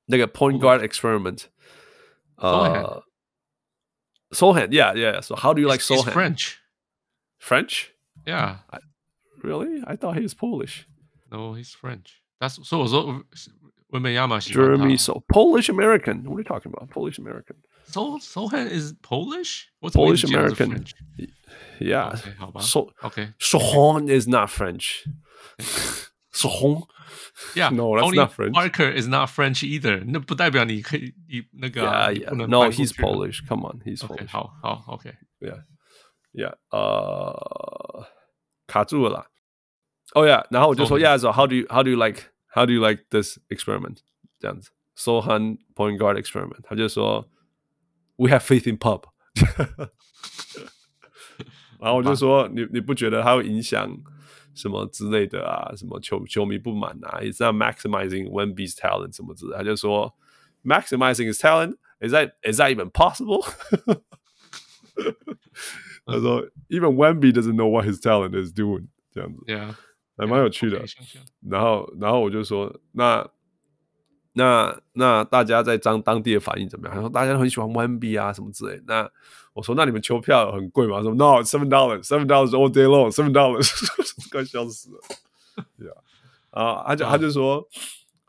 [0.07, 1.45] 那个 point guard experiment，
[2.37, 3.05] 呃，
[4.31, 6.11] Sochan，yeah，yeah。So how do you like Sochan?
[6.11, 6.57] French.
[7.39, 7.91] French?
[8.25, 8.61] Yeah.
[9.43, 9.83] Really?
[9.87, 10.87] I thought he was Polish.
[11.31, 12.23] No, he's French.
[12.39, 13.23] That's so 我说
[13.89, 14.55] 文本亚马逊。
[14.55, 16.25] Jeremy So Polish American.
[16.25, 16.89] What are you talking about?
[16.91, 17.57] Polish American.
[17.87, 19.69] So Sochan is Polish?
[19.81, 20.85] What's Polish American?
[21.81, 22.13] Yeah.
[22.15, 22.61] Okay, 好吧。
[22.61, 23.33] So okay.
[23.41, 25.05] Sochan is not French.
[26.33, 26.83] Sochan.
[27.57, 28.55] Yeah, no, that's Tony not French.
[28.55, 30.05] Parker is not French either.
[30.07, 32.47] 那不代表你可以，你那个 Yeah, yeah.
[32.47, 33.43] No, he's Polish.
[33.49, 34.29] Come on, he's OK， Polish.
[34.29, 35.13] 好好 OK。
[35.41, 35.65] Yeah,
[36.33, 36.55] yeah.
[36.71, 38.07] 呃，
[38.67, 39.27] 卡住了啦。
[40.13, 43.99] Oh yeah，然后我就说 Yeah，so how do you how do you like how do you like this experiment？
[44.39, 46.61] 这样子，Sohan point guard experiment。
[46.63, 47.29] 他就说
[48.17, 49.05] We have faith in Pop。
[51.79, 53.91] 然后我就说你你不觉得它会影响？
[54.53, 60.13] 什么之类的啊，什么球球迷不满啊，It's not maximizing Wemby's talent 什么之类的，他就说
[60.65, 63.47] maximizing his talent is that is that even possible？
[66.05, 69.77] 他说 even Wemby doesn't know what his talent is doing，这样子，Yeah，
[70.17, 70.85] 还蛮有趣的。
[71.49, 73.27] 然后然后我就说那
[74.38, 76.96] 那那大家在当当地的反应怎么样？
[76.96, 78.82] 他说大家都很喜欢 Wemby 啊，什么之类。
[78.86, 79.10] 那
[79.54, 83.70] 我说：“那你们球票很贵吗？”他说：“No，seven dollars，seven dollars all day long，seven dollars。”
[84.30, 85.00] 快笑死了。
[85.80, 85.88] 对
[86.52, 87.66] 啊，啊，他就他就说，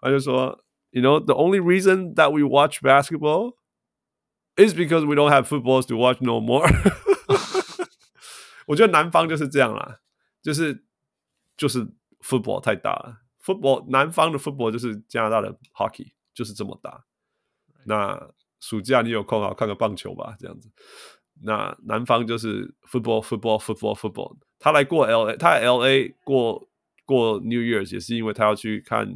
[0.00, 3.54] 他就说，You know，the only reason that we watch basketball
[4.56, 6.68] is because we don't have footballs to watch no more。
[8.66, 9.98] 我觉得南方就是这样啦，
[10.40, 10.84] 就是
[11.56, 11.88] 就是
[12.22, 17.06] football 太大了，football 南方的 football 就是加拿大的 hockey，就是这么大。
[17.84, 20.68] 那暑假你有空啊看个棒球吧，这样子。
[21.42, 24.36] 那南方就是 football football football football。
[24.58, 26.68] 他来过 L A，他 L A 过
[27.04, 29.06] 过 New Year's 也是因为他要去看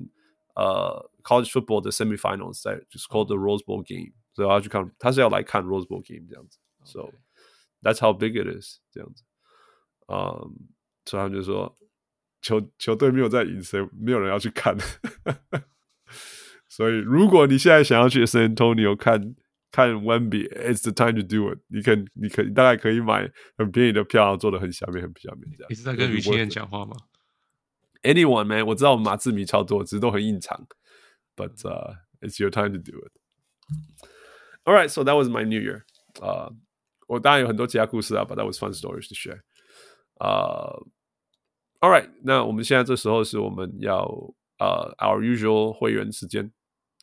[0.54, 6.58] 呃 college football 的 semifinals，在就是 called the Rose Bowl game，所以他要去看，他是要来看 Rose Bowl game 这样子。
[6.84, 7.10] So
[7.82, 9.24] that's how big it is 这样子。
[10.06, 10.68] 嗯，
[11.06, 11.74] 所以他就说
[12.40, 14.76] 球球队没有在赢，谁没有人要去看。
[16.68, 19.34] 所以如果你现在想要去 San Antonio 看。
[19.72, 21.76] 看 Wemby，it's the time to do it 你。
[21.76, 25.68] 你可你可大概可以买很便宜的票，坐得很下面，很下面这样。
[25.70, 26.96] 你是在跟于心燕讲话吗
[28.02, 30.66] ？Anyone man，我知道我们马志明超多，只是都很硬场。
[31.36, 33.12] But、uh, it's your time to do it.
[34.64, 35.82] All right, so that was my New Year.
[36.20, 36.56] 啊、uh,，
[37.06, 39.42] 我当然有很多其他故事啊，but that was fun stories to share.
[40.18, 40.74] 啊、
[41.80, 44.04] uh,，All right，那我们现在这时候是我们要
[44.58, 46.52] 呃、uh, our usual 会员时间。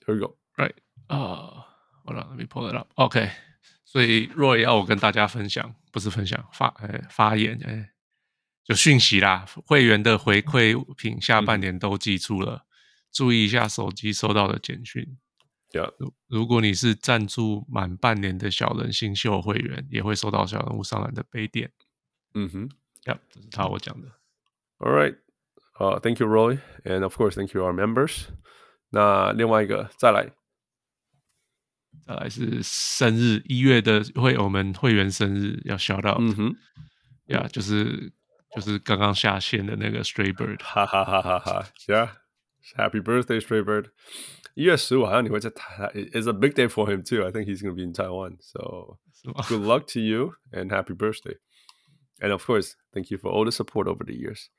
[0.06, 0.38] Here we go.
[0.56, 0.74] Right.
[1.08, 1.68] 啊、uh,。
[2.06, 2.88] 好了，Let me pull it up.
[2.95, 3.30] OK，
[3.84, 7.91] 所以 Roy 要我跟大家分享，不是分享发哎发言哎，
[8.64, 9.45] 就讯息啦。
[9.66, 12.62] 会员的回馈品下半年都寄出了，嗯、
[13.12, 15.18] 注意一下手机收到的简讯。
[15.72, 15.94] Yeah.
[15.98, 21.74] 如如果你是赞助满半年的小人新秀会员，也会收到小人物上来的杯垫。
[22.36, 22.70] 嗯哼
[23.04, 24.08] ，Yep，这是他我讲的。
[24.79, 25.16] All right，
[25.79, 28.27] 呃、uh,，Thank you Roy，and of course thank you our members。
[28.91, 30.33] 那另外一个再来。
[32.07, 36.57] 再来是生日一月的会我们会员生日要 shout out，嗯哼，
[37.27, 38.12] 呀、yeah,，就是
[38.57, 43.91] 就是刚刚下线的那个 Stray Bird，哈哈哈哈哈，Yeah，Happy birthday Stray Bird！
[44.55, 47.24] 一月十五好像你会在台，It's a big day for him too.
[47.24, 48.39] I think he's going to be in Taiwan.
[48.41, 48.99] So
[49.49, 51.37] good luck to you and happy birthday.
[52.20, 54.51] And of course, thank you for all the support over the years.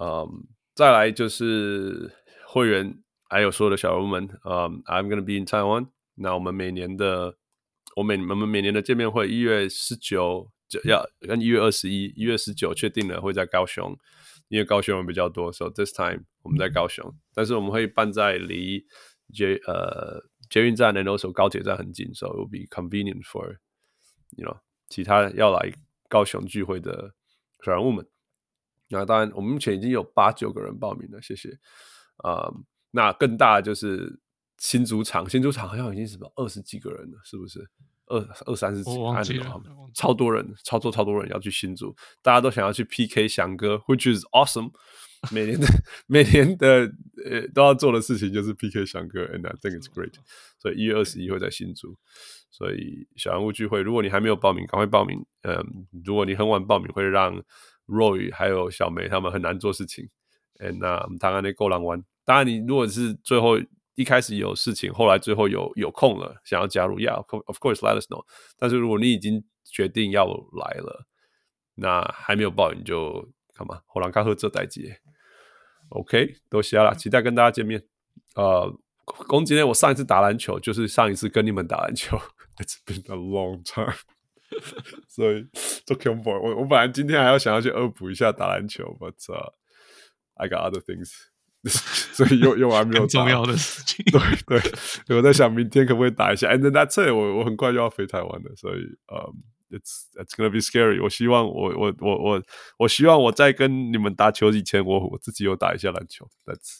[0.00, 2.12] 嗯、um,，再来就是
[2.46, 5.88] 会员还有所有的小人物们，嗯、um,，I'm gonna be in Taiwan.
[6.16, 7.36] 那我们每年的，
[7.96, 13.96] 我每我们每年的见面会，一月十九就要跟一月二十一，一月十九确定了会在高雄，
[14.48, 18.84] 因为高雄人比较多，so this time 我们在高雄，但是我们会办在离
[19.32, 23.56] 捷呃捷运站的那时候高铁站很近，so it will be convenient for
[24.36, 24.58] you know
[24.88, 25.72] 其他要来
[26.08, 27.14] 高雄聚会的
[27.64, 28.06] 小人物们。
[28.94, 31.50] 那当然，我们目前已经有八九个人报名了，谢谢。
[32.18, 32.54] 啊、呃，
[32.92, 34.20] 那更大的就是。
[34.56, 37.68] 新主场，新主场好像已经什么二十几个人了，是不是？
[38.06, 39.62] 二二三十几，我忘记了，
[39.92, 44.70] 超多人，超多超多人要去新竹，大家都想要去 PK 翔哥，which is awesome。
[45.32, 45.66] 每年的
[46.06, 46.88] 每年的
[47.26, 50.14] 呃都要做的事情就是 PK 翔哥，and I think it's great。
[50.56, 51.98] 所以一月二十一会在新竹，
[52.48, 55.18] 所以小人物聚会，如果你还没有报名，赶快报名。
[55.42, 57.42] 嗯，如果你很晚报名，会让
[57.86, 60.08] Roy 还有小梅他们很难做事情。
[60.60, 62.04] And 那我们谈谈那够狼湾。
[62.24, 63.58] 当然，你如果是最后
[63.96, 68.24] 一开始有事情，后来最后有有空了，想要加入，yeah，of course let us know。
[68.58, 71.06] 但是如果你已经决定要来了，
[71.74, 73.80] 那还没有报名就干嘛？
[73.86, 74.94] 后来刚喝这代机。
[75.90, 77.82] OK，都谢了，期待跟大家见面。
[78.36, 78.72] 呃，
[79.04, 82.16] 公今天我上一次打篮球就是上一次跟你们打篮球。
[82.58, 83.94] It's been a long time，
[85.07, 85.47] 所以
[85.85, 89.53] 做 c o m b o 我我本来今天还要想要去恶补一下打篮球，but、uh,
[90.35, 91.11] I got other things，
[92.13, 94.03] 所以又又还没有重要的事情。
[94.05, 94.59] 对
[95.05, 96.51] 对，我在想明天可不可以打一下。
[96.51, 98.79] And then that's it，我我很快就要飞台湾了，所以
[99.13, 99.19] 嗯。
[99.21, 99.35] Um,
[99.71, 100.99] It's it's gonna be scary。
[100.99, 102.43] 我希望我我我我
[102.79, 106.27] 我希望我在跟你们打球以前，我我自己有打一下篮球。
[106.43, 106.79] That's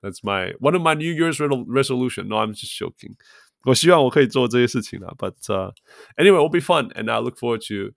[0.00, 2.28] that's my one of my New Year's resolution.
[2.28, 3.16] No, I'm just joking。
[3.64, 5.14] 我希望我可以做这些事情啊。
[5.18, 5.72] But、uh,
[6.16, 7.94] anyway, it'll be fun, and I look forward to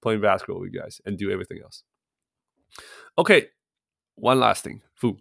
[0.00, 1.80] playing basketball with you guys and do everything else.
[3.16, 3.50] Okay,
[4.14, 5.18] one last thing, Fu。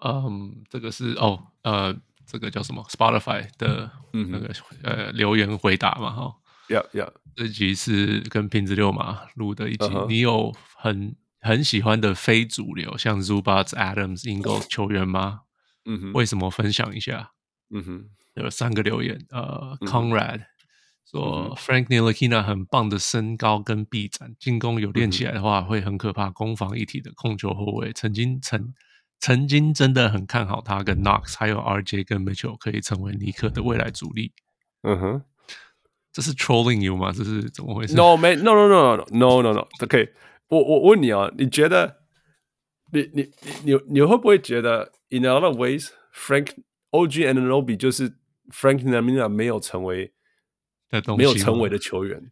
[0.00, 1.94] 嗯，这个是哦，呃，
[2.24, 2.82] 这个叫什么？
[2.88, 4.54] Spotify 的那个、嗯、
[4.84, 6.34] 呃留言回答嘛，哈。
[6.68, 7.12] Yeah, yeah.
[7.34, 9.86] 这集是跟瓶子六马录的一集。
[9.86, 10.06] Uh huh.
[10.06, 15.42] 你有很很喜欢的非主流，像 Zubac、Adams、Ingles 球员吗？
[15.84, 16.16] 嗯哼、uh。Huh.
[16.16, 17.31] 为什么分享一下？
[17.73, 18.09] 嗯哼。
[18.35, 20.41] 有三个留言呃 conrad
[21.05, 28.73] 说 frank niallaquina 很棒的身高跟臂展进攻有练起来的话会很可怕攻防一体的控球后卫曾经曾
[29.19, 34.33] 曾经真的很看好他跟 knox 还有 rj 跟煤球可以成为尼克的未来主力。
[34.81, 35.21] 嗯哼。
[36.11, 37.11] 这是 trolling you 吗？
[37.11, 40.13] 这是怎么回事？No 没 no no no no no no no no ok
[40.47, 41.97] 我我问你啊你觉得
[42.91, 43.31] 你你
[43.63, 46.51] 你你会不会觉得 in other ways frank
[46.93, 48.11] OG Anunoby 就是
[48.49, 50.13] Frank Ntilikina 没有成为
[50.89, 52.31] 的东西没有成为的球员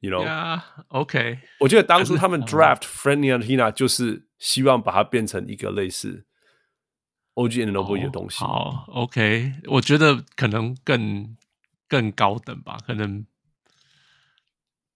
[0.00, 0.26] ？You know?
[0.26, 1.38] Yeah, OK。
[1.60, 6.26] 我觉得当初他们 draft Frank Ntilikina 就是希望把它变成一个类似
[7.34, 8.44] OG Anunoby 的东西。
[8.44, 11.36] Oh, 好，OK，我觉得可能更。
[11.90, 13.24] 更高等吧，可能，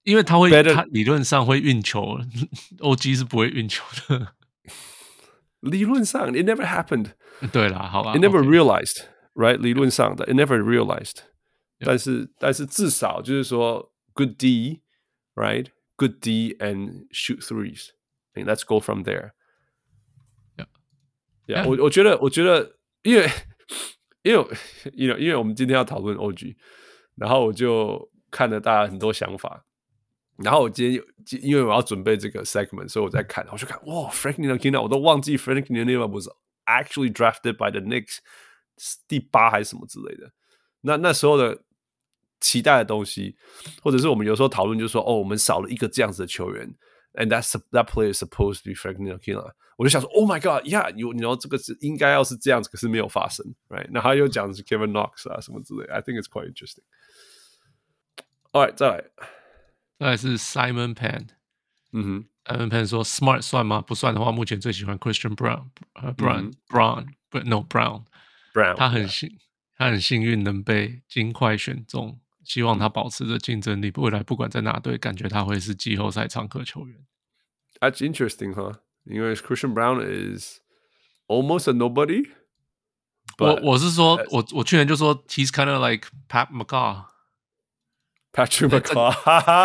[0.02, 2.20] 因为他会，Better, 他理论上会运球
[2.80, 4.34] ，OG 是不会运球的。
[5.60, 7.12] 理论上，it never happened。
[7.51, 9.57] 对啦，好吧，it never realized，right？
[9.57, 11.19] 理论上的，it never realized。
[11.79, 23.29] 但是，但是至少就是说，good D，right？Good D and shoot threes。Let's go from there。Yeah，我我觉得，我觉得，因为，
[24.23, 24.47] 因为，
[24.93, 26.55] 因为，因为我们今天要讨论 OG。
[27.15, 29.65] 然后我就看了大家很多想法，
[30.37, 31.01] 然后我今天
[31.41, 36.29] 因为我要准备这个 segment，所以我在看，我就看哇，Frank Ntilikina，我都忘记 Frank Ntilikina was
[36.71, 38.17] actually drafted by the Knicks
[39.07, 40.31] 第八还是什么之类的。
[40.81, 41.63] 那那时候的
[42.39, 43.35] 期待的东西，
[43.81, 46.75] 或者是我们有时候讨论，就是说哦，我们少了一个这样子的球员，
[47.13, 49.53] and that that player is supposed to be Frank Ntilikina。
[49.77, 53.87] 我就想说，Oh my God，yeah，you know 这个是应该要是这样子，可是没有发生，right？
[53.91, 59.03] 那他又讲的是 Kevin Knox 啊什么之类的，I think it's quite interesting。All right，再来，
[59.99, 61.27] 再来是 Simon Pan，
[61.91, 63.80] 嗯哼 ，Simon Pan 说 Smart 算吗？
[63.80, 69.38] 不算的话，目前最喜欢 Christian Brown，呃，Brown，Brown，不，No Brown，Brown，他很幸，
[69.76, 77.06] 他很幸运能被金块选中，希望他保持着竞争力，未来不管在哪队，感觉他会是季后赛常客球员。
[77.80, 80.60] That's interesting，哈，因为 Christian Brown is
[81.26, 82.30] almost a nobody。
[83.38, 87.11] 我我是说，我我去年就说，He's kind of like Pat McCaw。
[88.32, 89.12] Patrick McCaw，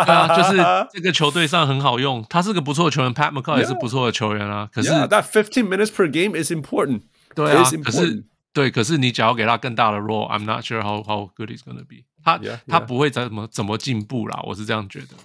[0.04, 4.68] 对啊，就是这个球队上很好用，他是个不错的球员，Pat McCaw 也是不错的球员啊。
[4.70, 7.00] 可是 that fifteen minutes per game is important，
[7.34, 12.04] 对啊，可是对，可是你只要给他更大的 role，I'm not sure how how good he's gonna be。
[12.22, 15.16] 他他不会怎么怎么进步啦，我是这样觉得。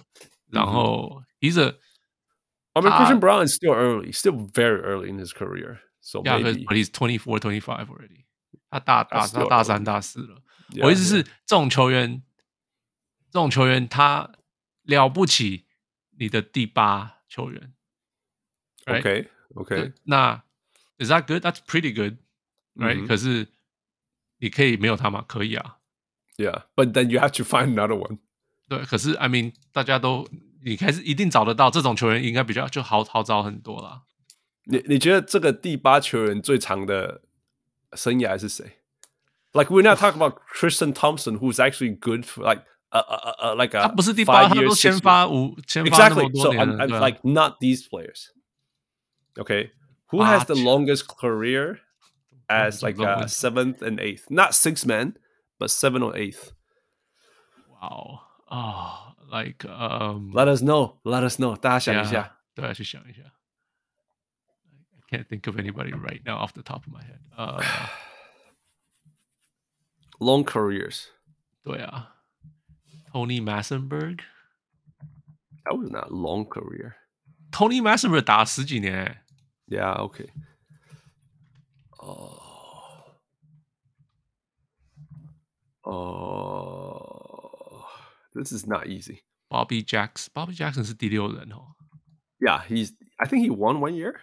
[0.50, 5.80] 然后，he's a，I mean Christian Brown is still early, still very early in his career.
[6.00, 8.24] So maybe but he's twenty four, twenty five already。
[8.70, 10.40] 他大大他大三大四了。
[10.82, 12.22] 我意思是，这种球员。
[13.34, 14.30] 这种球员他
[14.84, 15.64] 了不起，
[16.16, 17.74] 你的第八球员。
[18.86, 20.44] OK OK，那
[20.98, 21.44] Is that good?
[21.44, 22.18] That's pretty good,
[22.76, 23.48] right？、嗯、可是
[24.38, 25.24] 你可以没有他吗？
[25.26, 25.78] 可以啊。
[26.36, 28.18] Yeah，but then you have to find another one。
[28.68, 30.28] 对，可是 I mean，大家都
[30.62, 34.02] 你还是一定找得到这种球员，应该比较就好好找很多啦。
[34.66, 37.22] 你你觉得这个第八球员最长的
[37.94, 38.78] 生涯是谁
[39.50, 43.77] ？Like we're not talking about Tristan Thompson, who's actually good for like uh uh uh like
[43.77, 46.41] a 他不是第八，他都先发五先发那么 exactly.
[46.41, 48.31] So 多年 I'm, 了 I'm 对啊 like not these players.
[49.35, 49.71] Okay,
[50.11, 51.79] who has the longest career
[52.47, 54.29] as like a seventh and eighth?
[54.29, 55.13] Not six man,
[55.59, 56.51] but seven or eighth.
[57.81, 58.21] Wow.
[58.49, 61.55] 啊、oh,，like um, let us know, let us know.
[61.55, 63.21] 大家想一下，对，去想一下。
[64.97, 67.19] I can't think of anybody right now off the top of my head.
[67.37, 67.61] Uh,
[70.19, 71.09] long careers.
[71.63, 72.12] 对啊
[73.13, 74.21] ，Tony Massenberg.
[75.65, 76.95] That was not long career.
[77.51, 79.23] Tony Massenberg 打十几年。
[79.67, 80.29] Yeah, okay.
[82.01, 82.39] Oh.
[85.83, 87.09] Oh.
[88.33, 89.23] This is not easy.
[89.49, 90.31] Bobby Jackson.
[90.33, 91.75] Bobby Jackson 是第六人哦。
[92.39, 92.93] Yeah, he's.
[93.17, 94.21] I think he won one year,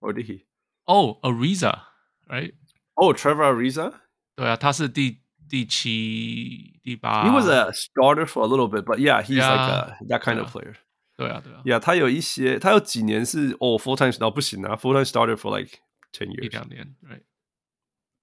[0.00, 0.46] or did he?
[0.86, 1.80] Oh, Ariza,
[2.28, 2.54] right?
[2.96, 3.94] Oh, Trevor Ariza.
[4.36, 7.24] 对啊，他是第 第七、第八。
[7.26, 9.50] He was a starter for a little bit, but yeah, he's Yeah.
[9.50, 10.44] like a, that kind Yeah.
[10.44, 10.74] of player.
[11.16, 15.78] 对啊，对啊， Yeah，他有一些，他有几年是哦 full time 哦不行啊，full time starter for like
[16.12, 17.22] ten 一 years，两年，right？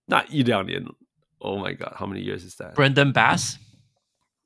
[0.06, 0.86] 那一两年，
[1.40, 2.74] Oh my god，how many years is that？
[2.74, 3.56] Brendan Bass，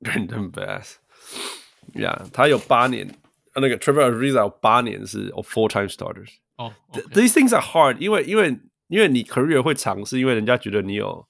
[0.01, 3.07] Brandon Bass，Yeah，他有八年，
[3.53, 6.31] 呃那个 Trevor Ariza 有八年是哦 full time starters。
[6.57, 8.57] 哦 Th- These things are hard，因为因为
[8.88, 11.27] 因为你 career 会长，是因为人家觉得你有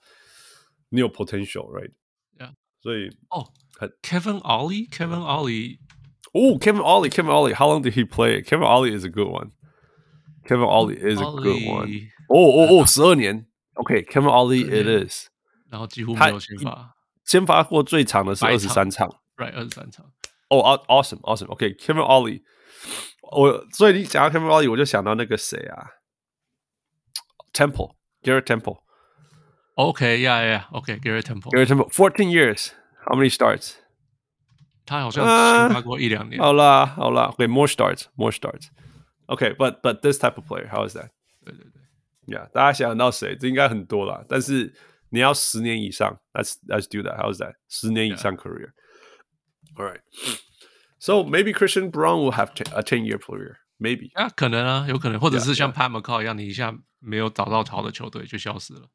[0.93, 1.91] 你有 potential，right？
[2.37, 3.45] Yeah 所以哦
[3.79, 5.79] 很，Kevin Ollie，Kevin Ollie，
[6.31, 7.55] Oh, Kevin Ollie, Kevin Ollie.
[7.55, 8.43] How long did he play?
[8.43, 9.51] Kevin Ollie is a good one.
[10.45, 11.87] Kevin Ollie is a good one.
[11.87, 13.47] Ollie，哦哦哦， 十二年。
[13.73, 15.27] OK，Kevin Ollie it 12 is。
[15.71, 16.95] 然后几乎他没有先发
[17.25, 19.09] 先发过最长的是二百场十三场。
[19.37, 19.53] ，right？
[19.53, 20.05] 二十三场，
[20.49, 21.47] 哦、oh, awesome, awesome.
[21.47, 22.43] OK，Kevin、Ollie。
[23.31, 25.87] 我所以你讲到 Kevin Ollie，我就想到那个谁啊，
[27.53, 28.81] Temple，Garrett Temple。
[29.75, 32.71] OK，yeah，yeah，OK，Garrett Temple， Garrett Temple, fourteen years.
[33.05, 33.75] How many starts?
[34.85, 37.25] 他好像啊先发过一两年，好啦，好啦。
[37.25, 38.69] OK, more starts, more starts.
[39.27, 41.09] OK, but but this type of player, how is that?
[41.45, 43.35] 对对对， Yeah，大家想到谁？
[43.35, 44.25] 这应该很多啦。
[44.27, 44.73] 但是
[45.09, 47.17] 你要十年以上，Let's Let's do that.
[47.17, 47.53] How's that？
[47.67, 48.71] 十年以上 career.
[49.75, 50.01] All right.
[50.99, 53.57] So maybe Christian Brown will have a ten year career.
[53.79, 54.11] Maybe.
[54.15, 58.89] 啊，可能啊，有可能，或者 Yeah, 是像 Pat McCall 一样，你一下没有找到好的球队就消失了，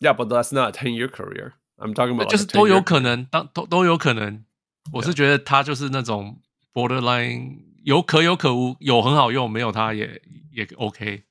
[0.00, 1.52] Yeah, but that's not a ten year career.
[1.76, 4.44] I'm talking about 就 like 是 a 10都有 year 可能，当都都有可能。
[4.92, 6.40] 我是觉得他就是那种
[6.72, 10.20] borderline 有可有可无，有很好用，没有他也
[10.52, 11.24] 也 OK。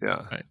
[0.00, 0.26] Yeah.
[0.28, 0.44] Right.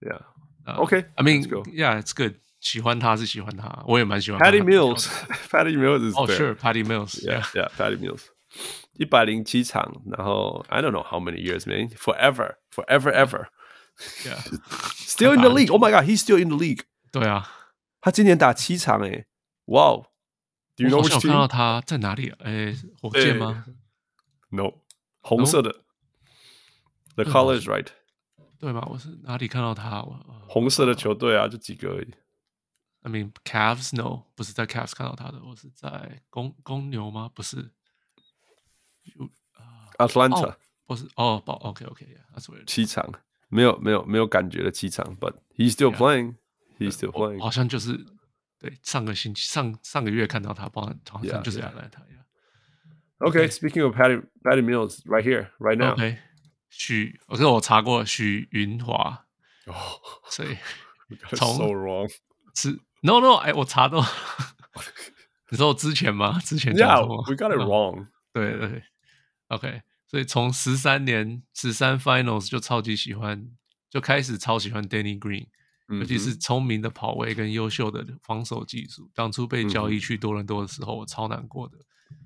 [0.00, 0.22] Yeah.
[0.64, 1.62] 呃 OK, I mean, let's go.
[1.70, 2.34] yeah, it's good.
[2.60, 5.06] 喜欢他是喜欢他，我也蛮喜欢他 Patty 的 Mills.
[5.50, 6.36] Patty Mills is 哦 there.
[6.36, 7.20] ，Sure，Patty Mills。
[7.24, 8.22] Yeah, yeah, Patty Mills.
[8.94, 11.88] 一百零七场，然后 I don't know how many years, man.
[11.90, 13.46] Forever, forever, ever.
[14.24, 14.40] Yeah，
[15.06, 15.70] Still in the league.
[15.70, 16.84] Oh my god, he's still in the league.
[17.10, 17.48] 对啊，
[18.00, 19.26] 他今年打七场诶，
[19.66, 20.06] 哇哦！
[20.76, 21.48] Do you 我 know 好 which 像有看到 team?
[21.48, 22.38] 他在哪里啊？
[22.44, 23.64] 诶，火箭吗？
[24.50, 24.72] No，
[25.20, 25.82] 红色的。
[27.14, 27.88] The color is right，
[28.58, 28.86] 对吗？
[28.90, 30.02] 我是哪里看到他？
[30.02, 32.14] 我呃红色的球队啊，就几个而已。
[33.02, 37.30] I mean Cavs no，不是在 Cavs 看到他的，我是在公公牛吗？
[37.34, 37.70] 不是，
[39.04, 39.28] 就
[39.98, 42.64] Atlanta 不是哦，不 OK OK，that's weird。
[42.66, 43.12] 七场，
[43.49, 46.35] 没有没有没有感觉的七场，But he's still playing.
[46.77, 47.41] He's still playing.
[47.41, 48.05] 好像就是
[48.59, 51.71] 对上个星期上上个月看到他，不好好像就是 yeah.
[51.71, 52.01] Atlanta。
[52.01, 52.17] Yeah.
[53.19, 55.93] Okay, speaking of Patty Patty Mills, right here, right now.
[55.93, 56.17] OK，
[56.69, 59.25] 许，我这我查过许云华
[59.65, 59.75] ，Oh,
[60.29, 60.55] 所以
[61.35, 62.07] 从 so wrong.
[62.53, 64.05] 是 No No，哎，我查到，
[65.49, 66.39] 你说我之前吗？
[66.43, 68.07] 之前 Yeah, we got it 哦 wrong.
[68.33, 68.83] 对对对
[69.47, 73.51] ，OK，所以从十三年十三 Finals 就超级喜欢，
[73.89, 75.47] 就开始超喜欢 Danny Green，、
[75.89, 79.11] 尤其是聪明的跑位跟优秀的防守技术。
[79.13, 81.77] 当初被交易去多伦多的时候，我超难过的。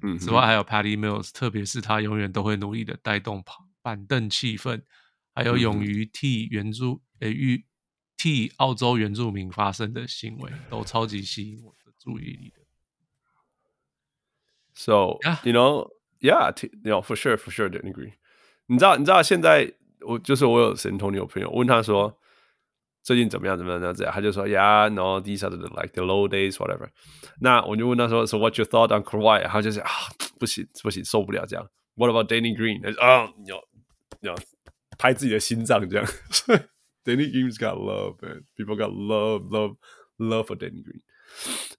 [0.04, 4.84] 嗯，此外还有 Patty Mills，特别是他永远都会努力的带动跑板凳气氛，
[5.34, 7.66] 还有勇于替原住诶与
[8.16, 12.62] 替澳洲原住民发声的行为，都超级吸引我的注意力的。
[14.76, 15.40] So Yeah.
[15.44, 15.90] you know,
[16.21, 18.13] yeah, t- you know, for sure, for sure, didn't agree.
[18.67, 22.19] 你知道，你知道现在我就是我有 San Antonio 朋友问他说
[23.03, 26.89] 最近怎么样怎么样怎么样这样，他就说 Yeah, no, these are the like the low days, whatever.
[27.41, 29.47] 那我就问他说，So what's your thought on Kawhi？
[29.47, 29.91] 他就是啊，
[30.39, 31.69] 不行不行，受不了这样。
[31.95, 32.83] What about Danny Green？
[33.01, 33.63] 啊，你要
[34.21, 34.35] 你要
[34.99, 36.07] 拍自己的心脏这样。
[37.05, 38.43] Danny Green's got love, man.
[38.57, 39.77] People got love, love,
[40.19, 41.03] love for Danny Green.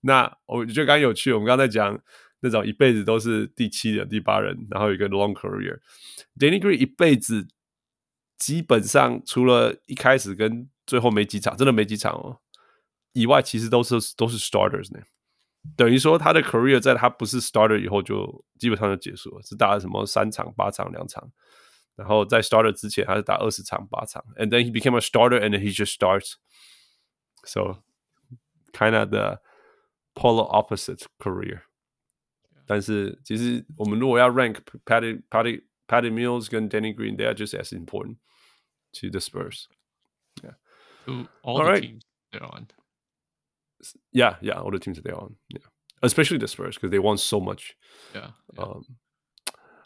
[0.01, 1.99] 那我觉得刚刚有趣，我们刚才在讲
[2.42, 5.78] 那种一辈子都是第七人、第八人，然后有一个 long career。
[6.38, 7.46] Danny Green 一辈子
[8.36, 12.40] 基本上除了一开始跟最后没几场，真的没几场哦，
[13.12, 15.00] 以外，其实都是都是 starters 呢。
[15.76, 21.30] 等于说他的 career 在他不是 starter 以后就基本上就结束了，是打了什么三场、八场、两场。
[21.94, 24.24] 然后在 starter 之前，他是打二十场、八场。
[24.36, 26.32] And then he became a starter, and he just starts.
[27.44, 27.82] So
[28.72, 29.40] kind of the
[30.14, 31.60] polar opposite career.
[32.71, 38.17] 但是其实我们如果要 rank Patty Patty Patty Mills 跟 Danny Green, they are just as important
[38.93, 39.67] to the Spurs.
[40.43, 40.55] Yeah.
[41.05, 41.81] To all, all the right.
[41.81, 42.67] teams they're on.
[44.11, 45.35] Yeah, yeah, all the teams that they're on.
[45.49, 45.67] Yeah.
[46.01, 47.75] Especially the Spurs because they won so much.
[48.13, 48.31] Yeah.
[48.53, 48.63] yeah.
[48.63, 48.83] Um,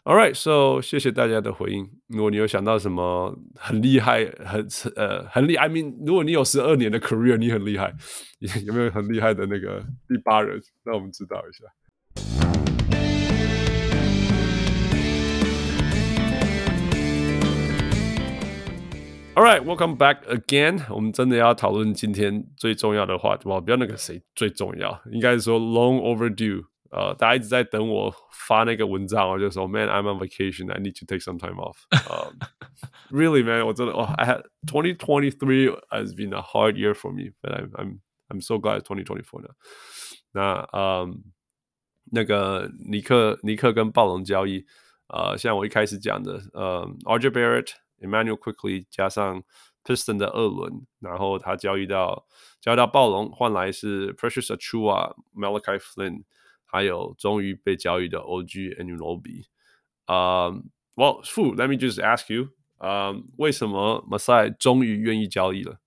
[0.04, 1.88] All right, so 谢谢大家的回应。
[2.08, 7.94] 如果你有想到什么很厉害、很呃很厉害，I mean，如果你有十二年的 career，你很厉害，
[8.66, 10.60] 有没有很厉害的那个第八人？
[10.82, 11.62] 让我们知道一下。
[19.36, 20.84] All right, welcome back again。
[20.92, 26.64] 我们真的要讨论今天最重要的话题，不要那个谁最重要，应该是说 long overdue。
[26.90, 28.14] 呃，大家一直在等我
[28.46, 30.70] 发那个文章，我就说，Man, I'm on vacation.
[30.70, 31.78] I need to take some time off.
[31.90, 32.36] Um,
[33.10, 38.40] really, man，我真的，哇，I had 2023 has been a hard year for me, but I'm I'm I'm
[38.42, 39.54] so glad 2024 now.
[40.32, 41.22] 那嗯，
[42.10, 44.66] 那个尼克尼克跟暴龙交易，
[45.08, 49.43] 呃，像我一开始讲的，呃，RJ Barrett、 Immanuel Quickley 加上
[49.83, 52.25] Piston 的二轮，然后他交易到
[52.59, 56.23] 交易到暴龙，换来是 Precious Achiuwa、Malachi Flynn。
[56.69, 59.45] 还有终于被交易的 OG Anunoby，
[60.03, 65.79] 啊、um,，Well, Fu, let me just ask you，啊、um,，为什么 Masai 终于愿意交易了？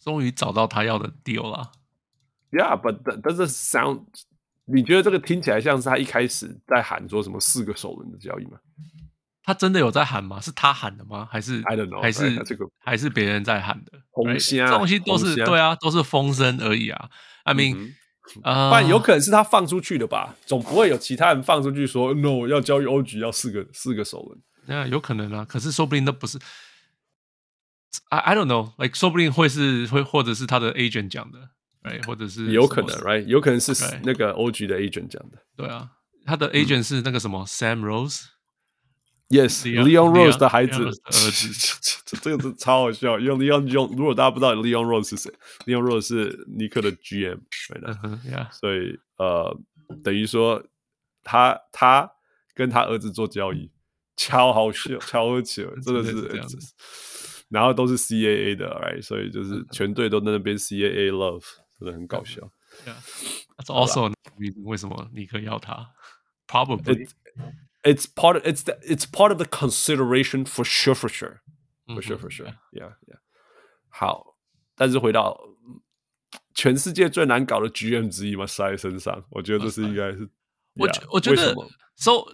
[0.00, 1.70] 终于找到他要的 deal 了。
[2.50, 4.06] Yeah, but does it sound？
[4.64, 8.58] 你觉得这个听起来像是他一开始在喊说什么四个首轮的交易吗？
[9.48, 10.38] 他真的有在喊吗？
[10.42, 11.26] 是他喊的吗？
[11.32, 13.92] 还是 I don't know，还是、这个、还是别人在喊的？
[14.10, 17.08] 红虾，这东西都是对啊，都是风声而已啊。
[17.44, 17.94] I mean、嗯。
[18.42, 25.46] 啊，但有可能是他放出去的吧，总不会有其他人放出去说 “no” 要交易 OG 要四个四个首轮，那有可能啊。
[25.48, 26.38] 可是说不定那不是
[28.10, 31.38] ，I I don't know，like 说不定会是会或者是他的 agent 讲的
[31.84, 32.04] ，right？
[32.06, 33.24] 或者是有可能，right？
[33.24, 33.72] 有可能是
[34.02, 35.88] 那个 OG 的 agent 讲的，对啊，
[36.26, 38.26] 他的 agent 是那个什么 Sam Rose。
[39.28, 43.18] Yes，Leon Rose 的孩子，儿子， 这个是超好笑。
[43.18, 45.30] 因为 Leon 用，如果大家不知道 Leon Rose 是谁
[45.66, 47.40] ，Leon Rose 是尼克的 GM。
[48.52, 49.54] 所以呃，
[50.02, 50.64] 等于说
[51.22, 52.10] 他他
[52.54, 53.70] 跟他儿子做交易，
[54.16, 56.56] 超好笑，超好笑， 真的是这样子。
[57.50, 59.02] 然后都是 CAA 的，right？
[59.02, 61.44] 所以就是全队都在那边 CAA love，
[61.78, 62.50] 真的很搞笑。
[62.86, 64.12] Yeah，that's also
[64.64, 65.90] 为什么尼克要他
[66.46, 67.08] ？Probably。
[67.82, 71.40] It's part of it's the, it's part of the consideration for sure for sure
[71.86, 73.20] for sure for sure yeah yeah
[73.88, 74.36] 好，
[74.74, 75.38] 但是回到
[76.54, 80.28] 全世界最难搞的 GM 之一嘛，塞身上，我觉得这是应该是
[80.74, 81.54] 我我觉得
[81.94, 82.24] so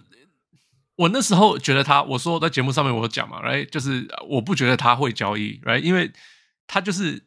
[0.96, 6.10] 我那时候觉得他，我说在节目上面我讲嘛，right 就是我不觉得他会交易，right 因为
[6.66, 7.26] 他就是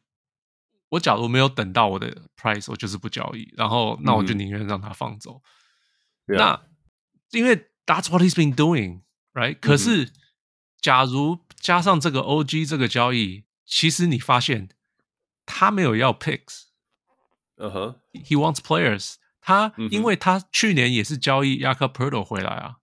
[0.90, 5.42] 我假如没有等到我的 price，我就是不交易，然后那我就宁愿让他放走。
[6.26, 6.60] 那
[7.32, 9.03] 因为 That's what he's been doing,
[9.35, 9.59] right？
[9.59, 10.13] 可是，
[10.81, 14.69] 假如加上这个 OG 这个交易，其实你发现
[15.47, 16.65] 他没有要 picks，
[17.57, 19.15] 嗯哼、uh huh.，he wants players。
[19.41, 22.77] 他因为他去年也是交易 Jakob Poeltl 回来啊，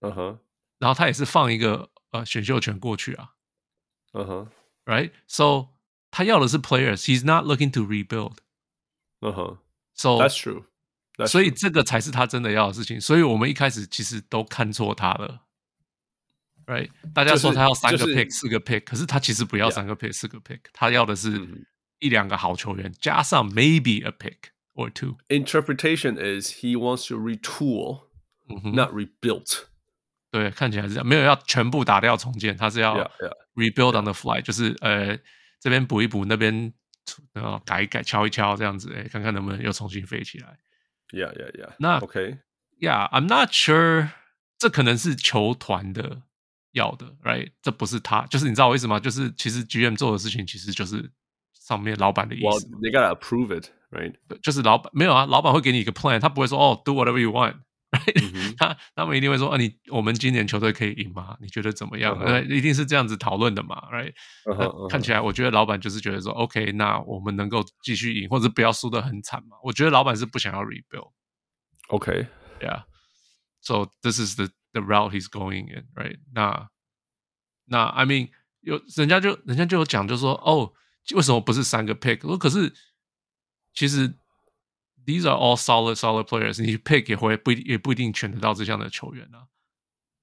[0.00, 0.38] 嗯哼、uh，huh.
[0.78, 3.30] 然后他也是放一个呃选秀权过去啊，
[4.12, 4.48] 嗯哼、
[4.84, 5.68] uh huh.，right？So
[6.10, 8.36] 他要的是 players，he's not looking to rebuild，
[9.20, 10.64] 嗯哼、uh huh.，So that's true。
[11.25, 15.41] 所以这个才是他真的要的事情，所以我们一开始其实都看错他了
[16.67, 16.89] ，right？
[17.13, 21.65] 大家说他要三个 pick、四个 pick，可是他其实不要三个 pick、四个 pick，他要的是
[21.99, 25.17] 一两个好球员，加上 maybe a pick or two。
[25.29, 28.03] Interpretation is he wants to retool,
[28.75, 29.63] not rebuilt。
[30.29, 32.95] 对，看起来是这样，没有要全部打掉重建，他是要
[33.55, 35.17] rebuild on the fly，就是呃
[35.59, 36.71] 这边补一补，那边
[37.33, 40.59] 呃改一改，敲一敲这样子，哎，看看能不能又重新飞起来。
[41.12, 41.72] Yeah, yeah, yeah.
[41.78, 42.38] 那 OK,
[42.80, 44.08] Yeah, I'm not sure.
[44.58, 46.22] 这可能是球团的
[46.72, 47.52] 要的，Right？
[47.60, 48.98] 这不是他，就是你知道我意思吗？
[49.00, 51.10] 就是其实 GM 做的事情，其实就是
[51.52, 52.46] 上面老板的意思。
[52.46, 54.14] Well, they gotta approve it, right？
[54.42, 57.56] 就是老板没有啊，老板会给你一个 plan，他不会说哦，Do whatever you want。
[58.57, 61.37] 他他们一定会说啊，你我们今年球队可以赢吗？
[61.39, 62.17] 你觉得怎么样？
[62.19, 64.13] 呃，一定是这样子讨论的嘛，Right？
[64.89, 69.57] 看起来我觉得老板就是觉得说，OK，那我们能够继续赢，或者不要输得很惨嘛。
[69.63, 71.11] 我觉得老板是不想要 rebuild。
[71.87, 72.83] OK，Yeah。
[73.61, 76.19] So this is the the route he's going in, right？
[76.33, 76.69] 那
[77.65, 78.29] 那 I mean
[78.61, 80.73] 有人家就人家就有讲，就说哦，
[81.15, 82.27] 为什么不是三个 pick？
[82.27, 82.73] 我可是
[83.73, 84.17] 其实
[85.06, 89.46] these are all solid solid players，你 pick 也会不也不一定选得到这样的球员啊。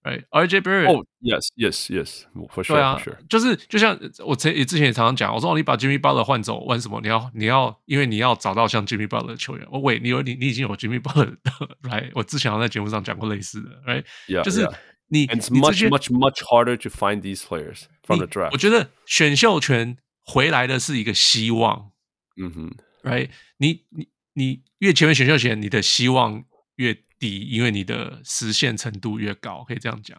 [0.01, 0.87] Right，RJ Barrett。
[0.87, 7.01] 哦，Yes，Yes，Yes，For sure，对啊，就是就像我之之前也常常讲，我说你把 Jimmy Butler 换走，玩什么？
[7.01, 9.67] 你要你要，因为你要找到像 Jimmy Butler 的球员。
[9.69, 11.35] 我喂，你有你你已经有 Jimmy Butler
[11.81, 14.05] 来，我之前好像在节目上讲过类似的，Right，
[14.41, 14.65] 就是
[15.09, 18.53] 你 It's much much much harder to find these players from the draft。
[18.53, 21.91] 我觉得选秀权回来的是一个希望，
[22.37, 22.71] 嗯哼，
[23.03, 26.44] Right，你你 你越前面选秀权，你的希望
[26.76, 27.04] 越低。
[27.24, 30.18] 因为你的实现程度越高，可以这样讲。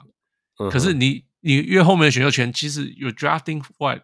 [0.57, 0.71] Uh.
[0.71, 4.01] 可是你你越后面的选秀权，其实有 drafting what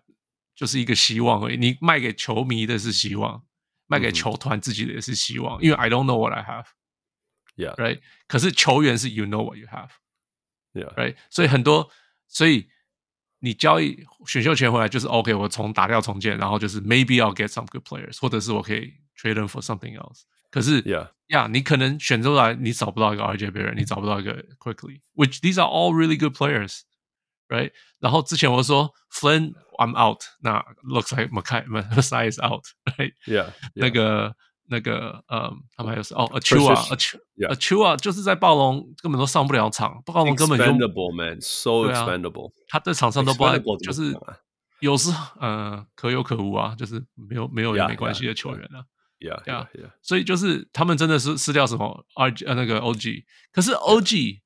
[0.54, 1.58] 就是一个希望而已。
[1.58, 3.44] 你卖给球迷的是希望，
[3.88, 5.58] 卖给球团自己的也是希望。
[5.58, 5.64] Uh.
[5.64, 8.02] 因为 I don't know what I have，yeah，right。
[8.28, 11.16] 可是球员是 you know what you have，yeah，right。
[11.32, 11.90] 所以很多，
[12.28, 12.68] 所以
[13.40, 20.23] 你交易选秀权回来就是 OK，我从打掉重建，然后就是 maybe I'll get some good players，或者是我可以 trade them for something else。
[20.51, 27.73] 可是，Yeah，呀，你可能选出来，你找不到一个 RJ Barrett，你找不到一个 Quickly，which these are all really good players，right？
[27.99, 34.35] 然后之前我说 Flynn，I'm out，那 looks like Masai is out，right？Yeah， 那个
[34.69, 36.15] 那个，嗯，他们还有谁？
[36.15, 44.17] 哦，Achiuwa，Achiuwa，就是在暴龙根本都上不了场，暴龙根本就 expendable man，so expendable，他在场上都不就是
[44.81, 45.11] 有时
[45.41, 48.87] 呃可有可无啊，就是没有没有也没关系的球员啊。
[49.22, 49.92] Yeah, yeah, yeah.
[50.02, 54.40] 所以就是他们真的是失掉什么 RG 呃那个 OG，可是 OG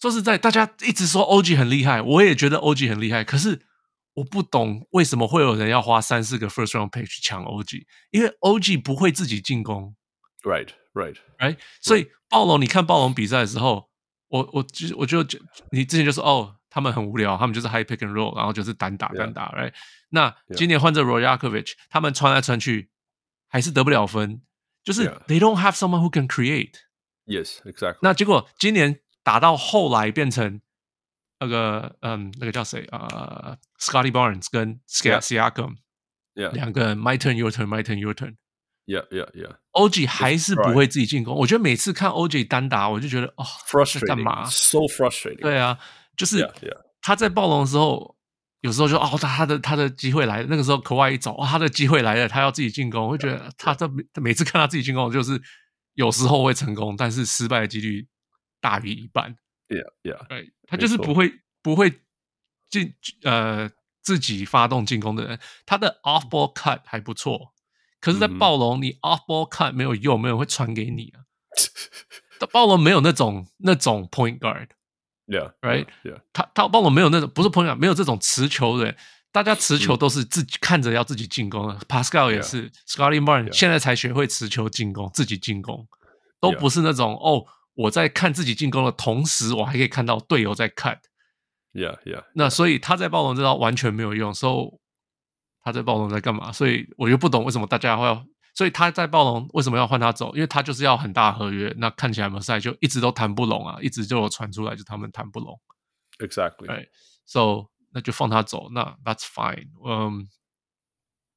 [0.00, 3.64] 说实在，大家一直说 OG 很厉害，我也觉得 OG 很厉害，可是
[4.14, 9.94] 我不懂为什么会有人要花三四个 first round pick 去抢 OG，因为 OG 不会自己进攻。
[10.42, 11.56] Right, right, right.
[11.80, 13.90] 所以暴龙，你看暴龙比赛的时候，
[14.26, 15.24] 我我就我就
[15.70, 19.72] 你之前就说哦，他们很无聊，他们就是 high pick and roll，然后就是单打单打 Yeah.，right？
[20.10, 22.90] 那今年换这 Rojakovic，他们穿来穿去。
[23.54, 24.40] 还是得不了分，
[24.82, 26.72] 就是 they don't have someone who can create.
[27.24, 27.98] Yes, exactly.
[28.02, 30.60] 那结果今年打到后来变成
[31.38, 35.76] 那个嗯，那个叫谁啊？Scotty Barnes 跟 Siakam，
[36.34, 38.34] 两个人 My turn, your turn, my turn, your turn.
[38.86, 39.56] Yeah, yeah, yeah.
[39.70, 41.36] OG 还是不会自己进攻。
[41.36, 45.42] 我觉得每次看 OG 单打，我就觉得哦，frustrating，干嘛？So frustrating.
[45.42, 45.78] 对啊，
[46.16, 46.52] 就是
[47.00, 48.16] 他在暴龙的时候。
[48.64, 55.38] 有时候就哦，他他的他的机会来了，那个时候可外一走，哦，他的机会来了，他要自己进攻，我会觉得他这每次看他自己进攻，就是
[55.92, 58.08] 有时候会成功，但是失败的几率
[58.62, 59.36] 大于一半。
[59.68, 61.30] Yeah, yeah，对，他就是不会
[61.60, 61.92] 不会
[62.70, 63.70] 进呃
[64.00, 67.52] 自己发动进攻的人，他的 off ball cut 还不错，
[68.00, 71.28] 可是，在暴龙你 off ball cut 没有用，没有人会传给你啊。
[72.50, 74.68] 暴龙没有那种那种 point guard。
[75.26, 75.86] Yeah, right.
[76.02, 76.20] Yeah.
[76.32, 78.94] 他他帮我没有那种不是朋友，没有这种持球的，
[79.32, 81.78] 大家持球都是自己看着要自己进攻的。
[81.88, 85.86] Pascal 也是 Scottie Barnes 现在才学会持球进攻，自己进攻，
[86.40, 87.44] 都不是那种哦，
[87.74, 91.00] 我在看自己进攻的同时，我还可以看到队友在看。
[91.72, 92.24] Yeah, yeah.
[92.34, 94.78] 那所以他在暴龙这招完全没有用，So
[95.62, 96.52] 他在暴龙在干嘛？
[96.52, 98.24] 所以我就不懂为什么大家会要。
[98.54, 100.32] 所以他在暴龙为什么要换他走？
[100.34, 101.74] 因为他就是要很大合约。
[101.76, 105.60] 那看起来马赛就一直都谈不拢啊，一直就有传出来，就他们谈不拢。
[106.18, 106.86] Exactly.
[107.26, 108.68] So 那就放他走。
[108.70, 109.66] 那 That's fine.
[109.84, 110.22] 嗯、um,，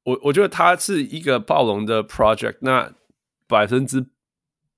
[0.04, 2.60] 我我觉得他是一个暴龙的 project。
[2.62, 2.94] 那
[3.48, 4.12] 百分之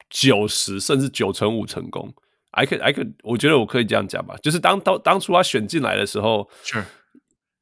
[0.10, 2.14] 九十甚至九成五成功。
[2.52, 4.38] I could I could 我觉得我可以这样讲吧。
[4.42, 6.50] 就是当当当初他选进来的时候。
[6.64, 6.86] Sure.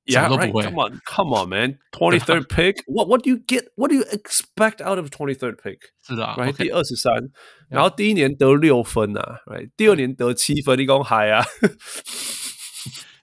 [0.07, 0.53] Yeah, right.
[0.53, 1.79] Come on, come on, man.
[1.93, 2.83] Twenty third pick.
[2.87, 3.69] What what do you get?
[3.77, 5.79] What do you expect out of twenty third pick?
[6.05, 6.53] 是的，right？
[6.57, 7.31] 第二十三，
[7.71, 9.71] 然后第一年得六分啊，right？
[9.77, 11.45] 第二年得七分，你讲嗨啊？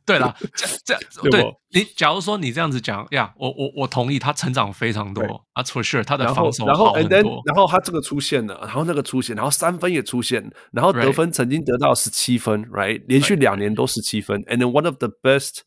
[0.05, 5.21] 对啦，这这对你，假如说你这样子讲呀，我我我同意，他成长非常多
[5.51, 7.43] 啊，for sure，他的防守好很多。
[7.45, 13.03] 然后他这个出现了，然后那个出现，然后三分也出现，然后得分曾经得到十七分，right？
[13.05, 15.59] 连续两年都十七分，and then one of the best。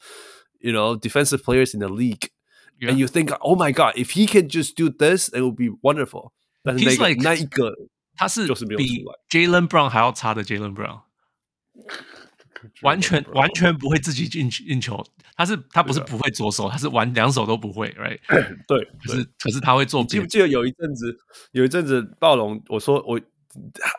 [0.67, 2.31] You know, defensive players in the league,
[2.79, 2.91] yeah.
[2.91, 5.71] and you think, oh my god, if he can just do this, it would be
[5.83, 6.31] wonderful.
[6.63, 7.75] 但是那个 like, 那一个，
[8.15, 11.01] 他是就是没有比 Jalen Brown 还要差的 Jalen Brown，
[12.83, 15.05] 完全完全不会自己进运球。
[15.35, 18.21] 他是他不是不会左手，他是玩两手都不会，right？
[18.69, 20.05] 对，可是可是他会做。
[20.05, 21.19] 记不记得有一阵子，
[21.51, 23.21] 有一阵子暴龙，我说我。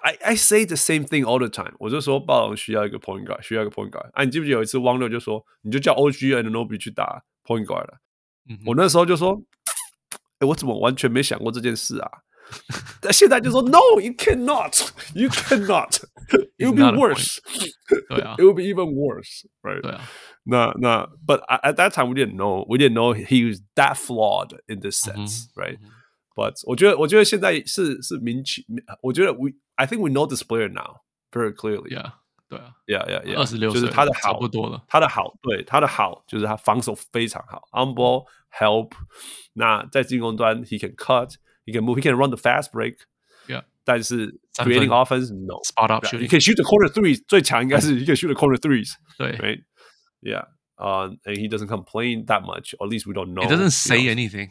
[0.01, 1.75] I I say the same thing all the time。
[1.79, 4.09] 我就说暴龙需要一个 point guard，需要一个 point guard。
[4.13, 7.99] 啊，你记不记得有一次汪六就说，你就叫 OG Anunoby 去打 point guard 了。
[8.49, 9.41] 嗯、哼我那时候就说，
[10.39, 12.09] 哎，我怎么完全没想过这件事啊？
[12.99, 17.37] 但现在就说， No，you cannot，you cannot，it will be worse。
[18.09, 19.81] 对啊，it will be even worse，right？
[19.81, 20.01] 对啊。
[20.43, 25.77] 那那，but at that time we didn't know，we didn't know he was that flawed in this sense，right？
[26.37, 28.63] But 我觉得，我觉得现在是是明确，
[29.01, 31.01] 我觉得 we I think we know this player now
[31.31, 31.89] very clearly.
[31.89, 32.13] Yeah，
[32.49, 38.91] 对啊，Yeah Yeah Yeah，二十六岁就是他的好差不多了，他的好，对他的好就是他防守非常好，on ball help。
[39.53, 46.39] 那在进攻端，he can cut，he can move，he can run the fast break。Yeah，但是 creating offense no spot up shooting，你可以
[46.39, 48.93] shoot the corner three，最强应该是 he can shoot the corner threes。
[49.17, 53.43] 对，Right，Yeah。Uh, and he doesn't complain that much, or at least we don't know.
[53.43, 54.19] He doesn't say you know.
[54.19, 54.49] anything.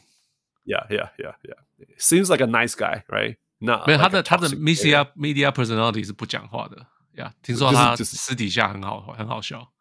[0.66, 1.56] Yeah, yeah, yeah, yeah.
[1.98, 3.36] Seems like a nice guy, right?
[3.58, 6.86] 那没有他的他的 media media personality 是不讲话的，
[7.16, 9.72] Yeah，听说他私底下很好很好笑。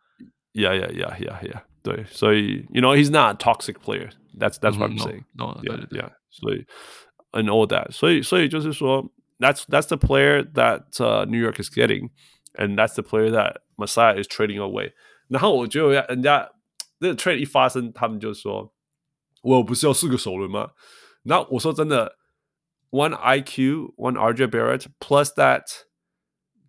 [0.53, 1.61] Yeah, yeah, yeah, yeah, yeah.
[1.83, 4.09] 对，所以 you know he's not a toxic player.
[4.35, 5.25] That's that's what I'm saying.
[5.33, 6.11] No, yeah, yeah.
[6.31, 6.65] 所以
[7.31, 7.91] and all that.
[7.91, 12.09] 所以所以就是说 that's that's the player that uh, New York is getting,
[12.55, 14.93] and that's the player that Messiah is trading away.
[15.27, 16.49] 然后我觉得人家
[16.97, 18.73] 那个 trade 一发生，他们就说。
[19.45, 20.71] 我不是要四个首轮吗？
[21.23, 22.17] 那我说真的，
[22.89, 25.63] one IQ, one RJ Barrett plus that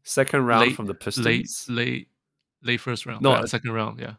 [0.05, 2.09] second round late, from the Pistons, late, late,
[2.63, 4.17] late first round, no, yeah, second round, yeah,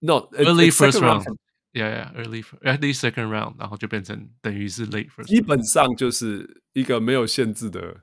[0.00, 1.36] no, early it's first round, round from,
[1.74, 8.02] yeah, yeah, early, early second round，然后就变成等于是 late first，基本上就是一个没有限制的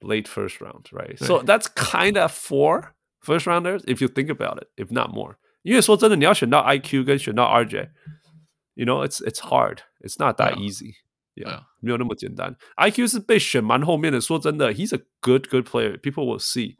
[0.00, 1.16] late first round, right?
[1.18, 5.36] So that's kind of for first rounders if you think about it, if not more.
[5.62, 7.90] 因为说真的，你要选到 IQ 跟选到 RJ。
[8.74, 9.82] You know, it's it's hard.
[10.00, 10.94] It's not that easy.
[11.34, 12.56] Yeah，没有那么简单。
[12.76, 14.20] IQ 是被选蛮后面的。
[14.20, 15.98] 说真的，He's a good good player.
[15.98, 16.76] People will see.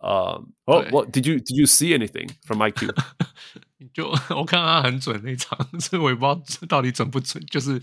[0.00, 2.94] 呃，哦，What did you did you see anything from IQ？
[3.92, 7.44] 就我看他很准那场，所以我也不知道到底准不准。
[7.46, 7.82] 就是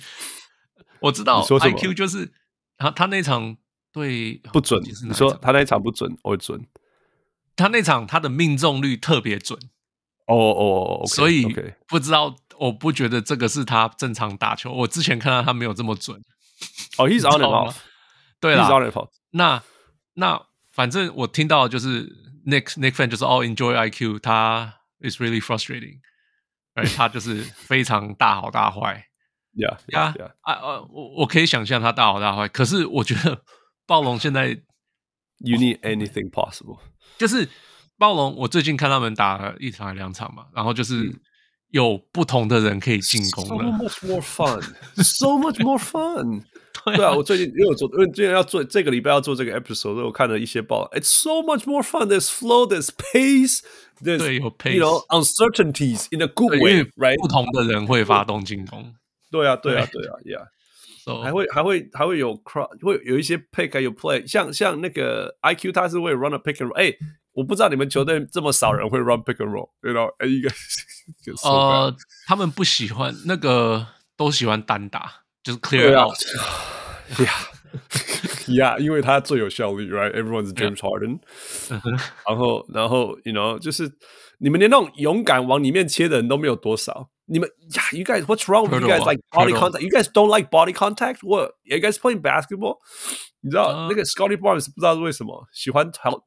[0.99, 2.31] 我知道 IQ 就是
[2.77, 3.57] 他他那场
[3.91, 4.81] 对不准。
[4.83, 6.65] 你说他那场不准，我准。
[7.55, 9.59] 他那场他的命中率特别准。
[10.36, 11.46] 哦哦，所以
[11.86, 12.34] 不知道。
[12.58, 14.70] 我不觉得这个是他正常打球。
[14.70, 16.16] 我之前看到他没有这么准。
[16.96, 17.76] 哦、oh,，He's on and off。
[18.38, 19.08] 对啦 He's on and off。
[19.30, 19.60] 那
[20.14, 20.40] 那
[20.70, 22.06] 反正我听到就是
[22.46, 25.98] Nick Nick fan 就是 All enjoy IQ，他 is really frustrating。
[26.74, 29.08] 哎，他就是非常大好大坏。
[29.54, 32.46] Yeah 呀啊呃，我我可以想象他大好大坏。
[32.46, 33.42] 可是我觉得
[33.86, 34.50] 暴龙现在
[35.38, 36.78] ，You need anything possible。
[37.18, 37.48] 就是
[38.02, 41.04] 暴龙，我最近看他们打了一场还两场嘛，然后就是。
[41.04, 41.20] 嗯
[41.72, 44.60] 有不同的人可以进攻了 So much more fun,
[45.02, 46.42] so much more fun
[46.84, 46.96] 对。
[46.96, 50.86] 对啊，我最近因为我做，因为最近要做这个礼拜要做这个 episode，我看了一些报。
[50.90, 52.08] It's so much more fun.
[52.08, 53.60] There's flow, there's pace,
[54.02, 57.18] there's 对有 pace, you know uncertainties in a good way, right？
[57.18, 58.92] 不同的人会发动进攻。
[59.30, 60.44] 对啊，对啊，对啊，Yeah。
[61.06, 66.74] So, 还会还会还会有 cross，会有一些 pick 还有 play，像像那个 IQ，他是会 run a pick and roll。
[66.74, 66.92] 哎，
[67.32, 70.08] 我不知道你们球队这么少人会 run pick and roll，you know？
[70.18, 70.50] 哎，一个
[71.44, 71.94] 呃，
[72.26, 73.86] 他们不喜欢那个，
[74.16, 76.14] 都喜欢单打，就是 clear out。
[77.16, 81.20] Yeah，yeah，因为他最有效率，right？Everyone's James Harden。
[82.26, 83.90] 然后然后，you know，就是
[84.38, 87.08] 你们连那种勇敢往里面切的人都没有多少。
[87.26, 89.06] 你们呀，You guys, what's wrong with you guys?
[89.06, 89.80] Like body contact?
[89.80, 91.22] You guys don't like body contact?
[91.22, 91.52] What?
[91.62, 92.78] You guys playing basketball?
[93.40, 96.22] 你知道那个 Scotty Barnes 不知道是为什么喜欢投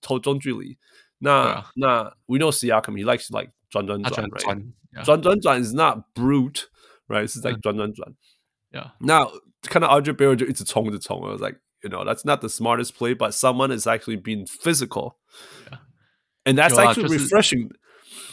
[0.00, 0.78] 投中距离。
[1.18, 4.72] 那那 We know Siakam, he likes like 转转转，right？
[5.04, 6.64] 转转转 is not brute,
[7.08, 7.26] right？
[7.26, 8.14] 是在转转转。
[8.70, 8.92] Yeah.
[9.00, 9.26] 那
[9.62, 13.86] 看到 RJ Barrett 就一直冲着冲，I was like, you know, that's not the smartest play, but someone is
[13.86, 15.16] actually being physical,
[16.44, 17.70] and that's actually refreshing.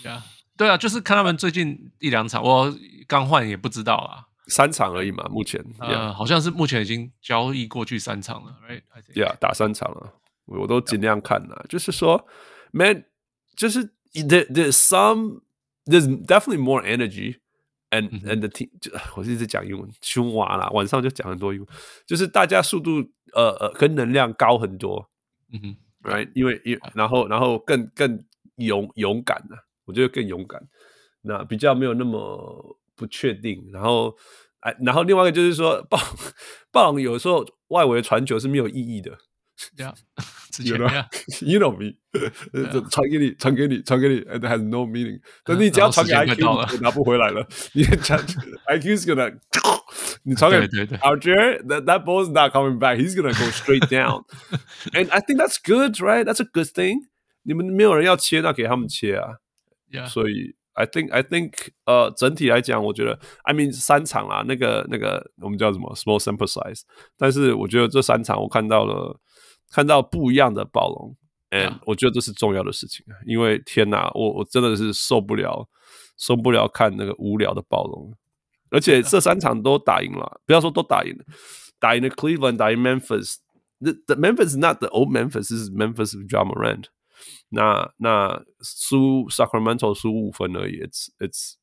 [0.04, 0.22] Yeah.
[0.58, 2.76] 对啊，就是看他们最近一两场，我
[3.08, 6.14] 刚换也不知道啊，三场而已嘛，目前呃，yeah.
[6.14, 10.14] 好像是目前已经交易过去三场了，right？Yeah，打三场了，
[10.49, 11.65] 我都尽量看了。
[11.69, 12.27] 就是说
[12.73, 13.05] ，man，
[13.57, 13.85] 就是
[14.15, 15.43] there there's some
[15.85, 17.37] there's definitely more energy
[17.91, 21.69] and、嗯、and the team，就我一直讲英文，凶娃啦，晚上就讲很多英文，
[22.07, 23.01] 就是大家速度
[23.35, 25.11] 呃呃跟能量高很多，
[25.53, 25.77] 嗯哼
[26.11, 26.31] ，right？
[26.35, 28.25] 因为因然后然后更更
[28.57, 29.65] 勇勇敢了。
[29.89, 30.61] 我觉得更勇敢，
[31.23, 33.67] 那比较没有那么不确定。
[33.73, 34.15] 然后，
[34.61, 35.99] 哎，然后另外一个就是说， 暴
[36.71, 39.17] 暴龙有时候外围传球是没有意义的。
[39.78, 39.94] 对啊，
[40.64, 40.86] 有的，
[41.42, 41.94] You know me，
[42.90, 45.22] 传给你，传给你，传给你，and has no meaning。
[45.44, 47.48] 但你只要传给 IQ，就拿不回来了。
[47.74, 49.38] 你传 IQ is gonna，
[50.24, 52.98] 你传给 RJ，that that ball is not coming back.
[52.98, 54.26] He's gonna go straight down.
[54.92, 56.26] And I think that's good, right?
[56.26, 57.08] That's a good thing.
[57.44, 59.38] 你们没有人要切，那给他们切啊。
[59.92, 60.08] Yeah.
[60.08, 61.54] 所以，I think I think，
[61.86, 65.96] 呃，整体来讲，我觉得，I mean，三场啦，那个那个，我们叫什么？
[65.96, 66.82] Small sample size。
[67.18, 69.20] 但是，我觉得这三场我看到了，
[69.71, 71.17] 看到不一样的暴龙
[71.51, 73.05] ，and 我觉得这是重要的事情。
[73.27, 75.69] 因为天哪，我我真的是受不了，
[76.17, 78.15] 受不了看那个无聊的暴龙。
[78.71, 81.25] 而且这三场都打赢了，不要说都打赢了，
[81.79, 83.37] 打赢了 Cleveland，打赢 Memphis。
[83.81, 86.87] The, the Memphis is not the old Memphis, is Memphis with Ja Morant。
[87.51, 91.55] 那那输 Sacramento 输五分而已，It's it's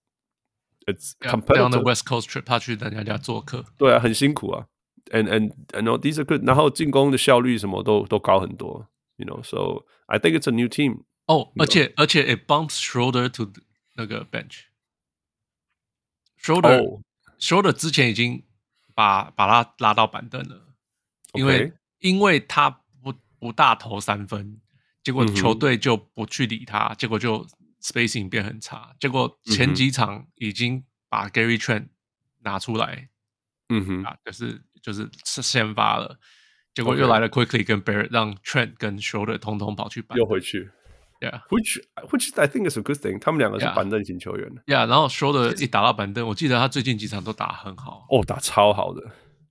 [0.86, 1.68] it's competitive。
[1.68, 4.68] On the West Coast trip，他去人家家做客，对啊，很辛苦啊。
[5.13, 6.47] And and and no, these are good。
[6.47, 11.03] 然后进攻的效率什么都都高很多，you know。So I think it's a new team。
[11.27, 13.53] 哦，而且而且 it bumps Schroeder to
[13.97, 17.03] 那个 bench。Schroeder
[17.39, 18.45] Schroeder 之前已经
[18.95, 20.75] 把把他拉到板凳了，
[21.33, 22.71] 因为因为他
[23.03, 24.61] 不不大投三分，
[25.03, 27.47] 结果球队就不去理他，结果就
[27.83, 31.89] spacing 变很差，结果前几场已经把 Gary Trent
[32.41, 33.09] 拿出来，
[33.69, 36.19] 嗯哼啊，就是就是先发了，
[36.75, 40.71] 结果又来了 Quickly 跟 Barrett，让 Trent 跟 Schroeder 通通跑去板，又回去。
[41.21, 41.79] Yeah，which
[42.09, 43.21] which I think is a good thing。
[43.21, 44.51] 他们两个是板凳型球员。
[44.67, 48.07] Yeah，然后说的一打到板凳，我记得他最近几场都打很好。
[48.11, 49.03] 哦，打超好的。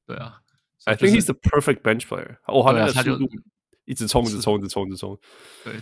[0.07, 0.41] 对啊，
[0.85, 2.37] I think he's the perfect bench player。
[2.47, 3.19] 哦，他他就
[3.85, 5.15] 一直冲，一直冲，一直冲，一直冲。
[5.63, 5.75] 对。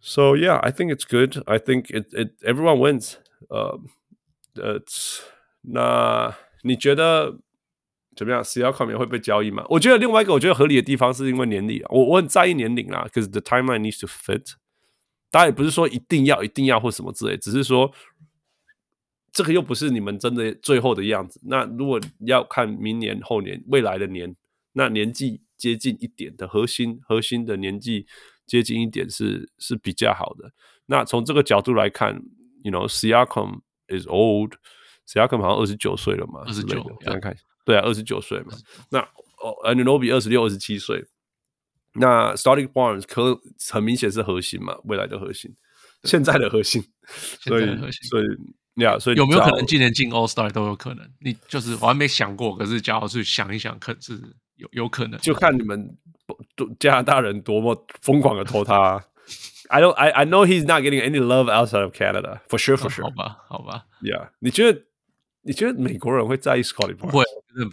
[0.00, 1.40] So yeah, I think it's good.
[1.46, 3.14] I think it it everyone wins.
[3.48, 3.78] 呃
[4.56, 4.80] 呃，
[5.62, 7.39] 那 你觉得
[8.15, 9.65] 怎么样？Siakam 会被交易吗？
[9.69, 14.53] 我觉得另外一个我觉得合理的地方是因为年龄，我我很在意年龄啦，because the timeline needs to fit。
[15.31, 17.91] 当然也不是说一定要一定要或什么之类，只是说
[19.31, 21.41] 这个又不是你们真的最后的样子。
[21.45, 24.35] 那如果要看明年、后年、未来的年，
[24.73, 28.05] 那年纪接近一点的核心核心的年纪
[28.45, 30.51] 接近一点是是比较好的。
[30.85, 32.21] 那从这个角度来看
[32.63, 34.53] ，you know，Siakam is old
[35.05, 37.35] old，Siakam 好像二十九岁了嘛，二十九，来看。
[37.65, 38.53] 对啊，二十九岁嘛。
[38.89, 41.05] 那哦，Anunoby 二十六、二十七岁。
[41.95, 43.39] 那 Starting Barnes 可
[43.71, 45.55] 很明显是核心嘛，未来的核心，
[46.03, 46.83] 现在的核心。
[47.39, 47.65] 所以，
[48.09, 51.07] 所以呀，所以有没有可能今年进 All Star 都有可能？
[51.19, 54.19] 你就是我还没想过，可是假如是想一想，可是
[54.55, 55.19] 有有可能。
[55.19, 55.95] 就看你们
[56.79, 59.05] 加拿大人多么疯狂的投他。
[59.69, 62.89] I don't, I I know he's not getting any love outside of Canada, for sure, for
[62.89, 63.03] sure。
[63.03, 63.85] 好吧，好吧。
[64.01, 64.81] Yeah，你觉得？
[65.45, 66.95] 你觉得美国人会在意 Barnes？
[66.95, 67.23] 不会，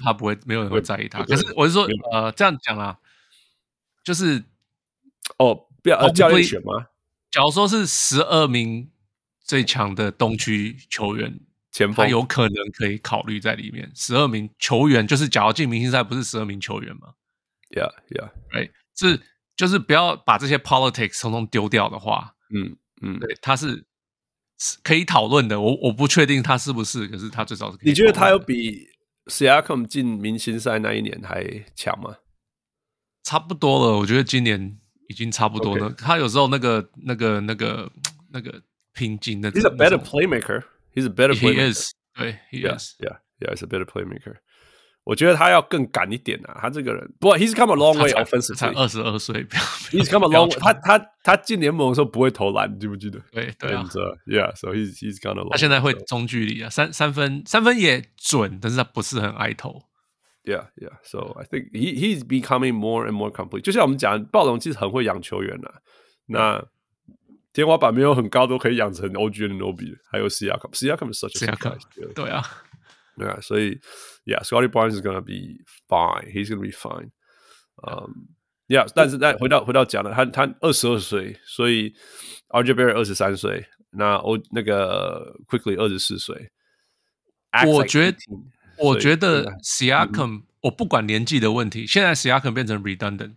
[0.03, 1.23] 他不会，没有人会在意他。
[1.23, 2.99] 可是我是说，呃，这样讲啦，
[4.03, 4.43] 就是
[5.39, 6.89] 哦，不要教练选吗？
[7.31, 8.91] 假如说是十二名
[9.41, 11.41] 最强的东区球员，
[11.71, 13.91] 前锋，他有可能可以考虑在里面。
[13.95, 17.15] 十二名球员就是，假如进明星赛，不是十二名球员吗
[17.71, 19.21] ？Yeah, yeah，哎，是
[19.55, 23.85] 就是不要把这些 politics 统统丢掉的话，嗯嗯，对，他是。
[24.83, 27.89] 可以讨论的，我我不确定他是不是，可是他最早是可以。
[27.89, 28.87] 你觉得他有比
[29.27, 32.17] Siakam 进明星赛那一年还强吗？
[33.23, 34.79] 差不多了，我觉得今年
[35.09, 35.91] 已经差不多了。
[35.91, 37.91] 他有时候那个、那个、那个、
[38.33, 38.63] 那个
[38.93, 39.51] 拼劲的。
[39.53, 40.65] He's a better playmaker.
[40.95, 41.69] He's a better playmaker.
[41.69, 41.93] He is.
[42.15, 42.97] 对，He is.
[42.99, 44.37] Yeah, yeah, he's a better playmaker.
[45.03, 46.59] 我觉得他要更赶一点啊！
[46.61, 48.55] 他这个人，不过 he's come a long way offensively。
[48.55, 49.45] 才二十二岁
[49.91, 50.59] ，he's come a long way。
[50.61, 53.19] 他他他进联盟的时候不会投篮，你记不记得？
[53.33, 53.83] 对对啊
[54.27, 55.51] ，Yeah，so he's he's gone a long。
[55.51, 59.83] 他现在会中距离啊，三三分三分也准，但是他不是很爱投。
[60.45, 63.63] Yeah，yeah，so I think he he's becoming more and more complete。
[63.63, 65.81] 就像我们讲，暴龙其实很会养球员啊。
[66.27, 66.65] 那
[67.53, 72.15] 天花板没有很高，都可以养成 OG Anunoby，还有 Siakam，Siakam is such a surprise。
[72.15, 72.45] 对啊。
[73.18, 73.80] 对啊，所以，
[74.26, 76.32] Yeah，Scottie Barnes is gonna be fine.
[76.32, 77.12] He's gonna be fine.
[77.88, 78.28] 嗯，
[78.68, 81.94] Yeah，但是再回到回到讲了，他他二十二岁，所以
[82.50, 86.52] RJ Barrett 二十三岁，那欧那个 Quickly 二十四岁。
[87.68, 88.18] 我觉得，
[88.80, 93.36] 我觉得 Siakam，我不管年纪的问题，现在 Siakam 变成 redundant，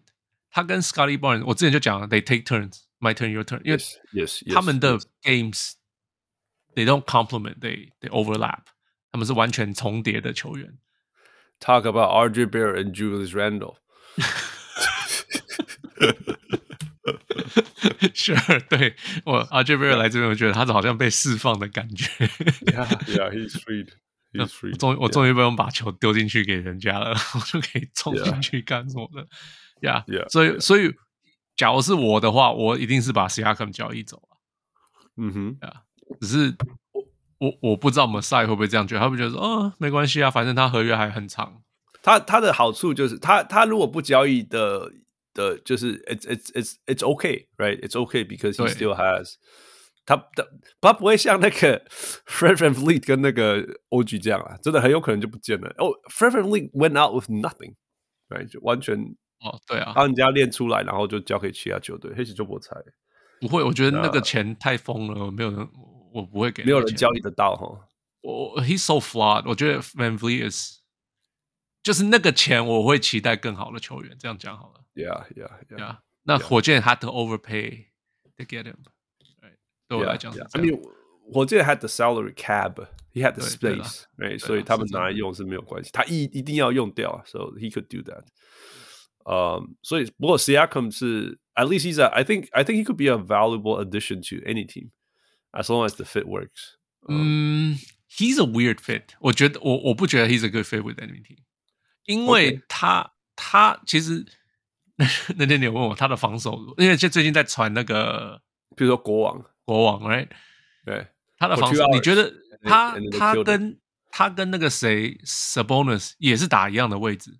[0.50, 3.78] 他跟 Scottie Barnes，我之前就讲了，They take turns，my turn, your turn，因为
[4.12, 8.62] Yes，他们的 games，they don't complement，they they overlap。
[9.13, 10.79] 他们是完全重叠的球员。
[11.59, 13.75] Talk about RJ Barrett and Julius Randle。
[18.15, 22.05] Sure，对我 RJ Barrett 来这边，我觉得他好像被释放的感觉。
[22.65, 23.89] Yeah, yeah, he's freed.
[24.33, 24.77] He's freed.
[24.77, 29.27] 终我终于不用把球丢进去给人家了，我就可以冲进去干什么的。
[29.79, 30.27] Yeah, yeah.
[30.29, 30.91] 所以所以，
[31.55, 34.37] 假如是我的话，我一定是把 Siakam 交易走了。
[35.17, 35.83] 嗯哼，啊，
[36.19, 36.57] 只是。
[37.43, 41.61] 我我不知道我们赛会不会这样觉得，他会觉得说，哦，没关系啊，反正他合约还很长。
[42.01, 44.89] 他他的好处就是，他他如果不交易的
[45.33, 47.79] 的，就是 it's it's it's it's okay, right?
[47.81, 49.33] It's okay because he still has
[50.05, 50.47] 他的
[50.81, 51.81] 他不会像那个
[52.27, 55.67] Fred Van Fleet 跟那个 OG 这样啊，真的很有可能就不见了。
[55.77, 57.75] 哦，Fred VanVleet went out with nothing,
[58.29, 58.47] right?
[58.49, 58.97] 就完全
[59.39, 62.75] 哦，对啊，让人家练出来，然后就交给其他球队，黑起就不猜。
[63.39, 65.67] 不会，我觉得那个钱太疯了，没有人。
[66.12, 67.88] 我不会给，没有人交易得到哈。
[68.22, 69.44] 我 He's so flawed。
[69.46, 70.78] 我觉得 VanVleet is
[71.82, 74.16] 就是那个钱，我会期待更好的球员。
[74.18, 74.84] 这样讲好了。
[74.94, 75.78] Yeah, yeah, yeah.
[75.78, 75.98] yeah.
[76.24, 77.86] 那火箭 had to overpay
[78.36, 78.76] to get him。
[79.86, 80.78] 对我来讲，I mean，
[81.32, 82.74] 火箭 had the salary cap,
[83.14, 84.38] he had the space，right？
[84.38, 88.24] 所以他们拿来用是没有关系，他一一定要用掉，so he could do that。
[89.24, 93.82] 嗯，所以不过 Siakam 是 at least he's a I think I think he could be a valuable
[93.82, 94.90] addition to any team
[95.52, 96.76] as long as the fit works。
[97.08, 97.78] 嗯，
[98.10, 99.04] he's a weird fit。
[99.20, 101.38] 我觉得我我不觉得 he's a good fit with any team，
[102.04, 104.26] 因为他他其实
[105.36, 108.42] 那天你有问我他的防守，因为就最近在传那个，
[108.76, 109.44] 比如说国王。
[109.68, 110.28] 国王，right？
[110.86, 113.78] 对，他的防守，你觉得他他跟
[114.10, 117.38] 他跟那个谁 Sabonis 也是打一样的位置，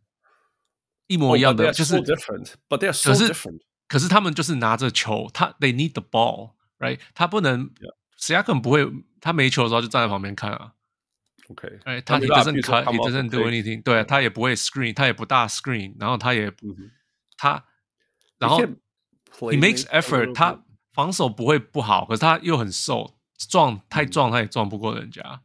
[1.07, 3.63] 一模一样的，就是 different，but they are so different。
[3.87, 7.01] 可是他们就是拿着球，他 they need the ball，right？
[7.15, 7.71] 他不能
[8.24, 8.88] ，Siakam 不会，
[9.20, 10.74] 他没球的时候就站在旁边看啊。
[11.50, 16.52] OK，哎，他 he doesn't cut，he doesn't do anything，对，他也不会 screen，他也不大 screen，然后他也
[17.38, 17.66] 他，
[18.38, 20.64] 然后 he makes effort，他。
[20.94, 23.18] 防守不会不好，可是他又很瘦，
[23.50, 25.42] 撞太撞他也撞不过人家，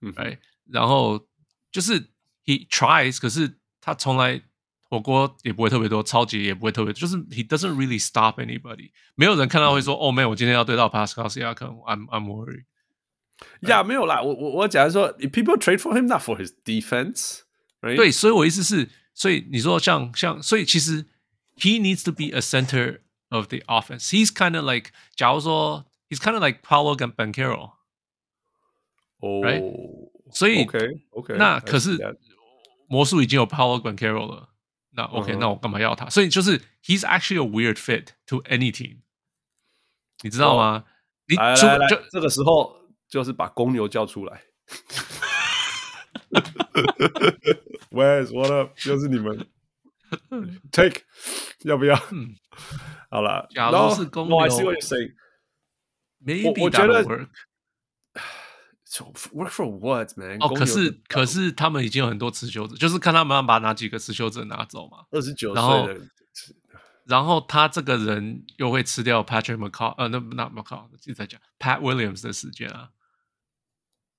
[0.00, 0.38] 嗯，哎，
[0.70, 1.28] 然后
[1.70, 2.00] 就是
[2.46, 4.40] he tries，可是他从来
[4.95, 12.65] 火锅也不会特别多，超级也不会特别，就是 he doesn't really stop anybody，没有人看到会说，哦，没有，我今天要对到 Pascal Siakam，I'm I'm worried。
[13.61, 17.41] 呀，没有啦，我我我讲说，people trade for him not for his defense，
[17.81, 21.05] 对，所以我意思是，所以你说像像，所以其实
[21.57, 24.09] he needs to be a center。of the offense.
[24.09, 27.71] He's kind of like 假如说 he's kind of like Paolo Banchero.
[29.21, 29.63] Oh, right?
[30.33, 30.79] 所以 OK
[31.11, 31.97] OK，那可是
[32.89, 34.49] 魔术已经有 Paolo Banchero 了，
[34.96, 35.38] 那 OK，、uh.
[35.38, 36.08] 那我干嘛要他？
[36.08, 39.00] 所以就是 he's actually a weird fit to any team，
[40.22, 40.82] 你知道吗？Oh,
[41.28, 42.74] 你来来来，就这个时候
[43.08, 44.42] 就是把公牛叫出来。
[47.90, 48.72] Where's what up？
[48.86, 49.46] 又是你们。
[50.72, 51.02] Take
[51.64, 51.94] 要不要？
[52.12, 52.36] 嗯，
[53.10, 53.48] 好了。
[53.50, 54.98] 假如是公牛，我还是会 say
[56.24, 57.04] maybe 我觉得
[59.33, 60.37] work。work for what man？
[60.39, 65.05] 哦，可是可是他们已经有很多持球者，就是看他们要把哪几个持球者拿走嘛。
[65.11, 65.63] 二十九岁
[65.93, 66.01] 的，
[67.05, 72.89] 然后他这个人又会吃掉 Patrick McCaw，呃，那那 McCaw 一直在讲 Pat Williams 的时间啊。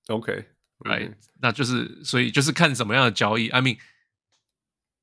[0.07, 3.49] OK，right，那就是所以就是看什么样的交易。
[3.49, 3.77] I mean。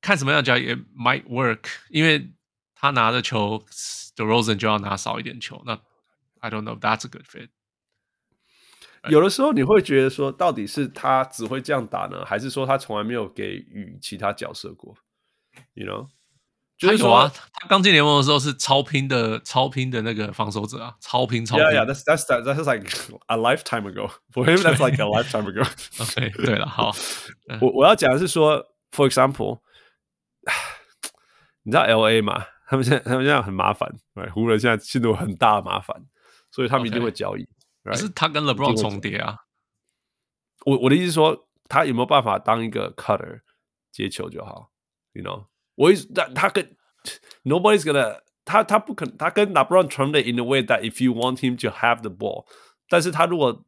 [0.03, 2.33] 看什么样的交易也 might work，因为
[2.73, 3.63] 他拿的球，
[4.15, 5.61] DeRozan 就要拿少一点球。
[5.63, 5.79] 那
[6.39, 7.49] I don't know, that's a good fit。
[9.08, 14.94] 有的时候你会觉得说，到底是他只会这样打呢，还是说他从来没有给予其他角色过
[15.74, 16.08] ？You know，
[16.78, 21.64] 就是说啊，他刚进联盟的时候是超拼的，超拼的那个防守者啊，超拼超拼。
[21.64, 22.88] Yeah, yeah, that's that's that's like
[23.26, 24.10] a lifetime ago.
[24.32, 25.62] For him, that's like a lifetime ago.
[26.00, 26.94] OK，对了，好，
[27.60, 29.60] 我我要讲的是说，For example。
[31.64, 32.46] 你知道 L A 吗？
[32.68, 35.96] 他们现在他们现在很麻烦，对，湖人现在陷入很大的麻烦，
[36.52, 37.48] 所以他们一定会交易。
[37.85, 37.97] 可 Okay.
[37.97, 39.37] 是他跟 LeBron 重叠啊。
[40.65, 43.41] 我我的意思是说，他有没有办法当一个 cutter
[43.91, 44.71] 接球就好？
[45.13, 46.75] You know，我意思他他跟
[47.43, 52.01] nobody's gonna 他他不可能他跟 LeBron 重叠 in a way that if you want him to have
[52.01, 52.45] the ball，
[52.87, 53.65] 但是他如果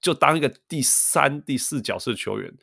[0.00, 2.54] 就当一个第三第四角色球员，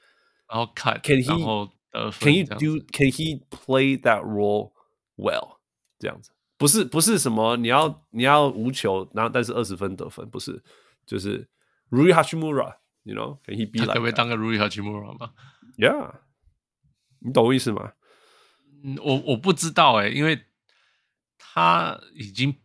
[0.47, 1.69] 然后 cut，然后。
[1.93, 2.79] Can he do?
[2.93, 4.71] Can he play that role
[5.17, 5.57] well？
[5.99, 10.62] 这样子 不是不是什么你要你要无球，然后但是二十分得分不是，
[11.04, 11.48] 就是
[11.90, 13.92] Rui Hachimura，you know？Can he be like？
[13.92, 15.32] 可不可以当个 Rui Hachimura 吗
[15.76, 16.14] ？Yeah，
[17.20, 17.92] 你懂我意思吗？
[18.84, 20.44] 嗯，我我不知道哎，因为
[21.38, 22.56] 他已经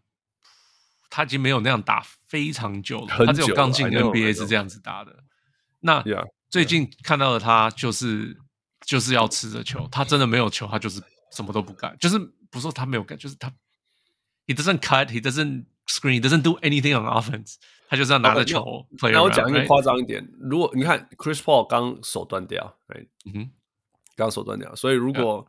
[1.09, 5.23] 他已经没有那样打非常久了，他只有刚进 NBA 是这样子打的。
[5.79, 6.03] 那
[6.49, 8.37] 最近看到的他就是。
[8.83, 10.99] 就是要吃着球，他真的没有球，他就是
[11.31, 11.95] 什么都不干。
[11.99, 12.17] 就是
[12.49, 13.47] 不是说他没有干，就是他
[14.50, 17.56] ，he doesn't cut，he doesn't screen，he doesn't do anything on offense，
[17.88, 18.86] 他就是要拿着球。
[18.98, 23.50] Okay, 那我讲一个夸张一点，如果你看 Chris Paul 刚手断掉，哎，嗯哼，
[24.16, 25.48] 刚手断掉，所以如果 Yeah.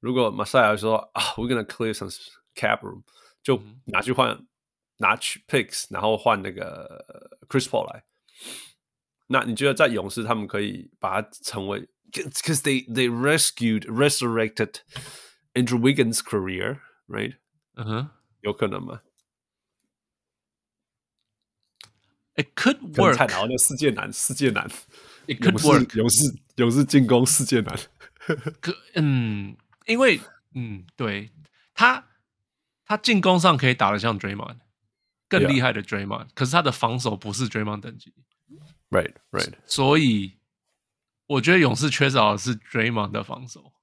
[0.00, 2.14] 如果 Masai 说啊，we're gonna clear some
[2.54, 3.02] cap room，
[3.42, 4.46] 就拿去换
[4.98, 7.04] 拿去 picks，然后换那个
[7.48, 8.04] Chris Paul 来，
[9.26, 11.88] 那你觉得在勇士他们可以把它成为？
[12.10, 14.80] Because they they rescued resurrected
[15.52, 17.34] Andrew Wiggins' career, right?
[17.76, 18.10] 嗯哼，
[18.43, 19.01] 有可能吗
[22.35, 23.15] ？It could work。
[23.15, 24.69] 太难了，世界难，世界难。
[25.27, 25.95] It could work。
[25.97, 27.77] 勇士勇士进攻世界难。
[28.61, 29.55] 可嗯，
[29.85, 30.19] 因为
[30.53, 31.31] 嗯，对
[31.73, 32.09] 他
[32.85, 34.57] 他进攻上可以打得像 Draymond，
[35.29, 38.13] 更厉害的 Draymond，可是他的防守不是 Draymond 等级。
[38.89, 39.53] Right, right。
[39.65, 40.37] 所以
[41.27, 43.73] 我觉得勇士缺少的是 Draymond 的防守，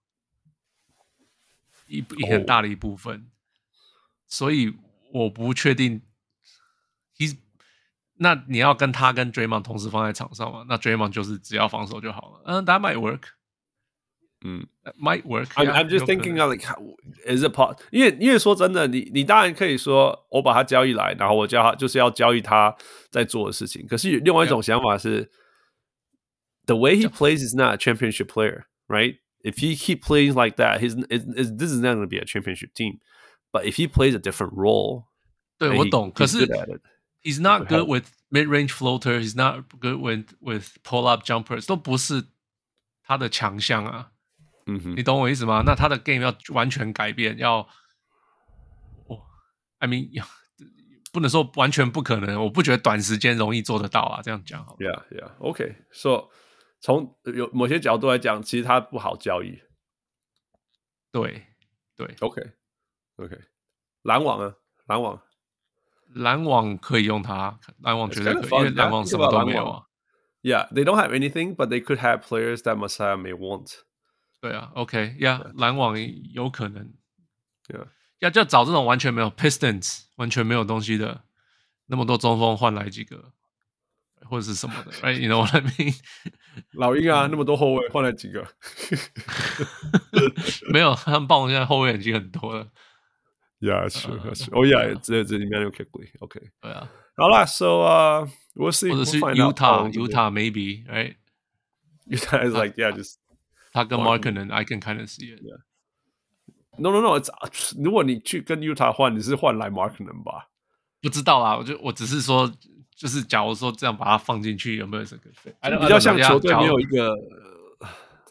[1.87, 3.31] 一一很大的一部分。
[4.30, 4.30] Oh.
[4.30, 4.74] 所以
[5.14, 6.02] 我不确定，
[7.18, 7.38] He's
[8.18, 10.66] 那你要跟他跟 Draymond 同时放在场上吗？
[10.68, 12.41] 那 Draymond 就是只要防守就好了。
[12.45, 13.22] 嗯、uh,，That might work。
[14.44, 14.68] 嗯，
[14.99, 16.64] might work。I'm I'm just thinking like
[17.26, 17.80] is it part？
[17.91, 22.76] 因为因为说真的，你你当然可以说我把他交易来，然后我叫他就是要交易他
[23.10, 23.88] 在做的事情。
[23.88, 25.30] 可是另外一种想法是 Yeah.
[26.68, 29.18] ，the way he plays is not a championship player, right?
[29.44, 32.18] If he keep playing like that, his is is this is not going to be
[32.18, 32.99] a championship team.
[33.52, 35.06] But if he plays a different role，
[35.57, 36.12] 对我懂。
[36.12, 36.45] 可是
[37.24, 39.20] he's not good with mid-range floater.
[39.20, 42.26] He's not good with with pull-up jumpers，都不是
[43.03, 44.12] 他的强项啊。
[44.68, 45.64] 嗯哼，你懂我意思吗？
[45.66, 47.60] 那他的 game 要完全改变，要，
[49.07, 49.22] 哦，
[49.78, 50.10] I mean，
[51.14, 52.44] 不能说完全不可能。
[52.44, 54.22] 我不觉得短时间容易做得到啊。
[54.22, 54.76] 这样讲好。
[54.80, 55.76] Yeah, yeah, OK.
[55.91, 56.30] So
[56.82, 59.60] 从有某些角度来讲，其实他不好交易。
[61.12, 61.45] 对，
[61.95, 62.41] 对，OK。
[63.20, 63.38] OK，
[64.03, 64.56] 篮网啊，
[64.88, 65.22] 篮网，
[66.14, 69.84] 篮网可以用它，篮网绝对可以，因为篮网什么都没有啊。
[70.41, 73.72] Yeah, they don't have anything, but they could have players that Masai may want.
[74.41, 75.95] 对啊，OK，Yeah，篮网
[76.34, 76.94] 有可能。
[77.68, 77.88] Yeah，
[78.20, 81.24] 要就找这种完全没有 Pistons，完全没有东西的，
[81.88, 83.32] 那么多中锋换来几个，
[84.30, 85.99] 或者是什么的，Right？You know what I mean？
[86.74, 88.45] 老鹰啊，那么多后卫换来几个？
[90.72, 92.68] 没有，他们暴龙现在后卫已经很多了。
[93.60, 94.20] Yeah, that's true.
[94.24, 94.53] That's true.
[94.57, 96.12] Oh yeah, it's it's Immanuel Quickley.
[96.20, 96.52] Okay.
[96.62, 96.90] 对啊。
[97.16, 98.91] 好啦，So uh, we'll see.
[98.91, 101.16] 或者是 Utah, Utah maybe, right?
[102.06, 103.16] Utah is like yeah, just
[103.72, 105.41] 他跟 Markkanen, I can kind of see it.
[105.41, 105.57] Yeah.
[106.78, 107.18] No, no, no.
[107.18, 107.30] It's
[107.82, 110.49] 如果你去跟 Utah 换，你是换来 Markkanen 吧？
[111.02, 112.52] 不知道啊，我就我只是说，
[112.94, 115.30] 就是假如说这样把它放进去，有没有这个？
[115.80, 117.16] 比较像球队没有一个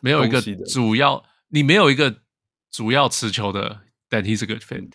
[0.03, 2.21] 没有一个主要，你没有一个
[2.71, 4.93] 主要持球的，then he's a good fit。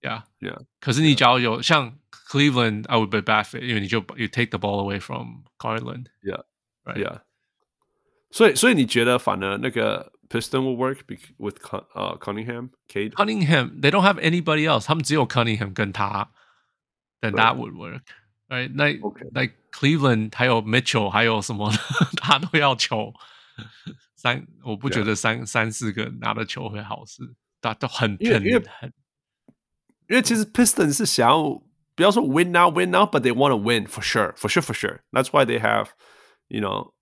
[0.00, 0.64] Yeah, yeah.
[0.80, 1.98] 可是你只要有像
[2.28, 6.08] Cleveland, I would be bad fit，因为你就 you take the ball away from Garland.
[6.22, 6.42] Yeah,
[6.84, 7.02] right.
[7.02, 7.20] Yeah.
[8.30, 10.98] 所以，所以你觉得反而那个 Piston will work
[11.38, 11.56] with
[11.94, 13.12] 呃 Cunningham, Cade?
[13.12, 14.86] Cunningham, they don't have anybody else.
[14.86, 16.30] 他们只有 Cunningham 跟他，
[17.20, 18.02] then that would work.
[18.48, 18.70] Right?
[18.74, 18.88] 那
[19.32, 21.72] like Cleveland 还有 Mitchell 还有什么，
[22.16, 23.14] 他都要球。
[24.16, 27.22] 三，我不觉得三三四个拿的球会好事，
[27.60, 28.42] 大都很很
[28.80, 28.92] 很。
[30.08, 31.62] 因为其实 Pistons 是想要
[31.94, 35.00] 不要说 win now win now but they want to win for sure for sure for sure
[35.12, 35.88] that's why they have
[36.48, 36.92] you know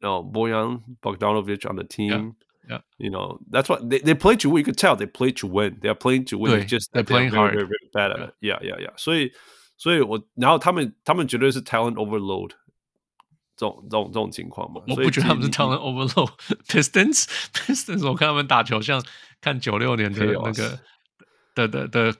[0.00, 2.36] you know Bojan Bogdanovic on the team
[2.68, 2.80] yeah, yeah.
[2.98, 5.46] you know that's what they they play to win you could tell they play to
[5.46, 8.34] win they are playing to win just they're playing hard very, very bad at it
[8.40, 9.32] yeah yeah yeah 所以
[9.76, 12.50] 所以我然后他们他们绝对是 talent overload
[13.56, 16.30] 这种这种这种情况嘛我不觉得他们是 talent overload
[16.68, 19.02] Pistons Pistons 我看他们打球像
[19.40, 20.78] 看九六年的那个
[21.54, 22.14] 的的的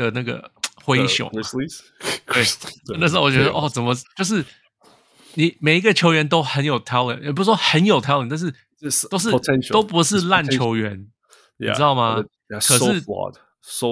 [0.00, 0.50] 的那个
[0.82, 2.42] 灰熊，对，
[2.98, 4.44] 那时候我觉得哦，怎么就是
[5.34, 8.52] 你每一个球员都很有 talent，也不是说很有 talent，但是
[9.10, 9.30] 都是
[9.70, 11.06] 都不是烂球员，
[11.58, 12.24] 你知道吗？
[12.48, 13.00] 可是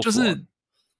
[0.03, 0.45] 就是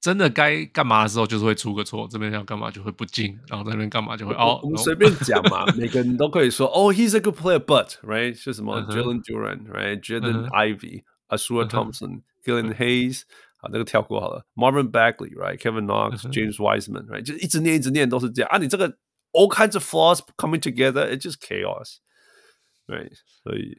[0.01, 13.23] 真的该干嘛的时候，就是会出个错，这边要干嘛就会不进，然后那边干嘛就会哦，我们随便讲嘛，每个人都可以说哦，he's a good player，but right 是什么？Jalen Duran，right Jaden Ivey，Ausar Thompson，Killian Hayes。
[13.58, 14.44] 好，那个跳过好了。
[14.56, 17.22] Marvin Bagley，right？Kevin Knox，James Wiseman，right？
[17.22, 18.58] 就一直念，一直念都是这样啊。
[18.58, 18.90] 你这个
[19.32, 23.14] all kinds of flaws coming together，it's just chaos，right？
[23.44, 23.78] 所以，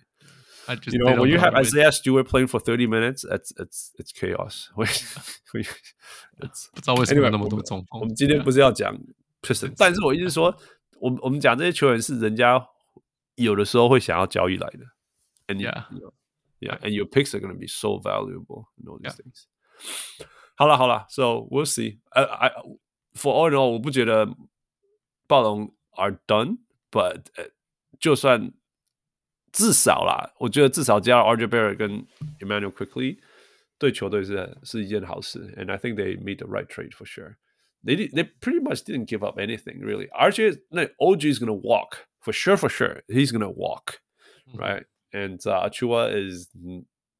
[0.90, 4.70] you know when you have Isaiah Stewart playing for thirty minutes，it's it's it's chaos。
[4.74, 4.82] 不
[6.80, 8.00] 知道为什么有那么多中锋。
[8.00, 8.98] 我们今天不是要讲
[9.42, 10.56] Pistons，但是我意思是说，
[10.98, 12.66] 我们我们讲这些球员是人家
[13.34, 14.86] 有的时候会想要交易来的。
[15.46, 15.84] And yeah,
[16.58, 19.46] yeah, and your picks are going to be so valuable and all these things.
[20.56, 21.98] 好了好了，So we'll see.
[22.10, 22.50] I I
[23.14, 24.28] for all in all，我不觉得
[25.26, 27.22] 暴龙 are done，but
[27.98, 28.52] 就算
[29.52, 32.06] 至少啦，我觉得至少加了 RJ Barrett 跟
[32.40, 33.18] Immanuel Quickley
[33.78, 35.52] 对球队是是一件好事。
[35.56, 37.36] And I think they made the right trade for sure.
[37.84, 40.08] They did, they pretty much didn't give up anything really.
[40.08, 43.02] RJ 那 OG is gonna walk for sure for sure.
[43.08, 44.00] He's gonna walk,
[44.54, 44.86] right?
[45.12, 46.48] And uh, Achua is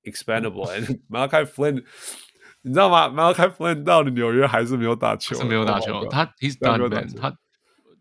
[0.05, 0.69] expendable.
[0.69, 1.85] And Malachi Flynn
[2.63, 3.09] 你知道吗？
[3.09, 6.07] Malachi Flynn 到了纽约还是没有打球，是没有打球。
[6.09, 7.37] 他 He's done man，他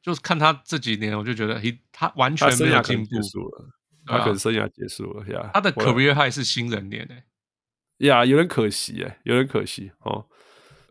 [0.02, 3.16] 就是看他这几年，我就觉得 He 他完全没有进步
[3.50, 3.70] 了。
[4.06, 5.52] 他可能生涯结束了呀。
[5.54, 10.26] 他的 career high 是新人年诶，呀，有点可惜诶，有点可惜哦。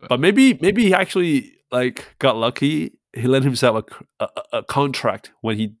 [0.07, 2.93] But maybe maybe he actually like got lucky.
[3.11, 3.75] He let himself
[4.17, 5.75] a a a contract when he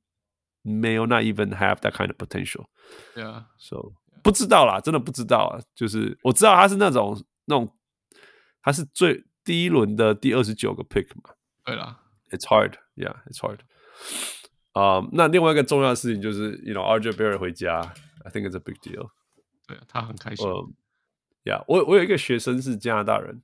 [0.63, 2.65] may not even have that kind of potential。
[3.15, 5.59] 对啊，so 不知道啦，真的不知道啊。
[5.75, 7.75] 就是我知道他是那种那种，
[8.68, 11.34] 他是最第一轮的第二十九个 pick 嘛。
[11.64, 13.60] 对啦，It's hard，yeah，it's hard。
[14.72, 17.80] 啊，那另外一个重要的事情就是，you know，RJ Barrett 回家
[18.24, 19.08] ，I think it's a big deal。
[19.66, 20.46] 对，他很开心。
[20.46, 20.74] 嗯
[21.44, 23.42] ，yeah，我我有一个学生是加拿大人。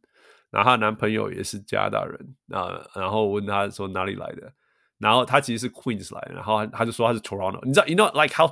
[0.50, 4.52] 然后她男朋友也是加拿大人啊，然后问他说哪里来的，
[4.98, 8.46] 然后他其实是 Queens 来的，然后他就说他是 Toronto，你知道，you know like how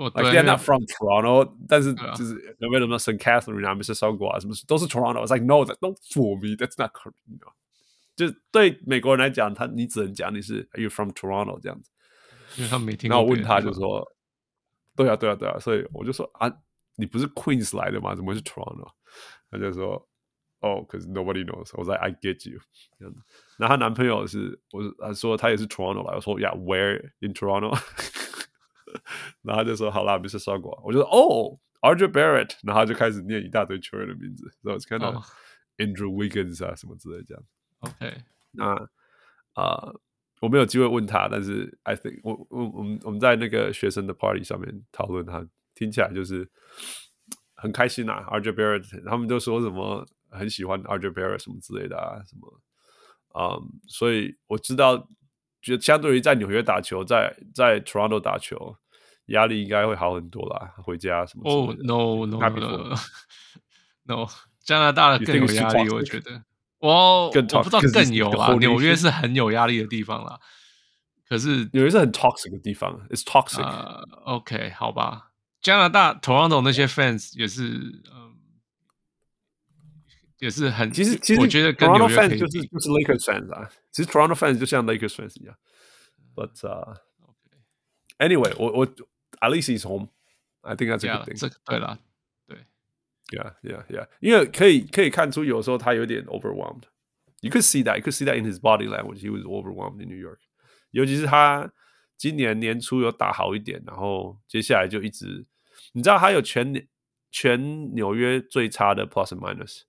[0.00, 3.18] Canadians，like they're not from Toronto，但是就是有没有什么 St.
[3.18, 7.14] Catherine 啊，Mississauga 啊，什么都是 Toronto，it's like no that don't for me，that's not correct，
[8.14, 11.90] 就对美国人来讲，他你只能讲你是 Are you from Toronto 这样子，
[12.56, 13.08] 因为他没听。
[13.10, 14.06] 然后我问他就说，
[14.94, 16.52] 对啊对啊对啊，所以我就说啊，
[16.96, 18.14] 你不是 Queens 来的吗？
[18.14, 18.88] 怎么会是 Toronto？
[19.50, 20.08] 他就说。
[20.60, 21.70] 哦，because nobody knows。
[21.74, 22.58] 我说 I get you。
[23.58, 26.14] 那她男朋友是，我他说他也是 Toronto 来。
[26.16, 27.78] 我说 Yeah，where in Toronto？
[29.41, 30.81] 然后他就说好啦，Mississauga。
[30.83, 32.51] 我就说哦，RJ Barrett。
[32.63, 35.11] 然后他就开始念一大堆球员的名字，然后看到
[35.77, 37.43] Andrew Wiggins 啊什么之类这样。
[37.79, 38.73] OK，那
[39.53, 40.01] 啊、呃，
[40.41, 46.49] 我没有机会问他，但是 I think 我我我们我们在那个学生的 party 上面讨论他，听起来就是
[47.55, 48.25] 很开心啊。
[48.29, 50.07] Arj Barrett，他们都说什么？
[50.33, 52.61] 很喜欢 Arj Barrett 什么之类的啊，什么，
[53.37, 54.97] 嗯，所以我知道，
[55.61, 58.77] 觉得相对于在纽约打球，在在 Toronto 打球，
[59.31, 60.73] 压力应该会好很多啦。
[60.77, 62.95] 回家什么哦、oh,，no no no
[64.03, 64.27] no，
[64.59, 66.43] 加拿大的更有压力，我觉得。
[66.79, 70.39] 我我不知道更有啊，纽约是很有压力的地方啦。
[71.27, 74.03] 可是纽约是很 toxic 的地方，it's toxic、uh,。
[74.23, 75.31] OK，好吧，
[75.61, 78.31] 加拿大 Toronto 那些 fans 也是，嗯。
[80.39, 85.55] 也是很，其实其实我觉得跟纽约 fans 就是就是 Lakers fans 啊，其实 Toronto fans 就像 Lakers fans 一样。
[86.33, 86.95] But、uh,
[88.17, 88.87] anyway，我我
[89.40, 91.38] at least he's home，I think that's a good thing。
[91.38, 91.98] 这个对了，
[92.46, 92.58] 对，
[93.30, 100.02] Yeah Yeah Yeah，因为可以可以看出有时候他有点 overwhelmed。You could see that，you could see that in his body language，he was overwhelmed
[100.02, 100.38] in New York。
[100.90, 101.70] 尤其是他
[102.16, 105.46] 今年年初有打好一点，然后接下来就一直，
[105.92, 106.88] 你知道他有全
[107.30, 109.82] 全纽约最差的 plus and minus。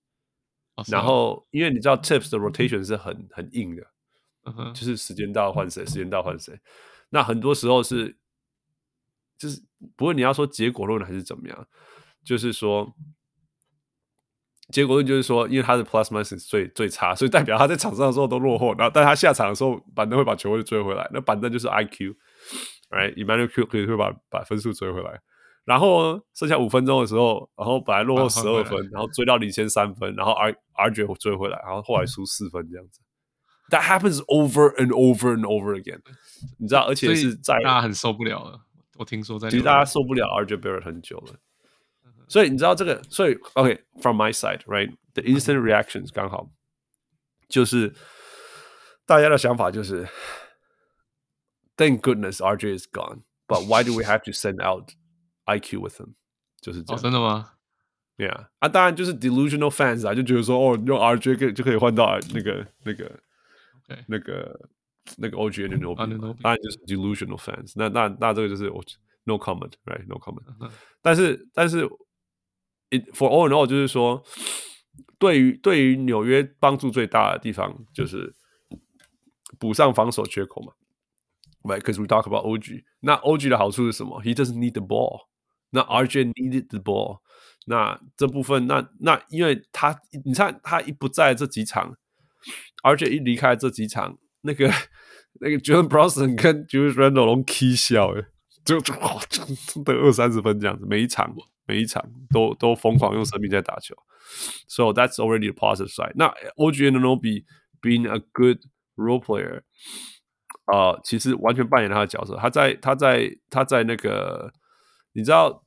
[0.91, 3.82] 然后，因为你知道 Tips 的 rotation 是很很硬的，
[4.44, 4.72] uh -huh.
[4.74, 6.60] 就是时间到换谁，时间到换谁。
[7.10, 8.15] 那很多时候是，
[9.43, 9.60] 就是
[9.97, 11.66] 不过你要说结果论还是怎么样，
[12.24, 12.94] 就是说
[14.70, 21.10] 结果论就是说，因为他的 plus minus 最最差，所以代表他在场上的时候都落后，然后但他下场的时候板凳会把球会追回来。
[21.12, 25.20] 那板凳就是 IQ，right？Emmanuel Q 可以会把把分数追回来。
[25.64, 33.01] 然后剩下五分钟的时候，然后本来落后十二分，然后追到领先三分，然后 R RJ 追回来，然后后来输四分这样子。
[33.70, 36.01] That happens over and over and over again。
[36.59, 38.60] 你知道，而且是在大家很受不了了。
[39.02, 41.36] 我听说在其实大家受不了 RJ Barrett 很久了。
[42.28, 46.49] 所以你知道这个，所以 OK，from、okay, my side，right，the instant reactions 刚好
[47.48, 47.94] 就是
[49.06, 50.06] 大家的想法就是，
[51.78, 54.91] Thank goodness RJ is gone，but why do we have to send out
[55.45, 56.15] IQ with him，
[56.60, 56.99] 就是这样。
[56.99, 57.53] 哦，真的吗？
[58.18, 63.06] Yeah，啊，当然就是 delusional fans 啊，就觉得说，哦，用 RJ 可以就可以换到那个那个，
[63.88, 64.03] okay.
[64.07, 64.69] 那个
[65.19, 67.89] 那个 OG Anunoby，当然就是 delusional fans 那。
[67.89, 68.65] 那那那这个就是
[69.24, 70.45] no comment，right？No comment。
[70.45, 70.70] Uh -huh.
[71.01, 71.85] 但是但是
[72.91, 74.23] ，it for all all，就是说，
[75.19, 78.35] 对于对于纽约帮助最大的地方就是
[79.59, 80.73] 补上防守缺口嘛。
[81.62, 82.85] Right，because we talk about OG。
[83.01, 85.27] 那 OG 的好处是什么？He doesn't need the ball。
[85.74, 87.20] 那 RJ needed the ball，
[87.65, 91.97] 那这部分，那那因为他，你看他一不在这几场
[92.83, 94.70] ，RJ 一离开这几场，那个
[95.41, 98.27] 那个 Jalen Brunson 跟 Julius Randle 都 K 笑诶，
[98.65, 101.35] 就就就得二三十分这样子，每一场
[101.67, 103.95] 每一场都都疯狂用生命在打球
[104.69, 106.13] ，So that's already a positive side。
[106.15, 107.45] 那 OG Anunoby
[107.81, 108.59] being a good
[108.97, 109.63] role player，
[110.73, 114.53] 呃，其实完全扮演他的角色，他在他在他在那个。
[115.15, 115.63] 你知道，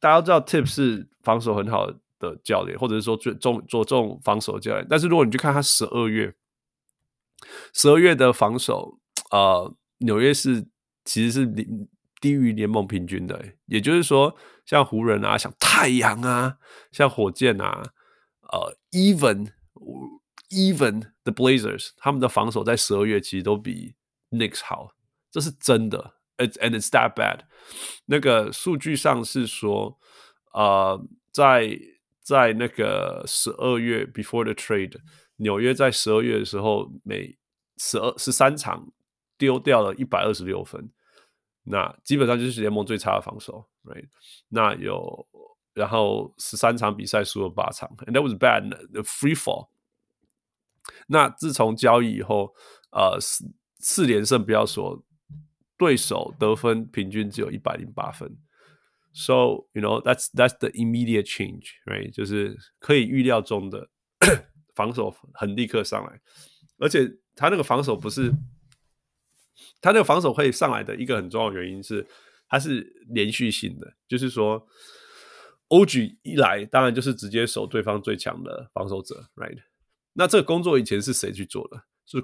[0.00, 1.86] 大家都知道 Tip 是防守很好
[2.18, 4.86] 的教练，或者是说最重做重防守教练。
[4.88, 6.34] 但是如果你去看他十二月，
[7.72, 8.98] 十二月的防守，
[9.30, 10.66] 呃，纽约是
[11.04, 11.46] 其实是
[12.20, 13.42] 低于联盟平均的。
[13.66, 16.58] 也就是说，像湖人啊，像太阳啊，
[16.90, 17.82] 像火箭啊，
[18.42, 19.52] 呃，even
[20.50, 23.94] even the Blazers，他们的防守在十二月其实都比
[24.30, 24.92] Knicks 好，
[25.30, 26.14] 这是真的。
[26.38, 27.40] It's and it's that bad。
[28.06, 29.98] 那个数据上是说，
[30.52, 31.76] 呃，在
[32.22, 35.00] 在那个十二月 before the trade，
[35.38, 37.36] 纽约在十二月的时候，每
[37.78, 38.92] 十二十三场
[39.36, 40.90] 丢掉了一百二十六分，
[41.64, 44.08] 那基本上就是联盟最差的防守，right？
[44.48, 45.26] 那有
[45.74, 49.68] 然后十三场比赛输了八场，and that was bad，free fall。
[51.06, 52.52] 那自从交易以后，
[52.90, 53.44] 呃，四
[53.78, 55.04] 四连胜不要说，
[55.76, 58.36] 对手得分平均只有一百零八分。
[59.12, 62.12] So you know that's that's the immediate change, right？
[62.12, 63.88] 就是可以预料中的
[64.78, 66.20] 防守很立刻上来，
[66.78, 68.32] 而且他那个防守不是
[69.80, 72.06] 他那个防守会上来的一个很重要的原因是
[72.48, 74.64] 它是连续性的，就是说
[75.68, 79.58] OG 一来，当然就是直接守对方最强的防守者，right？
[80.12, 81.82] 那这个工作以前是谁去做的？
[82.06, 82.22] 是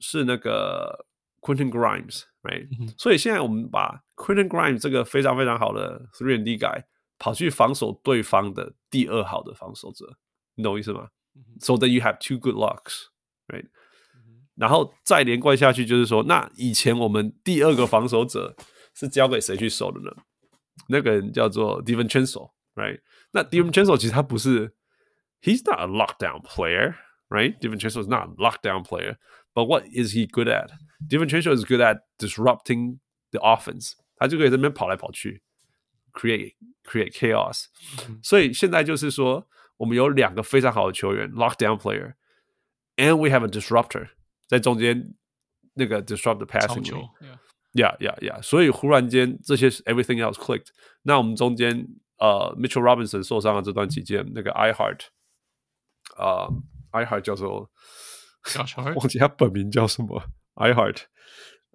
[0.00, 1.06] 是那个。
[1.46, 6.82] Quentin Grimes，right？、嗯、所以现在我们把 Quentin Grimes 这个非常非常好的 three and D guy
[7.20, 10.18] 跑去防守对方的第二好的防守者，
[10.56, 11.10] 你懂我意思吗、嗯、
[11.59, 13.65] ？So that you have two good locks，right？、
[14.15, 18.55] 嗯、然后再连贯下去，就是说，那以前我们第二个防守者
[18.93, 20.11] 是交给谁去守的呢？
[20.87, 23.01] 那个人叫做 DiVincenzo，right？
[23.31, 24.73] 那 DiVincenzo 其实他不是，
[25.41, 30.69] he's not a lockdown player，right？DiVincenzo is not a lockdown player。But what is he good at?
[31.09, 32.99] DiVincenzo is good at disrupting
[33.31, 33.93] the offense。
[34.15, 35.41] 他就可以这边跑来跑去，
[36.13, 36.55] create
[36.85, 37.65] create chaos。
[38.23, 39.47] 所以现在就是说，
[39.77, 44.09] 我们有两个非常好的球员，lockdown player，and we have a disruptor
[44.47, 45.13] 在中间
[45.73, 48.41] 那个 disrupt the passing。Yeah, yeah, yeah。
[48.41, 50.67] 所以忽然间这些 everything else clicked。
[51.03, 55.01] 那我们中间呃，Mitchell Robinson 受伤的这段期间，那个 I Heart，
[56.17, 56.51] 呃，
[56.91, 57.71] I Heart 叫做。
[58.43, 60.23] Josh Hart，忘记他本名叫什么？
[60.55, 61.03] I Heart，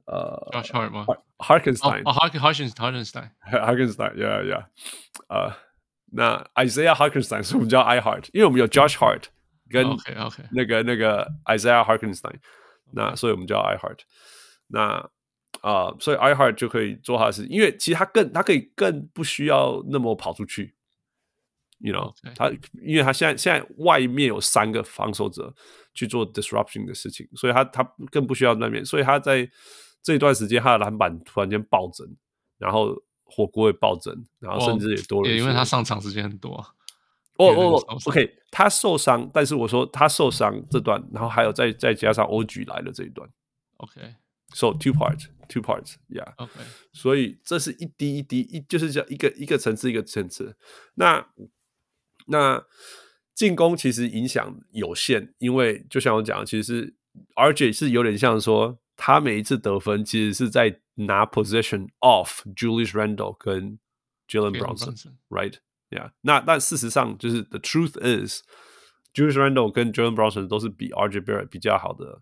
[0.07, 1.07] 呃，Josh Hart 吗？
[1.39, 4.67] Harkenstein，哦，Harkenstein，Harkenstein，Yeah，Yeah，
[5.29, 5.55] 呃，
[6.12, 9.24] 那 Isaiah Harkenstein 是我们叫 I Heart，因为我们有 Josh Hart
[9.70, 12.36] 跟 OK OK 那个那个 Isaiah Harkenstein，
[12.94, 14.00] 那所以我们叫 I Heart，
[14.68, 15.10] 那
[15.62, 20.76] 啊，所以 I Heart 就可以做他的事，因为其实他更他可以更不需要那么跑出去。
[21.84, 22.14] You know.
[22.36, 22.52] 他
[22.84, 25.52] 因为他现在现在外面有三个防守者
[25.96, 29.50] 去做 disruption 的事情，所以他他更不需要那边，所以他在
[30.04, 32.08] 这一段时间他的篮板突然间暴增，
[32.60, 32.96] 然后
[33.32, 36.52] 火锅也暴增，然后甚至也多了，也因为他上场时间很多。
[37.38, 43.28] 哦哦，OK，他受伤，但是我说他受伤这段，然后还有再再加上 OG 来了这一段。
[43.78, 44.78] OK，so、okay.
[44.78, 46.34] two parts，two parts，yeah。
[46.36, 46.52] OK，
[46.94, 50.56] 所以这是一滴一滴一就是叫一个一个层次一个层次，
[50.96, 51.26] 那。
[52.28, 52.64] 那
[53.34, 56.96] 进攻其实影响有限，因为就像我讲，其实是
[57.36, 63.80] RJ 是有点像说，他每一次得分其实是在拿 possession off Julius Randle 跟
[64.28, 66.12] Jalen Brunson，right？Yeah。
[66.22, 68.42] 那但事实上就是 the truth is
[69.14, 72.22] Julius Randle 跟 Jalen Brunson 都是比 RJ Barrett 比较好的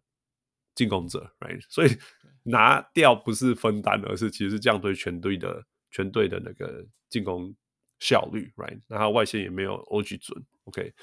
[0.75, 1.61] 进攻者，right？
[1.69, 1.97] 所以
[2.43, 7.55] 拿掉不是分担，而是其实是这样对全队的全队的那个进攻。
[8.01, 8.79] 效率，right？
[8.87, 10.93] 那他外线也没有 OG 准，OK。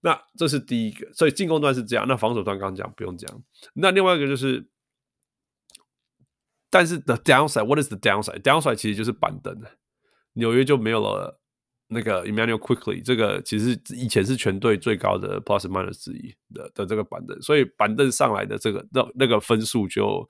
[0.00, 2.08] 那这是第一个，所以进攻端是这样。
[2.08, 3.40] 那防守端刚刚讲不用讲。
[3.74, 4.68] 那另外一个就是，
[6.70, 9.60] 但是 the downside，what is the downside？downside 其实就是板凳。
[10.34, 11.40] 纽约就没有了
[11.88, 20.28] 那个 Immanuel quickly 这个其实以前是全队最高的 plus minus 之一的的这个板凳，所以板凳上来的这个那那个分数就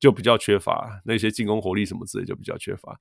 [0.00, 2.98] 就比较缺乏，那些进攻火力什么之类就比较缺乏。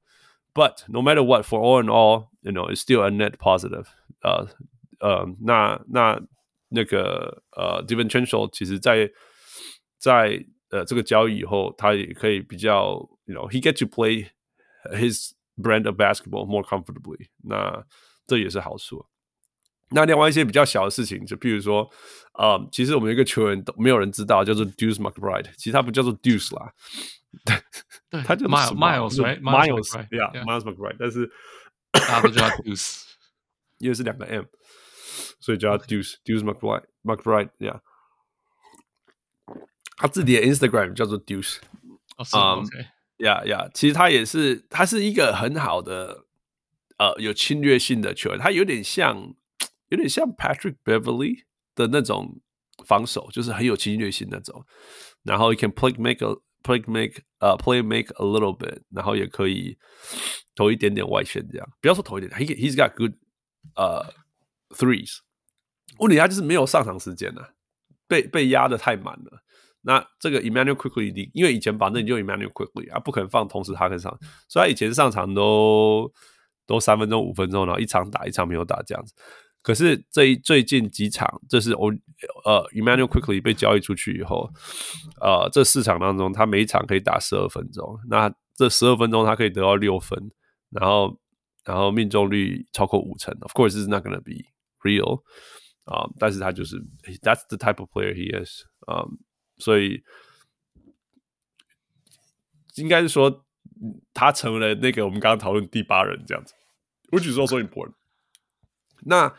[0.54, 3.86] But no matter what, for all in all, you know, it's still a net positive.
[4.22, 4.48] 呃
[5.00, 6.22] 呃，那那
[6.70, 9.10] 那个呃 d i v i n c e n t i a l 其实在
[9.98, 12.93] 在呃这个交易以后，他也可以比较，
[13.25, 14.28] you know, he get to play
[14.93, 17.27] his brand of basketball more comfortably.
[17.43, 17.85] 那
[18.27, 19.05] 这也是好处。
[19.93, 21.91] 那另外一些比较小的事情，就譬如说，
[22.35, 26.73] 呃，其实我们有一个球员都没有人知道，叫做 Deuce McBride，其实他不叫做 Deuce 啦。
[27.44, 27.60] 对，
[28.23, 31.28] 他就 Miles，Miles，Miles，Yeah，Miles McBride，但是
[31.91, 33.02] 大家都叫他 Deuce，
[33.78, 34.44] 因为是两个 M，
[35.41, 37.81] 所以叫他 Deuce，Deuce McBride，McBride，Yeah，
[39.98, 41.57] 他自己的 Instagram 叫做 Deuce，
[42.17, 42.61] 啊
[43.17, 46.25] ，Yeah，Yeah，其实他也是，他是一个很好的，
[46.98, 49.35] 呃，有侵略性的球员，他有点像，
[49.90, 51.43] 有点像 Patrick Beverly
[51.75, 52.41] 的那种
[52.85, 54.65] 防守，就是很有侵略性那种，
[55.24, 59.77] 然后 you can play make a Play make 呃、uh,，play make a little bit，然后也可以
[60.56, 63.14] 投一点点外线，这样不要说投一点点，he he's got good
[63.75, 65.19] 呃、uh, threes。
[65.99, 67.53] 问题他就是没有上场时间了，
[68.07, 69.43] 被被压的太满了。
[69.86, 74.12] 那这个 Immanuel quickly，因为以前反正你就 Immanuel quickly 啊，不可能放同时他跟上，
[74.48, 76.12] 所以他以前上场都
[76.66, 79.14] 都三分钟五分钟，然后一场打一场没有打这样子。
[79.62, 81.94] 可是这一最近几场，这是我
[82.46, 84.50] 呃 Immanuel quickly 被交易出去以后，
[85.22, 90.32] 呃，这四场当中，他每一场可以打十二分钟，那这十二分钟他可以得到六分，
[90.70, 91.20] 然后
[91.64, 93.36] 然后命中率超过五成。
[93.42, 94.46] Of course, it's not gonna be
[94.82, 95.22] real
[95.86, 96.78] 啊、但是他就是
[97.22, 99.06] That's the type of player he is 啊、
[99.59, 100.02] 所以
[102.77, 103.44] 应该是说
[104.15, 106.55] 他成了那个我们刚刚讨论第八人这样子，
[107.10, 107.94] which is also important。
[109.05, 109.35] 那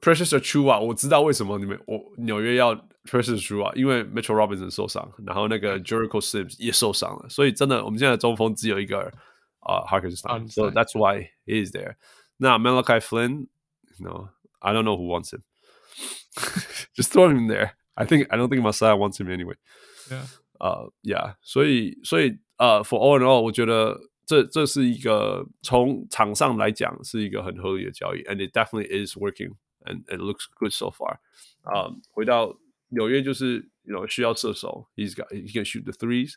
[0.00, 9.12] Precious Achiuwa，我知道为什么你们我纽约要 Precious Achiuwa，因为 Mitchell Robinson 受伤，然后那个 Jericho Sims 也受伤了，所以真的我们现在的中锋只有一个
[9.60, 11.94] 啊、uh, Hartenstein，so that's why he is there。
[12.38, 17.72] 那 Malachi Flynn，no，I don't know who wants him，just throw him there。
[17.96, 20.24] I think I don't think Masai wants him anyway。Yeah，
[20.58, 23.98] 呃，Yeah，所以所以呃、uh,，For all in all，我觉得。
[24.24, 31.18] 这这是一个从场上来讲是一个很合理的交易，and it definitely is working and it looks good so far。
[31.62, 32.56] 啊，回到
[32.90, 36.34] 纽约就是，you know 需要射手，he's got he can shoot the threes。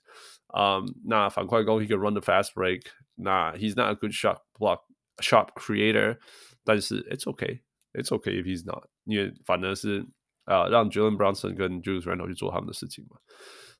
[0.48, 2.82] 啊，那反快攻，he can run the fast break。
[3.14, 4.82] 那 he's not a good shot block
[5.20, 6.18] shot creator，
[6.66, 10.06] 但是 it's okay，it's okay if he's not，因为反而是啊、
[10.51, 13.17] 呃、让 Jalen Brunson 跟 Julius Randle 去做他们的事情嘛。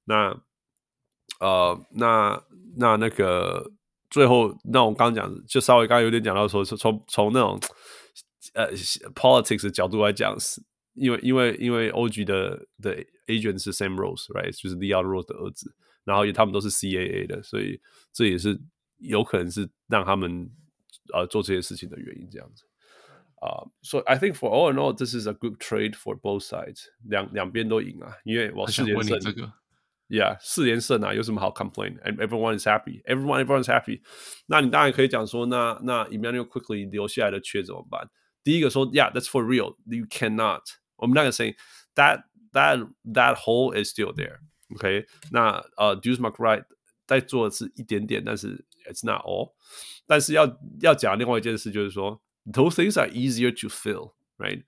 [0.05, 0.41] 那
[1.41, 2.43] 呃那
[2.77, 3.73] 那那个。
[4.13, 7.57] 最后，那我刚讲，就稍微刚刚有点讲到说，是从从那种
[8.55, 8.75] 呃
[9.15, 10.61] politics 的角度来讲，是
[10.95, 12.97] 因为因为因为 OG 的的
[13.29, 17.81] agent 是 Sam Rose，right，就是 Leo Rose 的儿子，然后也他们都是 CAA 的，所以
[18.13, 18.61] 这也是
[18.99, 20.51] 有可能是让他们
[21.15, 22.65] 呃做这些事情的原因，这样子
[23.42, 23.66] 啊。
[23.82, 29.52] 所以 I think for all in all, this is a good trade for both sides，两两边都赢啊，因为我四连胜。
[30.08, 33.02] Yeah，四连胜啊，有什么好 complain？And everyone is happy.
[33.06, 34.02] Everyone, everyone is happy.
[34.46, 38.08] 那你当然可以讲说，那那 Immanuel Quickley 留下来的缺怎么办？
[38.44, 39.78] 第一个说，Yeah，that's for real.
[39.86, 40.62] You cannot.
[40.98, 41.56] 我们那个 saying
[41.96, 44.38] that that that hole is still there.
[44.76, 46.66] OK，那呃、uh,，Deuce McBride
[47.08, 49.54] 在做的是一点点，但是 it's not all。
[50.06, 54.64] 但是要要讲另外一件事，就是说 ，those things are easier to fill, right？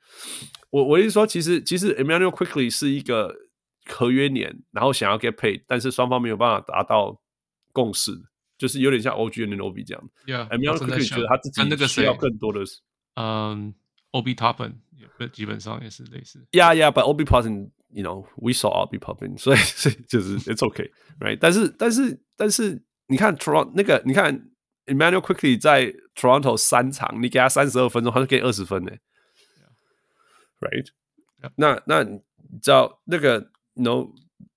[0.69, 3.35] 我我意思说，其实其实 Immanuel Quickley 是一个。
[3.89, 7.21] 合约年，然后想要 get paid，但是双方没有办法达到
[7.71, 8.11] 共识，
[8.57, 10.09] 就是有点像 OG 跟 Obi 这样。
[10.25, 12.65] Yeah，Immanuel Quickley 觉得他自己那个需要更多的，
[13.15, 13.73] 嗯，
[14.11, 14.73] Obi Toppin
[15.17, 16.45] 也基本上也是类似。
[16.51, 21.37] Yeah, yeah, but Obi Toppin，you know，we saw Obi Toppin，所以所以就是 it's okay，right？
[21.39, 24.49] 但是但是但是你看 Toronto 那个，你看
[24.86, 28.92] Immanuel Quickley 在 Toronto 三场，你给他三十二分钟，他就给二十分呢
[30.60, 30.86] ，right？
[31.56, 32.20] 那那你
[32.60, 34.08] 知道那个？No，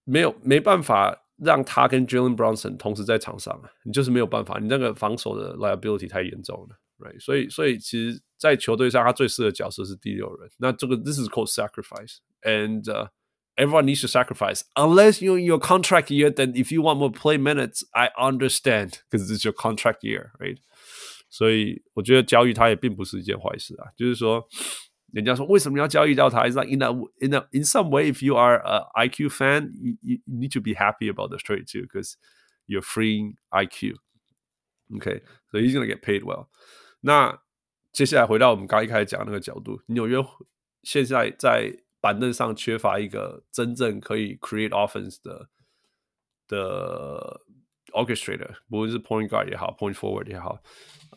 [0.03, 7.19] 没有没办法让他跟 Jalen Brunson 同时在场上，你就是没有办法，你那个防守的 liability 太严重了，right？
[7.19, 10.49] 所以所以其实，在球队上他最适合的角色是第六人。
[10.57, 13.07] 那这个 this is called sacrifice，and、uh,
[13.56, 16.30] everyone needs to sacrifice unless you're in your contract year.
[16.30, 20.58] Then if you want more play minutes, I understand because it's your contract year, right？
[21.28, 24.46] 所以我觉得交易他也并不是一件坏事啊，就是说。
[25.12, 26.44] 人家说为什么要交易到他？
[26.44, 29.96] It's like in a in a in some way, if you are a IQ fan, you
[30.02, 32.14] you need to be happy about the trade too, because
[32.68, 33.96] you're freeing IQ.
[34.98, 36.46] Okay, so he's gonna get paid well.
[37.00, 37.40] 那
[37.92, 40.24] 接下来回到我们刚一开始讲那个角度，纽约
[40.84, 45.49] 现在在 板凳上缺乏一个真正可以 create offense 的
[46.47, 47.41] 的
[47.93, 50.61] orchestrator，不论是 point guard 也好，point forward 也好，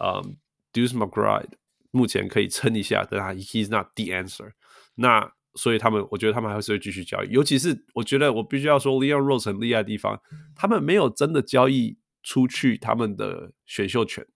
[0.00, 1.50] 嗯、um,，Deuce McBride。
[1.90, 4.52] 目前可以撑一下，但他 he's not the answer。
[4.94, 7.30] 那所以他们，我觉得他们还是会继续交易。
[7.30, 10.22] 尤其是我觉得我必须要说，Leon Rose 很厉害的地方，
[10.56, 14.26] 他们没有真的交易出去他们的选秀权。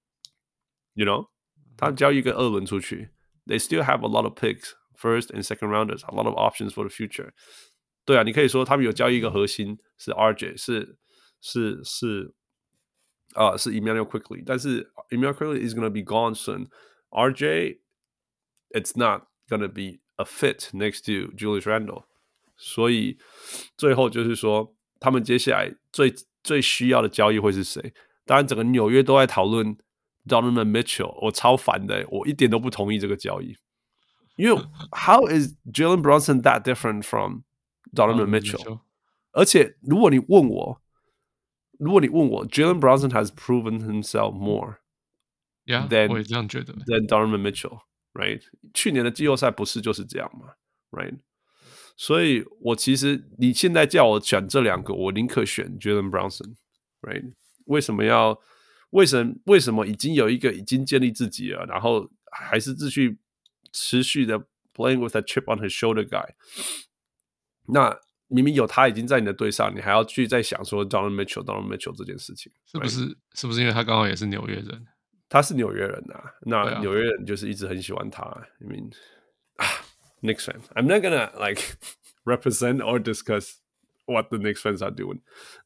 [0.92, 1.28] You know，
[1.78, 3.10] 他交易一个二轮出去
[3.46, 6.83] ，they still have a lot of picks, first and second rounders, a lot of options for
[6.83, 7.31] the future。
[8.05, 10.97] 对啊，你可以说他们有交易一个核心是 RJ，是
[11.41, 12.33] 是是
[13.33, 17.79] 啊、呃，是 Immanuel Quickley，但是 Immanuel Quickley is gonna be gone soon。RJ,
[18.69, 22.05] it's not gonna be a fit next to Julius Randle，
[22.57, 23.17] 所以
[23.77, 27.93] 最后就是说，他们接下来最最需要的交易会是谁？
[28.25, 29.77] 当然，整个纽约都在讨论
[30.27, 33.55] Donovan Mitchell，我超烦的，我一点都不同意这个交易，
[34.35, 37.43] 因为 How is Jalen Brunson that different from
[37.93, 38.81] Donovan Mitchell？
[39.31, 40.81] 而且如果你问我，
[41.79, 46.73] 如果你问我，Jalen Brunson has proven himself more。Yeah, then, 我也这样觉得。
[46.73, 48.41] Then Donovan Mitchell，right？
[48.73, 50.53] 去年的季后赛不是就是这样吗？
[50.91, 51.19] Right？
[51.97, 57.33] 所以，我其实你现在叫我选这两个，我宁可选 Jalen Brunson，right？
[57.65, 58.39] 为什么要？
[58.91, 59.35] 为什么？
[59.45, 63.17] 为什么已经有一个已经建立自己了，然后还是继续
[63.71, 64.39] 持续的
[64.73, 66.33] playing with a chip on his shoulder guy。
[67.67, 73.17] 那明明有他已经在你的队上，你还要去再想说 Donovan Mitchell，Donovan Mitchell 这件事情，是不是？
[73.33, 74.85] 是不是因为他刚好也是纽约人？
[75.29, 78.23] 他是纽约人啊，那纽约人就是一直很喜欢他。
[78.23, 78.93] I mean，
[79.57, 79.65] 啊，
[80.21, 81.61] Knicks fan，I'm not gonna like
[82.23, 83.55] represent or discuss
[84.05, 85.19] what the Knicks fans are doing。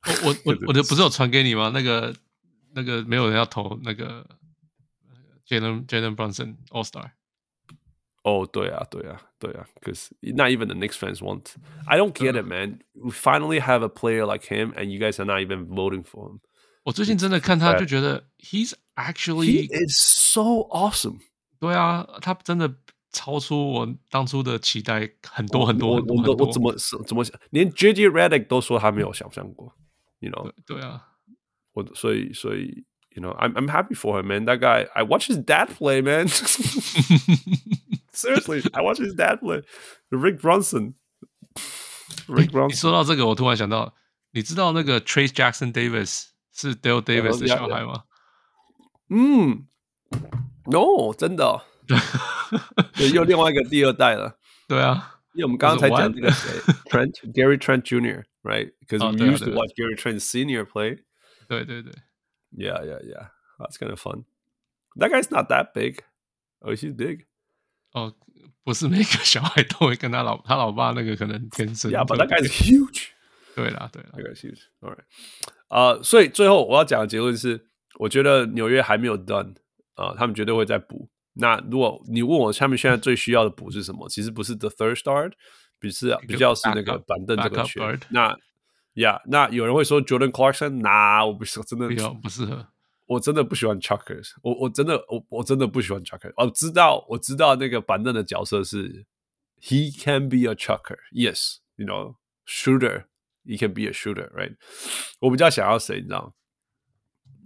[0.23, 1.71] 我我我我的不是有传给你吗？
[1.73, 2.15] 那个
[2.73, 4.27] 那个没有人要投那个
[5.47, 7.11] Jalen Jalen Brunson All Star。
[8.25, 11.55] 哦，对啊，对啊，对啊，because not even the Knicks fans want.
[11.87, 12.79] I don't get it, man.
[12.93, 16.29] We finally have a player like him, and you guys are not even voting for
[16.29, 16.39] him.
[16.83, 21.19] 我最近真的看他，就觉得 he's actually he is so awesome.
[21.59, 22.71] 对啊，他真的
[23.11, 26.15] 超出我当初的期待很多很多很多。
[26.35, 26.75] 我我怎么
[27.07, 29.73] 怎么想，连 JJ Redick 都说他没有想象过，
[30.19, 30.51] you know？
[30.67, 31.01] 对啊，
[31.73, 32.85] 我所以所以。
[33.15, 34.45] You know, I'm I'm happy for him, man.
[34.45, 36.29] That guy, I watch his dad play, man.
[38.13, 39.63] Seriously, I watch his dad play.
[40.09, 40.93] Rick Bronson.
[42.29, 42.69] Rick Bronson。
[42.69, 43.93] 你说到这个，我突然想到，
[44.31, 48.03] 你知道那个 Trace Jackson Davis 是 Dale Davis 的小孩吗？
[49.09, 49.67] 嗯，
[50.67, 51.63] No，真的。
[52.95, 54.37] 对，又另外一个第二代了。
[54.69, 56.49] 对啊，因为我们刚刚才讲那个谁，
[56.85, 58.23] Trent Gary Trent Jr.
[58.43, 60.99] Right？Because we used to watch Gary Trent Senior play。
[61.49, 61.91] 对对对。
[62.55, 63.27] Yeah, yeah, yeah.
[63.59, 64.25] That's kind of fun.
[64.95, 66.03] That guy's not that big.
[66.59, 67.25] Oh, he's big.
[67.93, 68.13] 哦，
[68.63, 71.91] 不是每个小孩都会跟他老他老爸那个可能天生。
[71.91, 73.09] Yeah, but that guy's huge.
[73.55, 74.61] 对啦，对啦，that guy's huge.
[74.81, 75.03] All right.
[75.67, 77.67] 啊、uh,，所以最后我要讲的结论是，
[77.99, 79.55] 我觉得纽约还没有 done
[79.95, 81.09] 啊、uh,，他们绝对会再补。
[81.33, 85.31] 那如果你问我他们现在最需要的补是什么，其实不是 the third start，
[85.79, 87.79] 比是比较是那个板凳这个缺。
[88.09, 88.37] 那呀、
[88.96, 92.66] yeah，那有人会说 Jordan Clarkson，那、nah, 我不是真的，不适合。
[93.04, 96.32] 我真的不喜欢 Chuckers，我我真的我我真的不喜欢 Chuckers。
[96.36, 99.06] 我知道我知道那个板凳的角色是
[99.60, 102.16] ，He can be a Chucker，Yes，you know
[102.46, 104.56] shooter，He can be a shooter，right？
[105.20, 106.34] 我比较想要谁，你知道？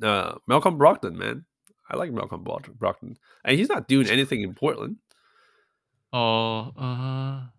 [0.00, 4.98] 呃，Malcolm Brogdon，man，I like Malcolm Brogdon，and he's not doing anything in Portland。
[6.10, 7.50] 哦，呃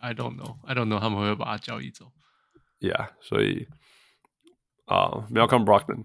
[0.00, 2.10] ，I don't know，I don't know 他们会不会把他交易走？
[2.80, 3.68] ？Yeah，所以
[4.86, 6.04] 啊、uh,，Malcolm Brogdon。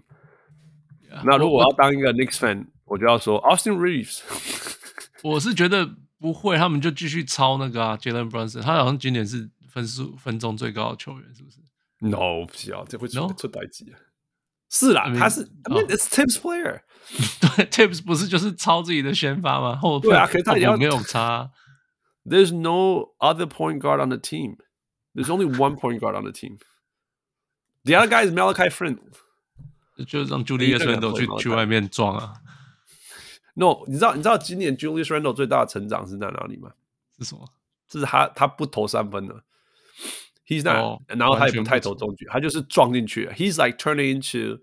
[1.02, 4.20] Yeah, 那如果我要当一个 Knicks fan，我就要说 Austin Reeves。
[5.22, 8.62] 我是觉得不会，他们就继续抄那个啊，Jalen Brunson。
[8.62, 11.58] 他好像今年是分数分钟最高的球员，是不是
[11.98, 13.32] ？No，不需要，这会出 no?
[13.34, 13.84] 出代志。
[14.70, 16.80] 是啦，I mean, 他是，I mean it's Tibbs player。
[17.40, 19.76] 对，Tibbs 不是就是抄自己的先发吗？
[19.76, 21.50] 后对啊，可是他也没有差。
[22.24, 24.56] There's no other point guard on the team.
[25.13, 26.57] There's only one point guard on the team.
[27.83, 28.99] The other guy is Malachi Flynn，
[30.07, 32.41] 就让 Julius Randle 去去外面撞啊。
[33.53, 36.73] No，你知道你知道今年 Julius Randle 最大的成长是在哪里吗？
[37.17, 37.47] 是什么？
[37.87, 39.43] 就是他他不投三分了。
[40.47, 43.27] He's not，、oh, 然后他也不太投中距，他就是撞进去。
[43.29, 44.61] He's like turning into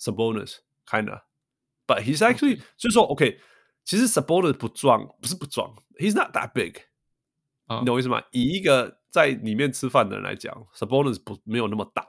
[0.00, 1.22] Sabonis kinda,
[1.86, 3.38] but he's actually 所以说 OK，
[3.84, 6.78] 其实 Sabonis 不撞不是不撞，He's not that big。
[7.68, 8.22] 你懂我意思吗？
[8.30, 12.05] 以一个 在里面吃饭的人来讲，Sabonis 不没有那么大。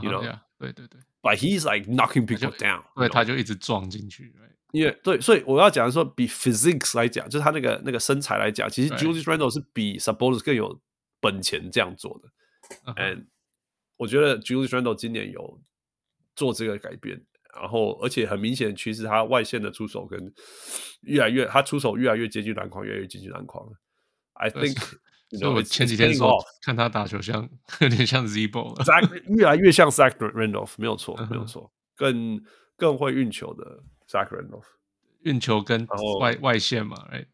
[0.00, 4.34] You know, yeah, 对对对，But he's like knocking people down，对，他就一直撞进去。
[4.70, 10.80] 因为对，所以我要讲的说，比 physics 来讲，就是他那个那个身材来讲，其实 Julius Randle 是比 Sabonis 更有
[11.20, 12.94] 本钱这样做的。
[12.94, 13.26] And
[13.98, 15.60] 我觉得 Julius Randle 今年有
[16.34, 17.22] 做这个改变，
[17.60, 20.32] 然后而且很明显，其实他外线的出手跟
[21.02, 23.70] 越来越，他出手越来越接近篮筐，越来越接近篮筐。
[24.32, 24.78] I think。
[25.38, 26.30] 所以我前几天说
[26.60, 27.48] 看他打球像
[27.80, 28.76] 有点像 Z-Ball，
[29.34, 32.38] 越来越像 Zach Randolph，没有错，没有错，更
[32.76, 34.66] 更会运球的 Zach Randolph，
[35.22, 35.86] 运球跟
[36.20, 37.24] 外外线嘛，哎，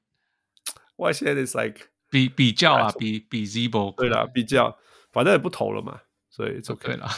[0.99, 4.79] 外线 is like 比比较啊，比比 Z-Ball，对啦，比较，
[5.11, 7.09] 反正也不投了嘛，所以就可以了。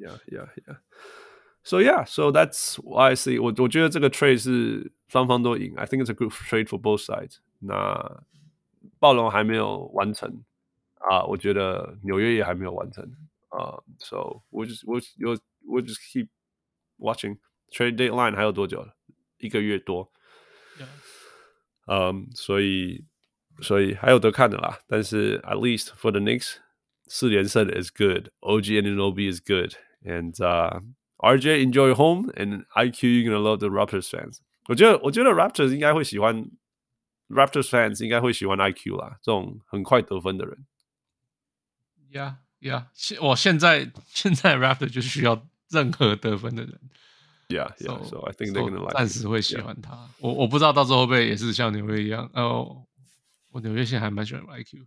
[0.00, 0.78] Yeah, yeah, yeah.
[1.62, 3.40] So yeah, so that's why I see.
[3.40, 5.74] 我我觉得这个 trade 是双方都赢。
[5.76, 7.36] I think it's a good trade for both sides.
[7.60, 8.24] 那。
[9.01, 10.43] 暴龙还没有完成
[10.99, 13.03] 啊，我觉得纽约也还没有完成
[13.49, 16.27] 啊，so we just we we we just keep
[16.97, 17.37] watching
[17.71, 18.87] trade deadline 还有多久？
[19.37, 20.11] 一个月多，
[21.85, 23.05] 嗯，所以
[23.61, 24.79] 所以还有得看的啦。
[24.87, 26.55] 但是 at least for the Knicks
[27.05, 28.31] 四连胜 is good.
[28.39, 30.81] OG Anunoby is good, and uh,
[31.17, 34.39] RJ enjoy home and IQ you're gonna love the Raptors fans.
[34.67, 36.49] 我觉得我觉得 Raptors 应该会喜欢。
[37.28, 40.66] Raptors fans 应该会喜欢 IQ 啦，这种很快得分的人。
[42.10, 46.78] Yeah, yeah，现我现在现在 Raptors 就需要任何得分的人。
[47.48, 48.02] Yeah, yeah.
[48.04, 48.92] So, so I think they're gonna like.
[48.94, 50.10] 暂时会喜欢他。
[50.20, 52.84] 我我不知道到时候会不会也是像纽约一样，哦，
[53.50, 54.86] 我纽约现在还蛮喜欢 IQ。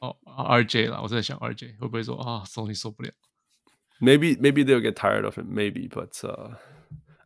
[0.00, 3.10] 哦，RJ 啦，我在想 RJ 会不会说啊，Sony 受不了
[4.00, 5.44] ？Maybe maybe they'll get tired of it.
[5.44, 6.56] Maybe, but、uh,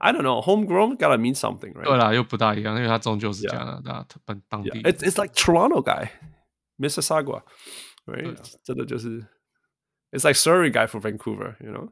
[0.03, 0.41] I don't know.
[0.41, 1.83] Homegrown gotta mean something, right?
[1.83, 4.81] 对啦，又不大一样，因为他终究是加拿大本当地。
[4.83, 6.09] It's it's like Toronto guy,
[6.77, 7.43] Mississauga,
[8.05, 8.37] right？
[8.63, 9.27] 真的就是，
[10.11, 11.89] It's like Surrey guy for Vancouver, you know？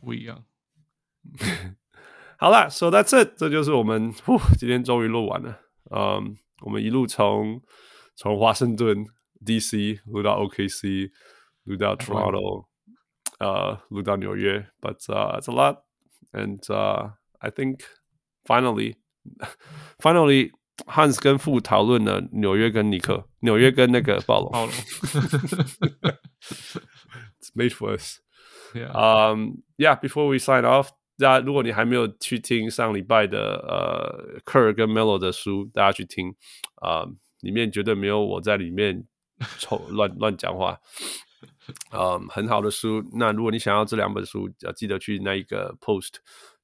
[0.00, 0.44] 不一样。
[2.38, 5.60] 好啦，So that's it，这就是我们，呼，今天终于录完了。
[5.90, 7.62] 嗯、um,，我们一路从
[8.16, 9.06] 从华盛顿
[9.44, 11.12] DC 录到 OKC，
[11.64, 12.66] 录到 Toronto，
[13.38, 14.66] 呃，录到纽约。
[14.80, 15.82] But、uh, it's a lot,
[16.32, 17.80] and、uh, I think
[18.44, 18.96] finally,
[19.98, 20.50] finally,
[20.86, 24.50] Hans 跟傅讨论了纽约跟尼克，纽约跟那个暴龙。
[24.50, 24.74] 暴龙。
[27.40, 28.20] It's made for us.
[28.74, 28.90] Yeah.
[28.92, 29.62] Um.
[29.76, 29.96] Yeah.
[30.00, 30.90] Before we sign off.
[31.18, 36.34] 大家，如果你还没有去听上礼拜的呃，Kerr 跟 Melo 的书，大家去听
[36.76, 39.06] 啊、呃，里面绝对没有我在里面
[39.58, 41.06] 臭乱乱讲话，嗯、
[41.91, 43.03] 呃，很好的书。
[43.13, 46.15] 那如果你想要这两本书，要记得去那一个 post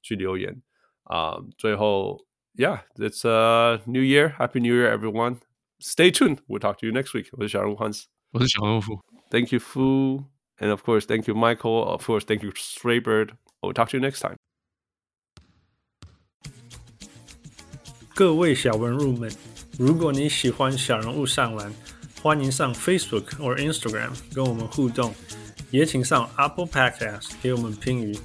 [0.01, 0.61] 去留言
[1.03, 1.45] 啊、呃。
[1.57, 2.25] 最后
[2.56, 4.35] ，Yeah，it's a new year.
[4.38, 5.38] Happy New Year, everyone.
[5.80, 6.40] Stay tuned.
[6.48, 7.27] We'll talk to you next week.
[7.33, 8.99] 我是小人物 Hans，我是小人物傅。
[9.30, 10.25] Thank you, Fu,
[10.59, 11.83] and of course, thank you, Michael.
[11.83, 13.32] Of course, thank you, Straybird.
[13.61, 14.38] We'll talk to you next time.
[18.15, 19.32] 各位小文入们，
[19.80, 21.73] 如果你喜欢小人物上篮，
[22.24, 25.14] 欢迎上 Facebook 或 Instagram 跟我们互动，
[25.72, 28.18] 也请上 Apple Podcast 给我们评语，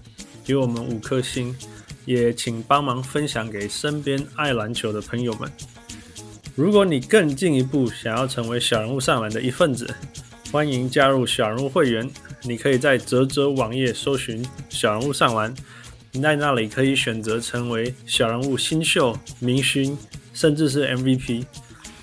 [0.45, 1.53] 给我们五颗星，
[2.05, 5.51] 也请帮忙分享给身边爱篮球的朋友们。
[6.55, 9.93] 如果你更进一步想要成为小人物上篮的一份子，
[10.53, 12.09] 欢迎加入小人物会员。
[12.45, 15.53] 你可以在泽泽网页搜寻“小人物上篮”，
[16.13, 19.99] 你在那里可以选择成为小人物新秀、明星，
[20.33, 21.45] 甚至是 MVP。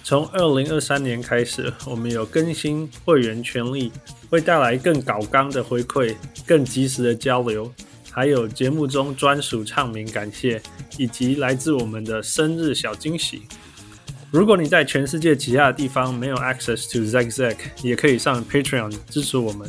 [0.07, 3.91] 从二零二三年开始，我们有更新会员权利，
[4.29, 7.73] 会带来更搞刚的回馈、更及时的交流，
[8.11, 10.61] 还有节目中专属唱名感谢，
[10.99, 13.41] 以及来自我们的生日小惊喜。
[14.29, 19.67] 如果你在全世界其他的地方没有 access to Zack Zack，也可以上 Patreon 支持我们。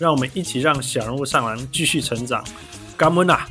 [0.00, 2.44] 让我们一起让小人物上篮继续成长，
[2.96, 3.48] 感恩啊！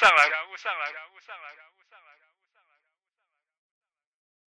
[0.00, 0.30] 上来